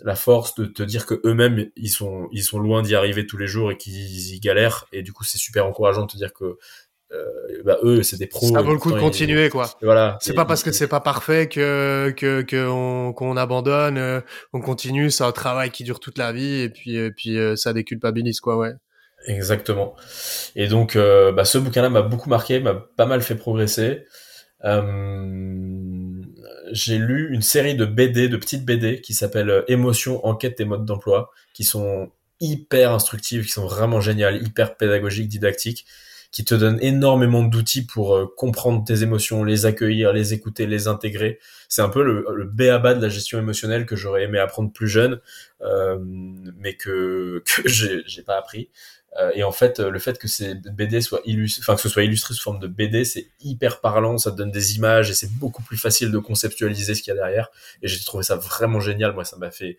[0.01, 3.37] la force de te dire que eux-mêmes ils sont ils sont loin d'y arriver tous
[3.37, 4.85] les jours et qu'ils y galèrent.
[4.91, 6.57] Et du coup c'est super encourageant de te dire que
[7.13, 9.69] euh, bah, eux c'est des pros ça vaut le coup de continuer quoi.
[9.81, 10.17] Voilà.
[10.21, 14.19] C'est pas parce que c'est pas parfait que que qu'on qu'on abandonne euh,
[14.51, 15.09] on continue.
[15.09, 18.41] C'est un travail qui dure toute la vie et puis et puis euh, ça déculpabilise
[18.41, 18.73] quoi ouais.
[19.25, 19.95] Exactement.
[20.55, 24.05] Et donc euh, bah, ce bouquin là m'a beaucoup marqué m'a pas mal fait progresser.
[26.71, 30.83] J'ai lu une série de BD de petites BD qui s'appelle Émotion enquête et mode
[30.83, 32.11] d'emploi qui sont
[32.41, 35.85] hyper instructives qui sont vraiment géniales hyper pédagogiques didactiques
[36.31, 40.87] qui te donne énormément d'outils pour euh, comprendre tes émotions, les accueillir, les écouter, les
[40.87, 41.39] intégrer.
[41.69, 44.87] C'est un peu le, le béaba de la gestion émotionnelle que j'aurais aimé apprendre plus
[44.87, 45.19] jeune,
[45.61, 48.69] euh, mais que, que j'ai pas appris.
[49.19, 52.03] Euh, et en fait, le fait que ces BD soient illustrés, enfin que ce soit
[52.03, 55.63] illustré sous forme de BD, c'est hyper parlant, ça donne des images et c'est beaucoup
[55.63, 57.49] plus facile de conceptualiser ce qu'il y a derrière.
[57.81, 59.13] Et j'ai trouvé ça vraiment génial.
[59.13, 59.77] Moi, ça m'a fait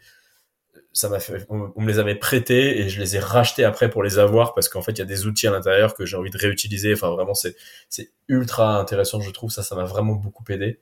[0.93, 4.03] ça m'a fait, on, me les avait prêtés et je les ai rachetés après pour
[4.03, 6.31] les avoir parce qu'en fait il y a des outils à l'intérieur que j'ai envie
[6.31, 6.95] de réutiliser.
[6.95, 7.57] Enfin vraiment c'est
[7.89, 10.81] c'est ultra intéressant je trouve ça ça m'a vraiment beaucoup aidé.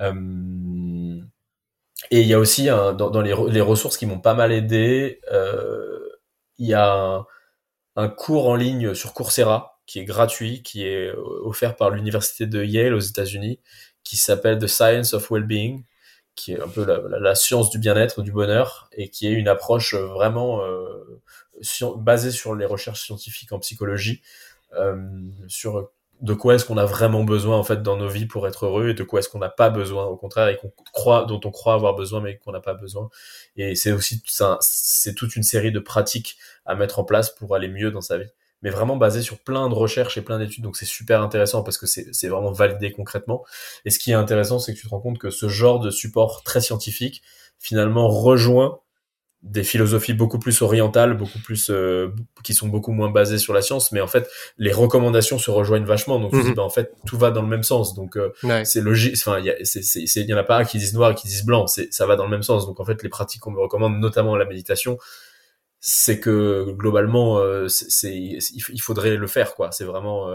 [0.00, 1.20] Euh,
[2.10, 5.20] et il y a aussi dans, dans les, les, ressources qui m'ont pas mal aidé,
[5.32, 5.98] euh,
[6.58, 7.26] il y a un,
[7.96, 12.62] un, cours en ligne sur Coursera qui est gratuit, qui est offert par l'université de
[12.62, 13.60] Yale aux États-Unis,
[14.04, 15.84] qui s'appelle The Science of Wellbeing
[16.38, 19.94] qui est un peu la, science du bien-être, du bonheur, et qui est une approche
[19.94, 20.62] vraiment
[21.96, 24.22] basée sur les recherches scientifiques en psychologie,
[25.48, 25.90] sur
[26.20, 28.88] de quoi est-ce qu'on a vraiment besoin en fait dans nos vies pour être heureux
[28.88, 31.50] et de quoi est-ce qu'on n'a pas besoin au contraire et qu'on croit dont on
[31.50, 33.08] croit avoir besoin mais qu'on n'a pas besoin.
[33.56, 34.20] Et c'est aussi
[34.60, 36.36] c'est toute une série de pratiques
[36.66, 38.30] à mettre en place pour aller mieux dans sa vie
[38.62, 41.78] mais vraiment basé sur plein de recherches et plein d'études donc c'est super intéressant parce
[41.78, 43.44] que c'est vraiment validé concrètement
[43.84, 45.90] et ce qui est intéressant c'est que tu te rends compte que ce genre de
[45.90, 47.22] support très scientifique
[47.58, 48.80] finalement rejoint
[49.42, 52.08] des philosophies beaucoup plus orientales, beaucoup plus euh,
[52.42, 54.28] qui sont beaucoup moins basées sur la science, mais en fait
[54.58, 56.18] les recommandations se rejoignent vachement.
[56.18, 57.94] Donc mm bah, en fait tout va dans le même sens.
[57.94, 58.32] Donc euh,
[58.64, 59.14] c'est logique.
[59.16, 61.68] Enfin il y, y en a pas un qui disent noir et qui disent blanc.
[61.68, 62.66] C'est ça va dans le même sens.
[62.66, 64.98] Donc en fait les pratiques qu'on me recommande, notamment la méditation,
[65.80, 69.70] c'est que globalement euh, c'est il faudrait le faire quoi.
[69.72, 70.28] C'est vraiment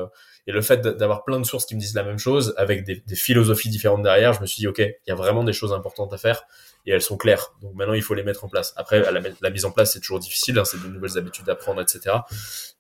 [0.45, 3.01] et le fait d'avoir plein de sources qui me disent la même chose avec des,
[3.15, 6.13] philosophies différentes derrière, je me suis dit ok il y a vraiment des choses importantes
[6.13, 6.45] à faire
[6.85, 7.53] et elles sont claires.
[7.61, 8.73] Donc maintenant, il faut les mettre en place.
[8.75, 11.81] Après, la, mise en place, c'est toujours difficile, hein, c'est de nouvelles habitudes à prendre,
[11.81, 12.17] etc.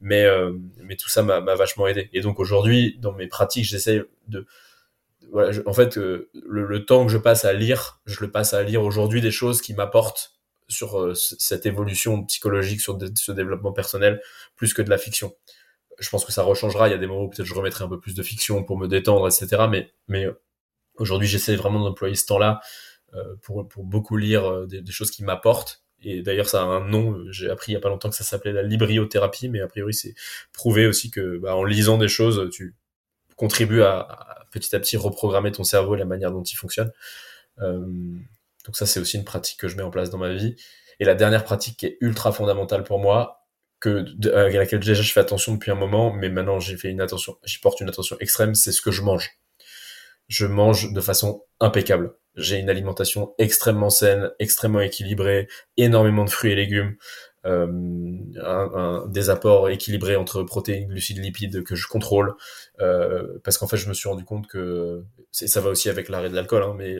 [0.01, 0.53] Mais, euh,
[0.83, 2.09] mais tout ça m'a vachement aidé.
[2.13, 4.45] Et donc aujourd'hui, dans mes pratiques, j'essaie de...
[5.31, 8.61] Voilà, en fait, euh, le, temps que je passe à lire, je le passe à
[8.61, 10.33] lire aujourd'hui des choses qui m'apportent
[10.73, 14.21] sur euh, cette évolution psychologique, sur ce développement personnel,
[14.55, 15.35] plus que de la fiction.
[15.99, 16.87] Je pense que ça rechangera.
[16.87, 18.77] Il y a des moments où peut-être je remettrai un peu plus de fiction pour
[18.77, 19.67] me détendre, etc.
[19.69, 20.27] Mais, mais
[20.95, 22.61] aujourd'hui, j'essaie vraiment d'employer ce temps-là
[23.15, 25.83] euh, pour, beaucoup lire euh, des, choses qui m'apportent.
[26.01, 27.23] Et d'ailleurs, ça a un nom.
[27.29, 29.93] J'ai appris il y a pas longtemps que ça s'appelait la libriothérapie, mais a priori,
[29.93, 30.15] c'est
[30.51, 32.75] prouvé aussi que bah, en lisant des choses, tu
[33.35, 36.91] contribues à, petit à petit reprogrammer ton cerveau et la manière dont il fonctionne.
[37.59, 37.85] Euh,
[38.65, 40.55] donc ça, c'est aussi une pratique que je mets en place dans ma vie.
[40.99, 43.41] Et la dernière pratique qui est ultra fondamentale pour moi,
[43.79, 47.01] que à laquelle déjà je fais attention depuis un moment, mais maintenant j'ai fait une
[47.01, 49.31] attention, j'y porte une attention extrême, c'est ce que je mange.
[50.29, 56.51] Je mange de façon impeccable j'ai une alimentation extrêmement saine, extrêmement équilibrée, énormément de fruits
[56.51, 56.95] et légumes,
[57.45, 57.67] euh,
[58.41, 62.33] un, des apports équilibrés entre protéines, glucides, lipides que je contrôle,
[62.79, 66.29] euh, parce qu'en fait je me suis rendu compte que ça va aussi avec l'arrêt
[66.29, 66.95] de l'alcool, hein, mais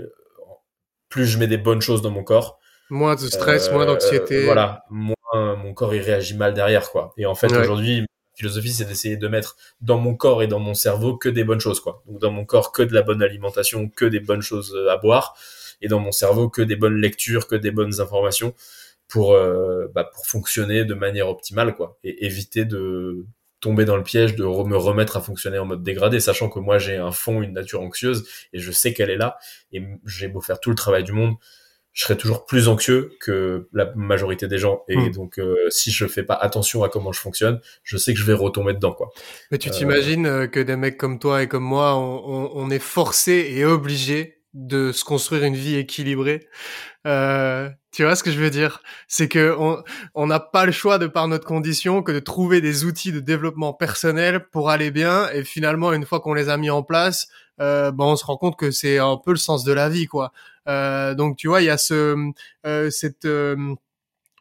[1.14, 2.60] plus je mets des bonnes choses dans mon corps,
[2.90, 7.14] moins de stress, moins d'anxiété, euh, voilà, moins mon corps il réagit mal derrière quoi.
[7.18, 10.74] Et en fait aujourd'hui philosophie, c'est d'essayer de mettre dans mon corps et dans mon
[10.74, 12.04] cerveau que des bonnes choses, quoi.
[12.08, 14.98] Donc dans mon corps, que de la bonne alimentation, que des bonnes choses euh, à
[14.98, 15.36] boire,
[15.82, 18.54] et dans mon cerveau, que des bonnes lectures, que des bonnes informations
[19.08, 23.26] pour euh, bah, pour fonctionner de manière optimale, quoi, et éviter de
[23.64, 26.80] tomber dans le piège de me remettre à fonctionner en mode dégradé, sachant que moi
[26.80, 29.38] j'ai un fond, une nature anxieuse, et je sais qu'elle est là,
[29.72, 31.36] et j'ai beau faire tout le travail du monde,
[31.94, 34.84] je serai toujours plus anxieux que la majorité des gens.
[34.90, 35.12] Et hmm.
[35.12, 38.26] donc, euh, si je fais pas attention à comment je fonctionne, je sais que je
[38.26, 39.12] vais retomber dedans, quoi.
[39.52, 42.80] Mais tu t'imagines euh, que des mecs comme toi et comme moi, on, on, est
[42.80, 46.48] forcé et obligé de se construire une vie équilibrée.
[47.08, 48.82] Euh, tu vois ce que je veux dire?
[49.08, 49.56] C'est que
[50.16, 53.20] on n'a pas le choix de par notre condition que de trouver des outils de
[53.20, 55.30] développement personnel pour aller bien.
[55.32, 57.28] Et finalement, une fois qu'on les a mis en place,
[57.60, 60.32] ben on se rend compte que c'est un peu le sens de la vie, quoi.
[60.68, 62.16] Euh, donc tu vois, il y a ce
[62.66, 63.76] euh, cette euh,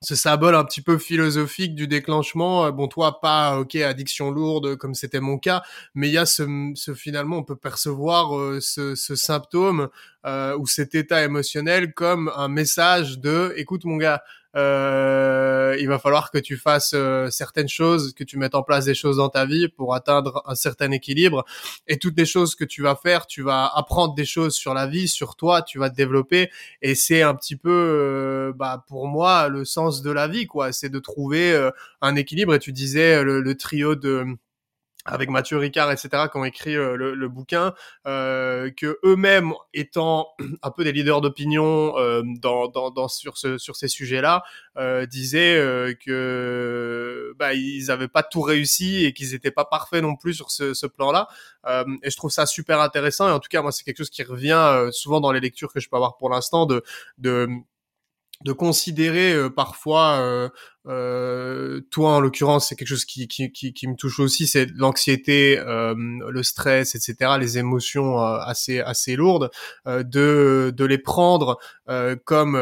[0.03, 2.71] ce symbole un petit peu philosophique du déclenchement.
[2.73, 5.63] Bon, toi, pas ok addiction lourde comme c'était mon cas,
[5.95, 9.89] mais il y a ce, ce, finalement on peut percevoir ce, ce, symptôme
[10.25, 14.23] ou cet état émotionnel comme un message de écoute mon gars,
[14.57, 18.85] euh, il va falloir que tu fasses euh, certaines choses, que tu mettes en place
[18.85, 21.45] des choses dans ta vie pour atteindre un certain équilibre.
[21.87, 24.87] Et toutes les choses que tu vas faire, tu vas apprendre des choses sur la
[24.87, 26.51] vie, sur toi, tu vas te développer.
[26.83, 30.73] Et c'est un petit peu, euh, bah, pour moi, le sens de la vie, quoi.
[30.73, 31.71] C'est de trouver euh,
[32.01, 32.55] un équilibre.
[32.55, 34.27] Et tu disais le, le trio de
[35.05, 37.75] avec Mathieu Ricard, etc., qui ont écrit euh, le, le, bouquin,
[38.07, 40.29] euh, que eux-mêmes étant
[40.63, 44.45] un peu des leaders d'opinion euh, dans, dans, dans, sur, ce, sur ces sujets-là,
[44.77, 50.03] euh, disaient euh, que bah, ils n'avaient pas tout réussi et qu'ils n'étaient pas parfaits
[50.03, 51.29] non plus sur ce, ce plan-là.
[52.03, 53.29] et je trouve ça super intéressant.
[53.29, 55.81] Et en tout cas, moi, c'est quelque chose qui revient souvent dans les lectures que
[55.81, 56.83] je peux avoir pour l'instant de,
[57.19, 57.49] de
[58.45, 60.49] de considérer euh, parfois, euh,
[60.87, 64.67] euh, toi en l'occurrence, c'est quelque chose qui, qui, qui, qui, me touche aussi, c'est
[64.75, 69.51] l'anxiété, le stress, etc., les émotions assez assez lourdes,
[69.87, 71.59] de de les prendre
[72.25, 72.57] comme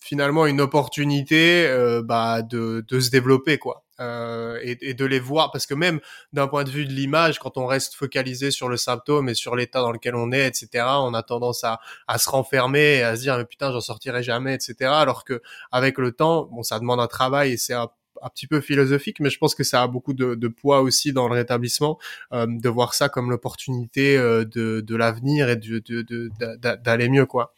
[0.00, 1.66] finalement une opportunité
[2.04, 3.83] bah, de de se développer quoi.
[4.00, 6.00] Euh, et, et, de les voir parce que même
[6.32, 9.54] d'un point de vue de l'image quand on reste focalisé sur le symptôme et sur
[9.54, 13.14] l'état dans lequel on est etc on a tendance à, à se renfermer et à
[13.14, 15.40] se dire mais putain j'en sortirai jamais etc alors que
[15.70, 17.88] avec le temps bon ça demande un travail et c'est un
[18.30, 21.28] petit peu philosophique, mais je pense que ça a beaucoup de, de poids aussi dans
[21.28, 21.98] le rétablissement,
[22.32, 26.30] euh, de voir ça comme l'opportunité euh, de, de l'avenir et de, de,
[26.76, 27.52] d'aller mieux, quoi.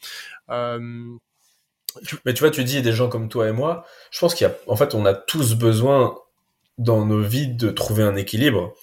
[0.50, 0.78] Euh,
[2.24, 4.50] mais tu vois, tu dis des gens comme toi et moi, je pense qu'il y
[4.50, 6.18] a, en fait, on a tous besoin
[6.78, 8.74] dans nos vies de trouver un équilibre.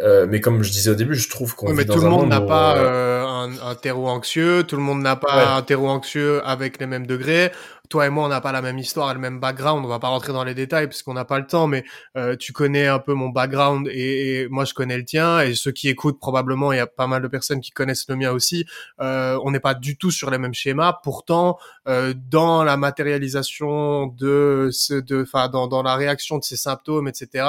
[0.00, 2.40] Euh, mais comme je disais au début, je trouve qu'on mais tout le monde n'a
[2.40, 6.80] pas euh, un, un, terreau anxieux, tout le monde n'a pas un terreau anxieux avec
[6.80, 7.50] les mêmes degrés
[7.90, 9.84] toi et moi, on n'a pas la même histoire et le même background.
[9.84, 11.84] On va pas rentrer dans les détails parce qu'on n'a pas le temps, mais
[12.16, 15.40] euh, tu connais un peu mon background et, moi, je connais le tien.
[15.40, 18.16] Et ceux qui écoutent, probablement, il y a pas mal de personnes qui connaissent le
[18.16, 18.64] mien aussi.
[19.00, 20.98] Euh, on n'est pas du tout sur les mêmes schémas.
[21.02, 26.56] Pourtant, euh, dans la matérialisation de ce, de, enfin, dans, dans la réaction de ces
[26.56, 27.44] symptômes, etc.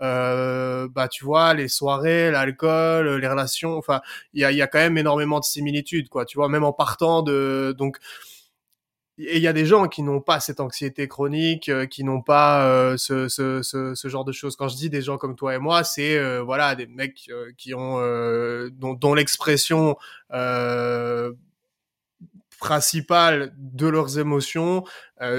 [0.00, 3.76] Euh, bah, tu vois, les soirées, l'alcool, les relations.
[3.76, 4.00] Enfin,
[4.34, 6.24] il y a, y a quand même énormément de similitudes, quoi.
[6.24, 7.98] Tu vois, même en partant de, donc
[9.20, 12.22] et il y a des gens qui n'ont pas cette anxiété chronique, euh, qui n'ont
[12.22, 14.54] pas euh, ce, ce, ce, genre de choses.
[14.54, 17.74] Quand je dis des gens comme toi et moi, c'est euh, voilà des mecs qui
[17.74, 17.98] ont
[18.70, 19.96] dont, l'expression
[22.60, 24.84] principale de leurs émotions,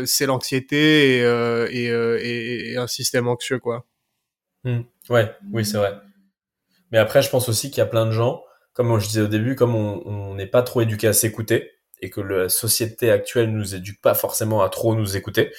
[0.05, 3.85] c'est l'anxiété et, un système anxieux quoi.
[4.65, 4.81] Mmh.
[5.09, 5.97] Ouais, oui c'est vrai.
[6.91, 8.43] Mais après, je pense aussi qu'il y a plein de gens,
[8.73, 11.71] comme je disais au début, comme on n'est pas trop éduqué à s'écouter
[12.01, 15.51] et que la société actuelle nous éduque pas forcément à trop nous écouter,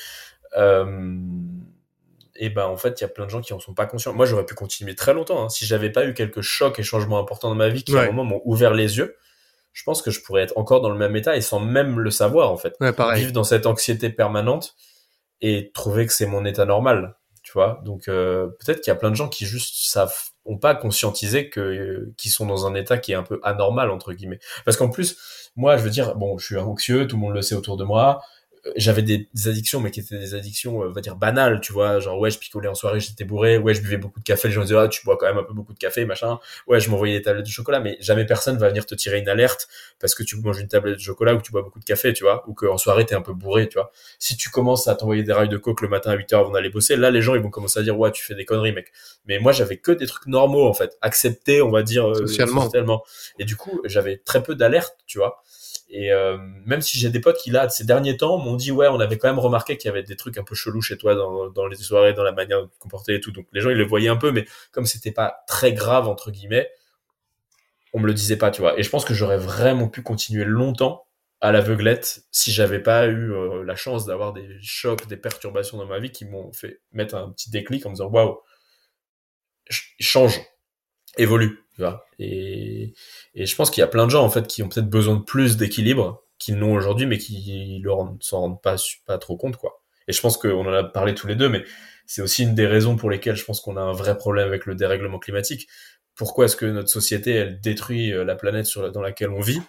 [0.57, 1.19] euh,
[2.37, 4.15] et ben en fait il y a plein de gens qui en sont pas conscients.
[4.15, 5.49] Moi j'aurais pu continuer très longtemps hein.
[5.49, 8.07] si j'avais pas eu quelques chocs et changements importants dans ma vie qui à un
[8.07, 9.17] moment m'ont ouvert les yeux.
[9.73, 12.11] Je pense que je pourrais être encore dans le même état et sans même le
[12.11, 12.75] savoir en fait.
[12.81, 13.21] Ouais, pareil.
[13.21, 14.75] Vivre dans cette anxiété permanente
[15.41, 17.81] et trouver que c'est mon état normal, tu vois.
[17.85, 21.51] Donc euh, peut-être qu'il y a plein de gens qui juste savent ont pas conscientisé
[21.51, 24.41] que euh, qui sont dans un état qui est un peu anormal entre guillemets.
[24.65, 25.17] Parce qu'en plus
[25.57, 27.85] moi, je veux dire, bon, je suis anxieux, tout le monde le sait autour de
[27.85, 28.23] moi
[28.77, 31.99] j'avais des, addictions mais qui étaient des addictions euh, on va dire banales tu vois.
[32.01, 33.59] Genre ouais je picolais en soirée j'étais bourré.
[33.59, 34.49] Ouais je buvais beaucoup de café.
[34.49, 36.39] Les gens disaient ah tu bois quand même un peu beaucoup de café machin.
[36.67, 37.81] Ouais je m'envoyais des tablettes de chocolat.
[37.81, 39.69] Mais jamais personne va venir te tirer une alerte
[39.99, 42.13] parce que tu manges une tablette de chocolat ou que tu bois beaucoup de café
[42.13, 42.45] tu vois.
[42.49, 43.91] Ou qu'en soirée t'es un peu bourré tu vois.
[44.19, 46.71] Si tu commences à t'envoyer des rails de coke le matin à 8h avant d'aller
[46.71, 48.93] bosser là les gens ils vont commencer à dire ouais tu fais des conneries mec.
[49.27, 50.99] Mais moi j'avais que des trucs normaux en fait.
[51.03, 52.69] Acceptés on va dire euh, socialement.
[53.39, 55.43] et du coup j'avais très peu d'alertes tu vois
[55.91, 58.87] et euh, même si j'ai des potes qui là ces derniers temps m'ont dit ouais
[58.89, 61.17] on avait quand même remarqué qu'il y avait des trucs un peu chelous chez toi
[61.17, 63.33] dans, dans les soirées, dans la manière de te comporter et tout.
[63.33, 66.31] Donc les gens ils le voyaient un peu, mais comme c'était pas très grave entre
[66.31, 66.71] guillemets,
[67.93, 68.79] on me le disait pas, tu vois.
[68.79, 71.07] Et je pense que j'aurais vraiment pu continuer longtemps
[71.41, 75.87] à l'aveuglette si j'avais pas eu euh, la chance d'avoir des chocs, des perturbations dans
[75.87, 78.39] ma vie qui m'ont fait mettre un petit déclic en me disant waouh,
[79.99, 80.41] change,
[81.19, 81.65] évolue.
[82.19, 82.93] Et,
[83.35, 85.17] et je pense qu'il y a plein de gens en fait qui ont peut-être besoin
[85.17, 88.77] de plus d'équilibre qu'ils n'ont aujourd'hui, mais qui ne s'en rendent pas,
[89.07, 89.83] pas trop compte, quoi.
[90.09, 91.65] Et je pense qu'on en a parlé tous les deux, mais
[92.07, 94.67] c'est aussi une des raisons pour lesquelles je pense qu'on a un vrai problème avec
[94.67, 95.69] le dérèglement climatique.
[96.17, 99.61] Pourquoi est-ce que notre société, elle détruit euh, la planète sur dans laquelle on vit?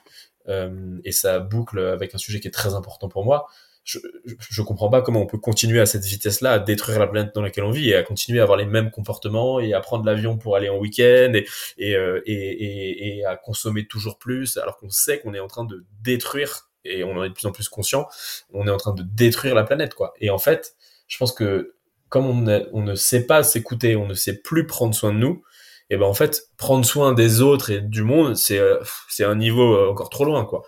[0.50, 3.48] Euh, Et ça boucle avec un sujet qui est très important pour moi,
[3.84, 7.34] je, je, comprends pas comment on peut continuer à cette vitesse-là, à détruire la planète
[7.34, 10.06] dans laquelle on vit et à continuer à avoir les mêmes comportements et à prendre
[10.06, 11.34] l'avion pour aller en week-end
[11.78, 15.48] et, euh, et, et, et, à consommer toujours plus alors qu'on sait qu'on est en
[15.48, 18.08] train de détruire et on en est de plus en plus conscient,
[18.54, 20.14] on est en train de détruire la planète quoi.
[20.20, 20.76] Et en fait,
[21.08, 21.76] je pense que
[22.10, 25.44] comme on, on ne sait pas s'écouter, on ne sait plus prendre soin de nous,
[25.90, 28.80] et ben en fait prendre soin des autres et du monde, c'est euh,
[29.10, 30.64] c'est un niveau euh, encore trop loin quoi.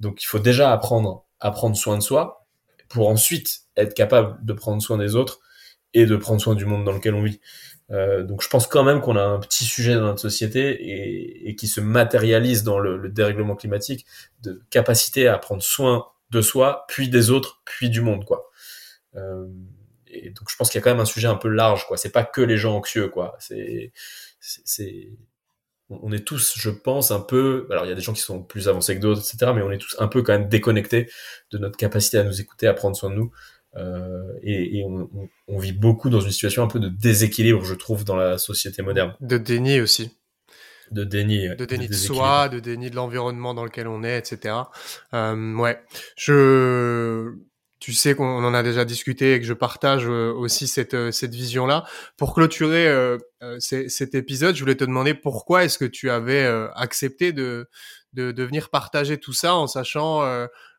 [0.00, 2.46] Donc il faut déjà apprendre à prendre soin de soi
[2.88, 5.40] pour ensuite être capable de prendre soin des autres
[5.94, 7.40] et de prendre soin du monde dans lequel on vit.
[7.90, 11.48] Euh, donc je pense quand même qu'on a un petit sujet dans notre société et,
[11.48, 14.04] et qui se matérialise dans le, le, dérèglement climatique
[14.42, 18.50] de capacité à prendre soin de soi, puis des autres, puis du monde, quoi.
[19.14, 19.46] Euh,
[20.06, 21.96] et donc je pense qu'il y a quand même un sujet un peu large, quoi.
[21.96, 23.36] C'est pas que les gens anxieux, quoi.
[23.38, 23.92] C'est,
[24.40, 25.10] c'est,
[25.90, 27.66] on est tous, je pense, un peu.
[27.70, 29.52] Alors, il y a des gens qui sont plus avancés que d'autres, etc.
[29.54, 31.08] Mais on est tous un peu quand même déconnectés
[31.50, 33.32] de notre capacité à nous écouter, à prendre soin de nous.
[33.76, 35.08] Euh, et, et on,
[35.46, 38.82] on, vit beaucoup dans une situation un peu de déséquilibre, je trouve, dans la société
[38.82, 39.14] moderne.
[39.20, 40.10] De déni aussi.
[40.90, 41.48] De déni.
[41.56, 44.54] De déni de, soi, de déni de l'environnement dans lequel on est, etc.
[45.12, 45.80] Euh, ouais.
[46.16, 47.34] Je
[47.80, 51.12] tu sais qu'on en a déjà discuté et que je partage euh, aussi cette, euh,
[51.12, 51.84] cette vision-là.
[52.16, 53.18] Pour clôturer euh,
[53.60, 56.44] cet épisode, je voulais te demander pourquoi est-ce que tu avais
[56.74, 57.68] accepté de,
[58.14, 60.22] de, venir partager tout ça en sachant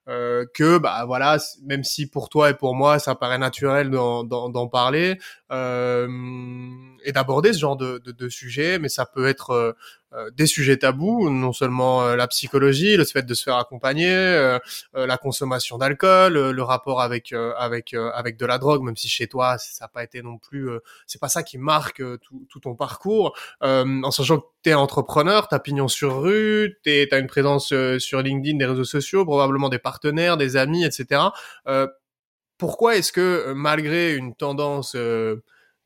[0.06, 5.18] que, bah voilà, même si pour toi et pour moi ça paraît naturel d'en parler,
[5.52, 9.72] et d'aborder ce genre de, de, de sujet, mais ça peut être euh,
[10.14, 14.58] euh, des sujets tabous, non seulement la psychologie, le fait de se faire accompagner,
[14.94, 19.58] la consommation d'alcool, le rapport avec avec avec de la drogue, même si chez toi
[19.60, 20.70] ça n'a pas été non plus,
[21.06, 25.48] c'est pas ça qui marque tout, tout ton parcours, en sachant que tu es entrepreneur,
[25.48, 29.80] t'as pignon sur rue, tu as une présence sur LinkedIn, des réseaux sociaux, probablement des
[29.80, 31.22] partenaires, des amis, etc.
[32.60, 34.96] pourquoi est-ce que malgré une tendance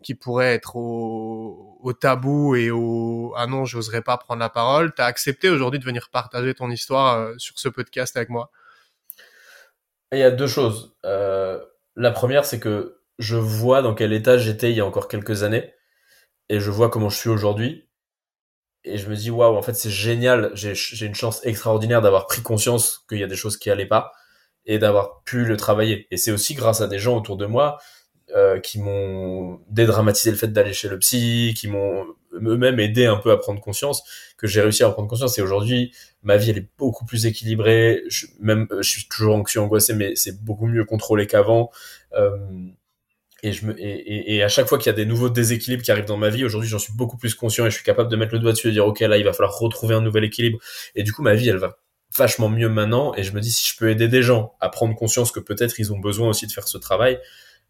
[0.04, 5.02] qui pourrait être au, tabou et au ah non j'oserais pas prendre la parole, tu
[5.02, 8.52] as accepté aujourd'hui de venir partager ton histoire euh, sur ce podcast avec moi?
[10.12, 10.96] Il y a deux choses.
[11.06, 11.60] Euh,
[11.96, 15.44] la première c'est que je vois dans quel état j'étais il y a encore quelques
[15.44, 15.74] années
[16.50, 17.90] et je vois comment je suis aujourd'hui.
[18.84, 20.52] Et je me dis waouh en fait c'est génial.
[20.54, 24.12] J'ai une chance extraordinaire d'avoir pris conscience qu'il y a des choses qui allaient pas
[24.66, 27.80] et d'avoir pu le travailler et c'est aussi grâce à des gens autour de moi
[28.36, 33.18] euh, qui m'ont dédramatisé le fait d'aller chez le psy, qui m'ont eux-mêmes aidé un
[33.18, 34.02] peu à prendre conscience,
[34.38, 35.38] que j'ai réussi à prendre conscience.
[35.38, 38.02] Et aujourd'hui, ma vie, elle est beaucoup plus équilibrée.
[38.08, 41.70] Je, même, je suis toujours anxieux, angoissé, mais c'est beaucoup mieux contrôlé qu'avant.
[42.18, 42.38] Euh,
[43.44, 45.92] et, je me, et, et, à chaque fois qu'il y a des nouveaux déséquilibres qui
[45.92, 48.16] arrivent dans ma vie, aujourd'hui, j'en suis beaucoup plus conscient et je suis capable de
[48.16, 50.24] mettre le doigt dessus et de dire, OK, là, il va falloir retrouver un nouvel
[50.24, 50.58] équilibre.
[50.96, 51.78] Et du coup, ma vie, elle va
[52.18, 53.14] vachement mieux maintenant.
[53.16, 55.80] Et je me dis, si je peux aider des gens à prendre conscience que peut-être
[55.80, 57.20] ils ont besoin aussi de faire ce travail,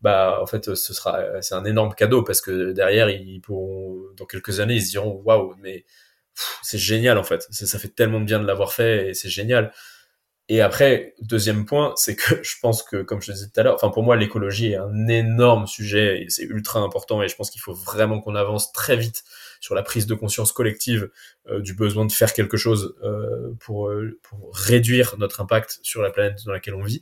[0.03, 4.25] bah en fait ce sera c'est un énorme cadeau parce que derrière ils pourront dans
[4.25, 5.85] quelques années ils se diront waouh mais
[6.61, 9.71] c'est génial en fait ça, fait tellement de bien de l'avoir fait et c'est génial
[10.49, 13.63] et après deuxième point c'est que je pense que comme je le disais tout à
[13.63, 17.35] l'heure enfin pour moi l'écologie est un énorme sujet et c'est ultra important et je
[17.35, 19.23] pense qu'il faut vraiment qu'on avance très vite
[19.63, 21.09] sur la prise de conscience collective
[21.47, 26.01] euh, du besoin de faire quelque chose euh, pour, euh, pour réduire notre impact sur
[26.01, 27.01] la planète dans laquelle on vit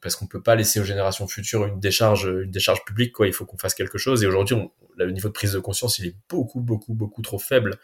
[0.00, 3.12] parce qu'on peut pas laisser aux générations futures une décharge, une décharge publique.
[3.12, 4.22] Quoi, il faut qu'on fasse quelque chose.
[4.22, 4.56] Et aujourd'hui,
[4.96, 7.76] le niveau de prise de conscience, il est beaucoup, beaucoup, beaucoup trop faible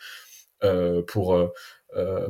[1.07, 1.53] pour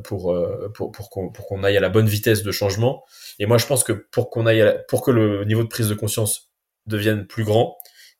[0.04, 0.36] pour
[0.74, 3.04] pour pour qu'on pour qu'on aille à la bonne vitesse de changement.
[3.38, 5.94] Et moi, je pense que pour qu'on aille, pour que le niveau de prise de
[5.94, 6.50] conscience
[6.86, 7.76] devienne plus grand,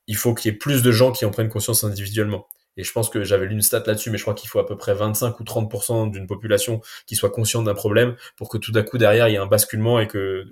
[0.06, 2.46] il faut qu'il y ait plus de gens qui en prennent conscience individuellement.
[2.76, 4.66] Et je pense que j'avais lu une stat là-dessus, mais je crois qu'il faut à
[4.66, 8.70] peu près 25 ou 30% d'une population qui soit consciente d'un problème pour que tout
[8.70, 10.44] d'un coup derrière il y ait un basculement et que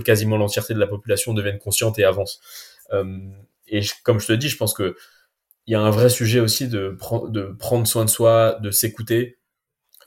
[0.00, 2.40] quasiment l'entièreté de la population devienne consciente et avance.
[2.92, 3.18] Euh,
[3.68, 4.96] et comme je te dis, je pense que
[5.66, 6.96] il y a un vrai sujet aussi de,
[7.28, 9.36] de prendre soin de soi, de s'écouter,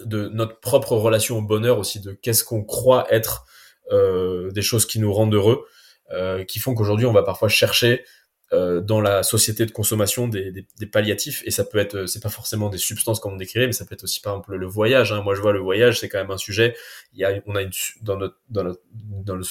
[0.03, 3.45] de notre propre relation au bonheur aussi, de qu'est-ce qu'on croit être
[3.91, 5.65] euh, des choses qui nous rendent heureux,
[6.11, 8.03] euh, qui font qu'aujourd'hui on va parfois chercher
[8.51, 11.43] euh, dans la société de consommation des, des, des, palliatifs.
[11.45, 13.93] Et ça peut être c'est pas forcément des substances comme on décrirait mais ça peut
[13.93, 15.21] être aussi par exemple le voyage hein.
[15.21, 16.75] moi je vois le voyage c'est quand même un sujet.
[17.13, 17.71] Il y a on a une
[18.01, 19.43] dans notre dans notre dans le,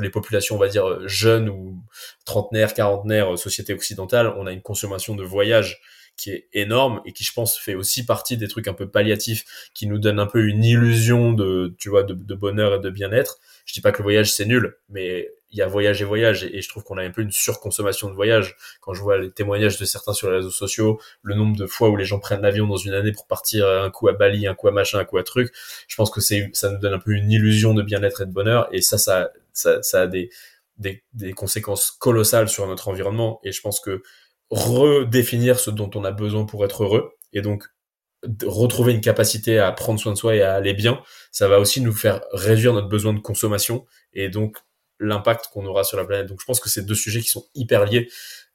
[0.00, 1.82] les populations on va dire jeunes ou
[2.24, 5.82] trentenaires quarantenaires société occidentale on a une consommation de voyage
[6.16, 9.44] qui est énorme et qui je pense fait aussi partie des trucs un peu palliatifs
[9.74, 13.38] qui nous donnent un peu une illusion de tu vois de, bonheur et de bien-être.
[13.66, 16.44] Je dis pas que le voyage c'est nul mais il y a voyage et voyage
[16.44, 19.30] et, je trouve qu'on a un peu une surconsommation de voyage quand je vois les
[19.30, 22.42] témoignages de certains sur les réseaux sociaux le nombre de fois où les gens prennent
[22.42, 25.04] l'avion dans une année pour partir un coup à Bali un coup à machin un
[25.04, 25.52] coup à truc
[25.88, 28.32] je pense que c'est ça nous donne un peu une illusion de bien-être et de
[28.32, 30.30] bonheur et ça ça ça, ça a des,
[30.78, 34.02] des des conséquences colossales sur notre environnement et je pense que
[34.54, 37.64] redéfinir ce dont on a besoin pour être heureux et donc
[38.46, 41.80] retrouver une capacité à prendre soin de soi et à aller bien, ça va aussi
[41.80, 44.56] nous faire réduire notre besoin de consommation et donc
[45.00, 46.26] l'impact qu'on aura sur la planète.
[46.26, 48.08] Donc je pense que c'est deux sujets qui sont hyper liés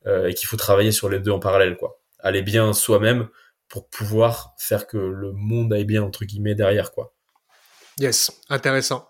[0.07, 1.99] euh, et qu'il faut travailler sur les deux en parallèle, quoi.
[2.19, 3.27] Aller bien soi-même
[3.67, 7.13] pour pouvoir faire que le monde aille bien entre guillemets derrière, quoi.
[7.99, 9.09] Yes, intéressant.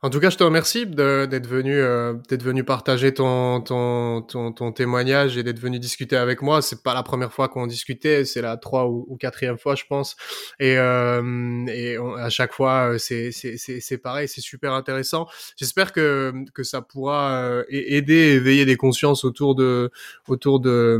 [0.00, 4.52] En tout cas, je te remercie d'être venu, euh, d'être venu partager ton, ton, ton,
[4.52, 6.62] ton témoignage et d'être venu discuter avec moi.
[6.62, 10.14] C'est pas la première fois qu'on discutait, c'est la trois ou, quatrième fois, je pense.
[10.60, 15.26] Et, euh, et à chaque fois, euh, c'est, c'est, pareil, c'est super intéressant.
[15.56, 19.90] J'espère que, que ça pourra euh, aider, éveiller des consciences autour de,
[20.28, 20.96] autour de,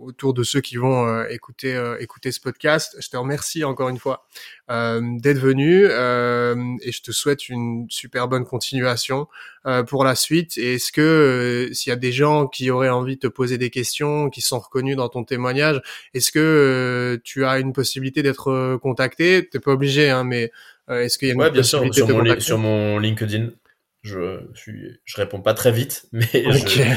[0.00, 2.96] autour de ceux qui vont écouter, écouter ce podcast.
[3.00, 4.24] Je te remercie encore une fois
[4.68, 9.28] d'être venu et je te souhaite une super bonne continuation
[9.66, 10.56] euh, pour la suite.
[10.58, 13.58] Et est-ce que euh, s'il y a des gens qui auraient envie de te poser
[13.58, 15.80] des questions, qui sont reconnus dans ton témoignage,
[16.14, 19.48] est-ce que euh, tu as une possibilité d'être contacté?
[19.50, 20.50] T'es pas obligé, hein, mais
[20.88, 23.50] est-ce qu'il y a une ouais, bien sûr, sur mon, sur mon LinkedIn.
[24.02, 26.94] Je suis, je réponds pas très vite, mais je,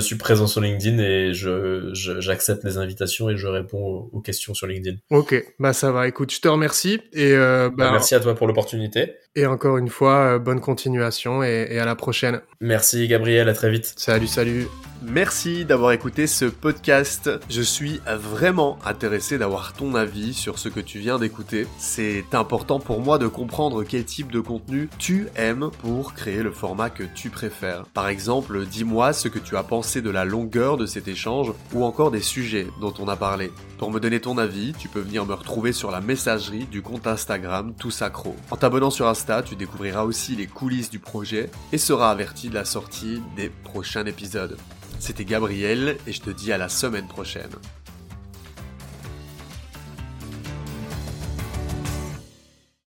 [0.00, 4.66] suis présent sur LinkedIn et je, j'accepte les invitations et je réponds aux, questions sur
[4.66, 4.96] LinkedIn.
[5.10, 6.08] Ok, bah ça va.
[6.08, 9.14] Écoute, je te remercie et euh, bah, bah, merci à toi pour l'opportunité.
[9.36, 12.40] Et encore une fois, euh, bonne continuation et, et à la prochaine.
[12.60, 13.92] Merci Gabriel, à très vite.
[13.96, 14.66] Salut, salut.
[15.06, 17.30] Merci d'avoir écouté ce podcast.
[17.50, 21.66] Je suis vraiment intéressé d'avoir ton avis sur ce que tu viens d'écouter.
[21.78, 26.52] C'est important pour moi de comprendre quel type de contenu tu aimes pour créer le
[26.52, 27.84] format que tu préfères.
[27.92, 31.84] Par exemple, dis-moi ce que tu as pensé de la longueur de cet échange ou
[31.84, 33.52] encore des sujets dont on a parlé.
[33.78, 37.06] Pour me donner ton avis, tu peux venir me retrouver sur la messagerie du compte
[37.06, 38.34] Instagram Tout Sacro.
[38.50, 42.54] En t'abonnant sur Insta, tu découvriras aussi les coulisses du projet et seras averti de
[42.54, 44.56] la sortie des prochains épisodes.
[44.98, 47.50] C'était Gabriel et je te dis à la semaine prochaine.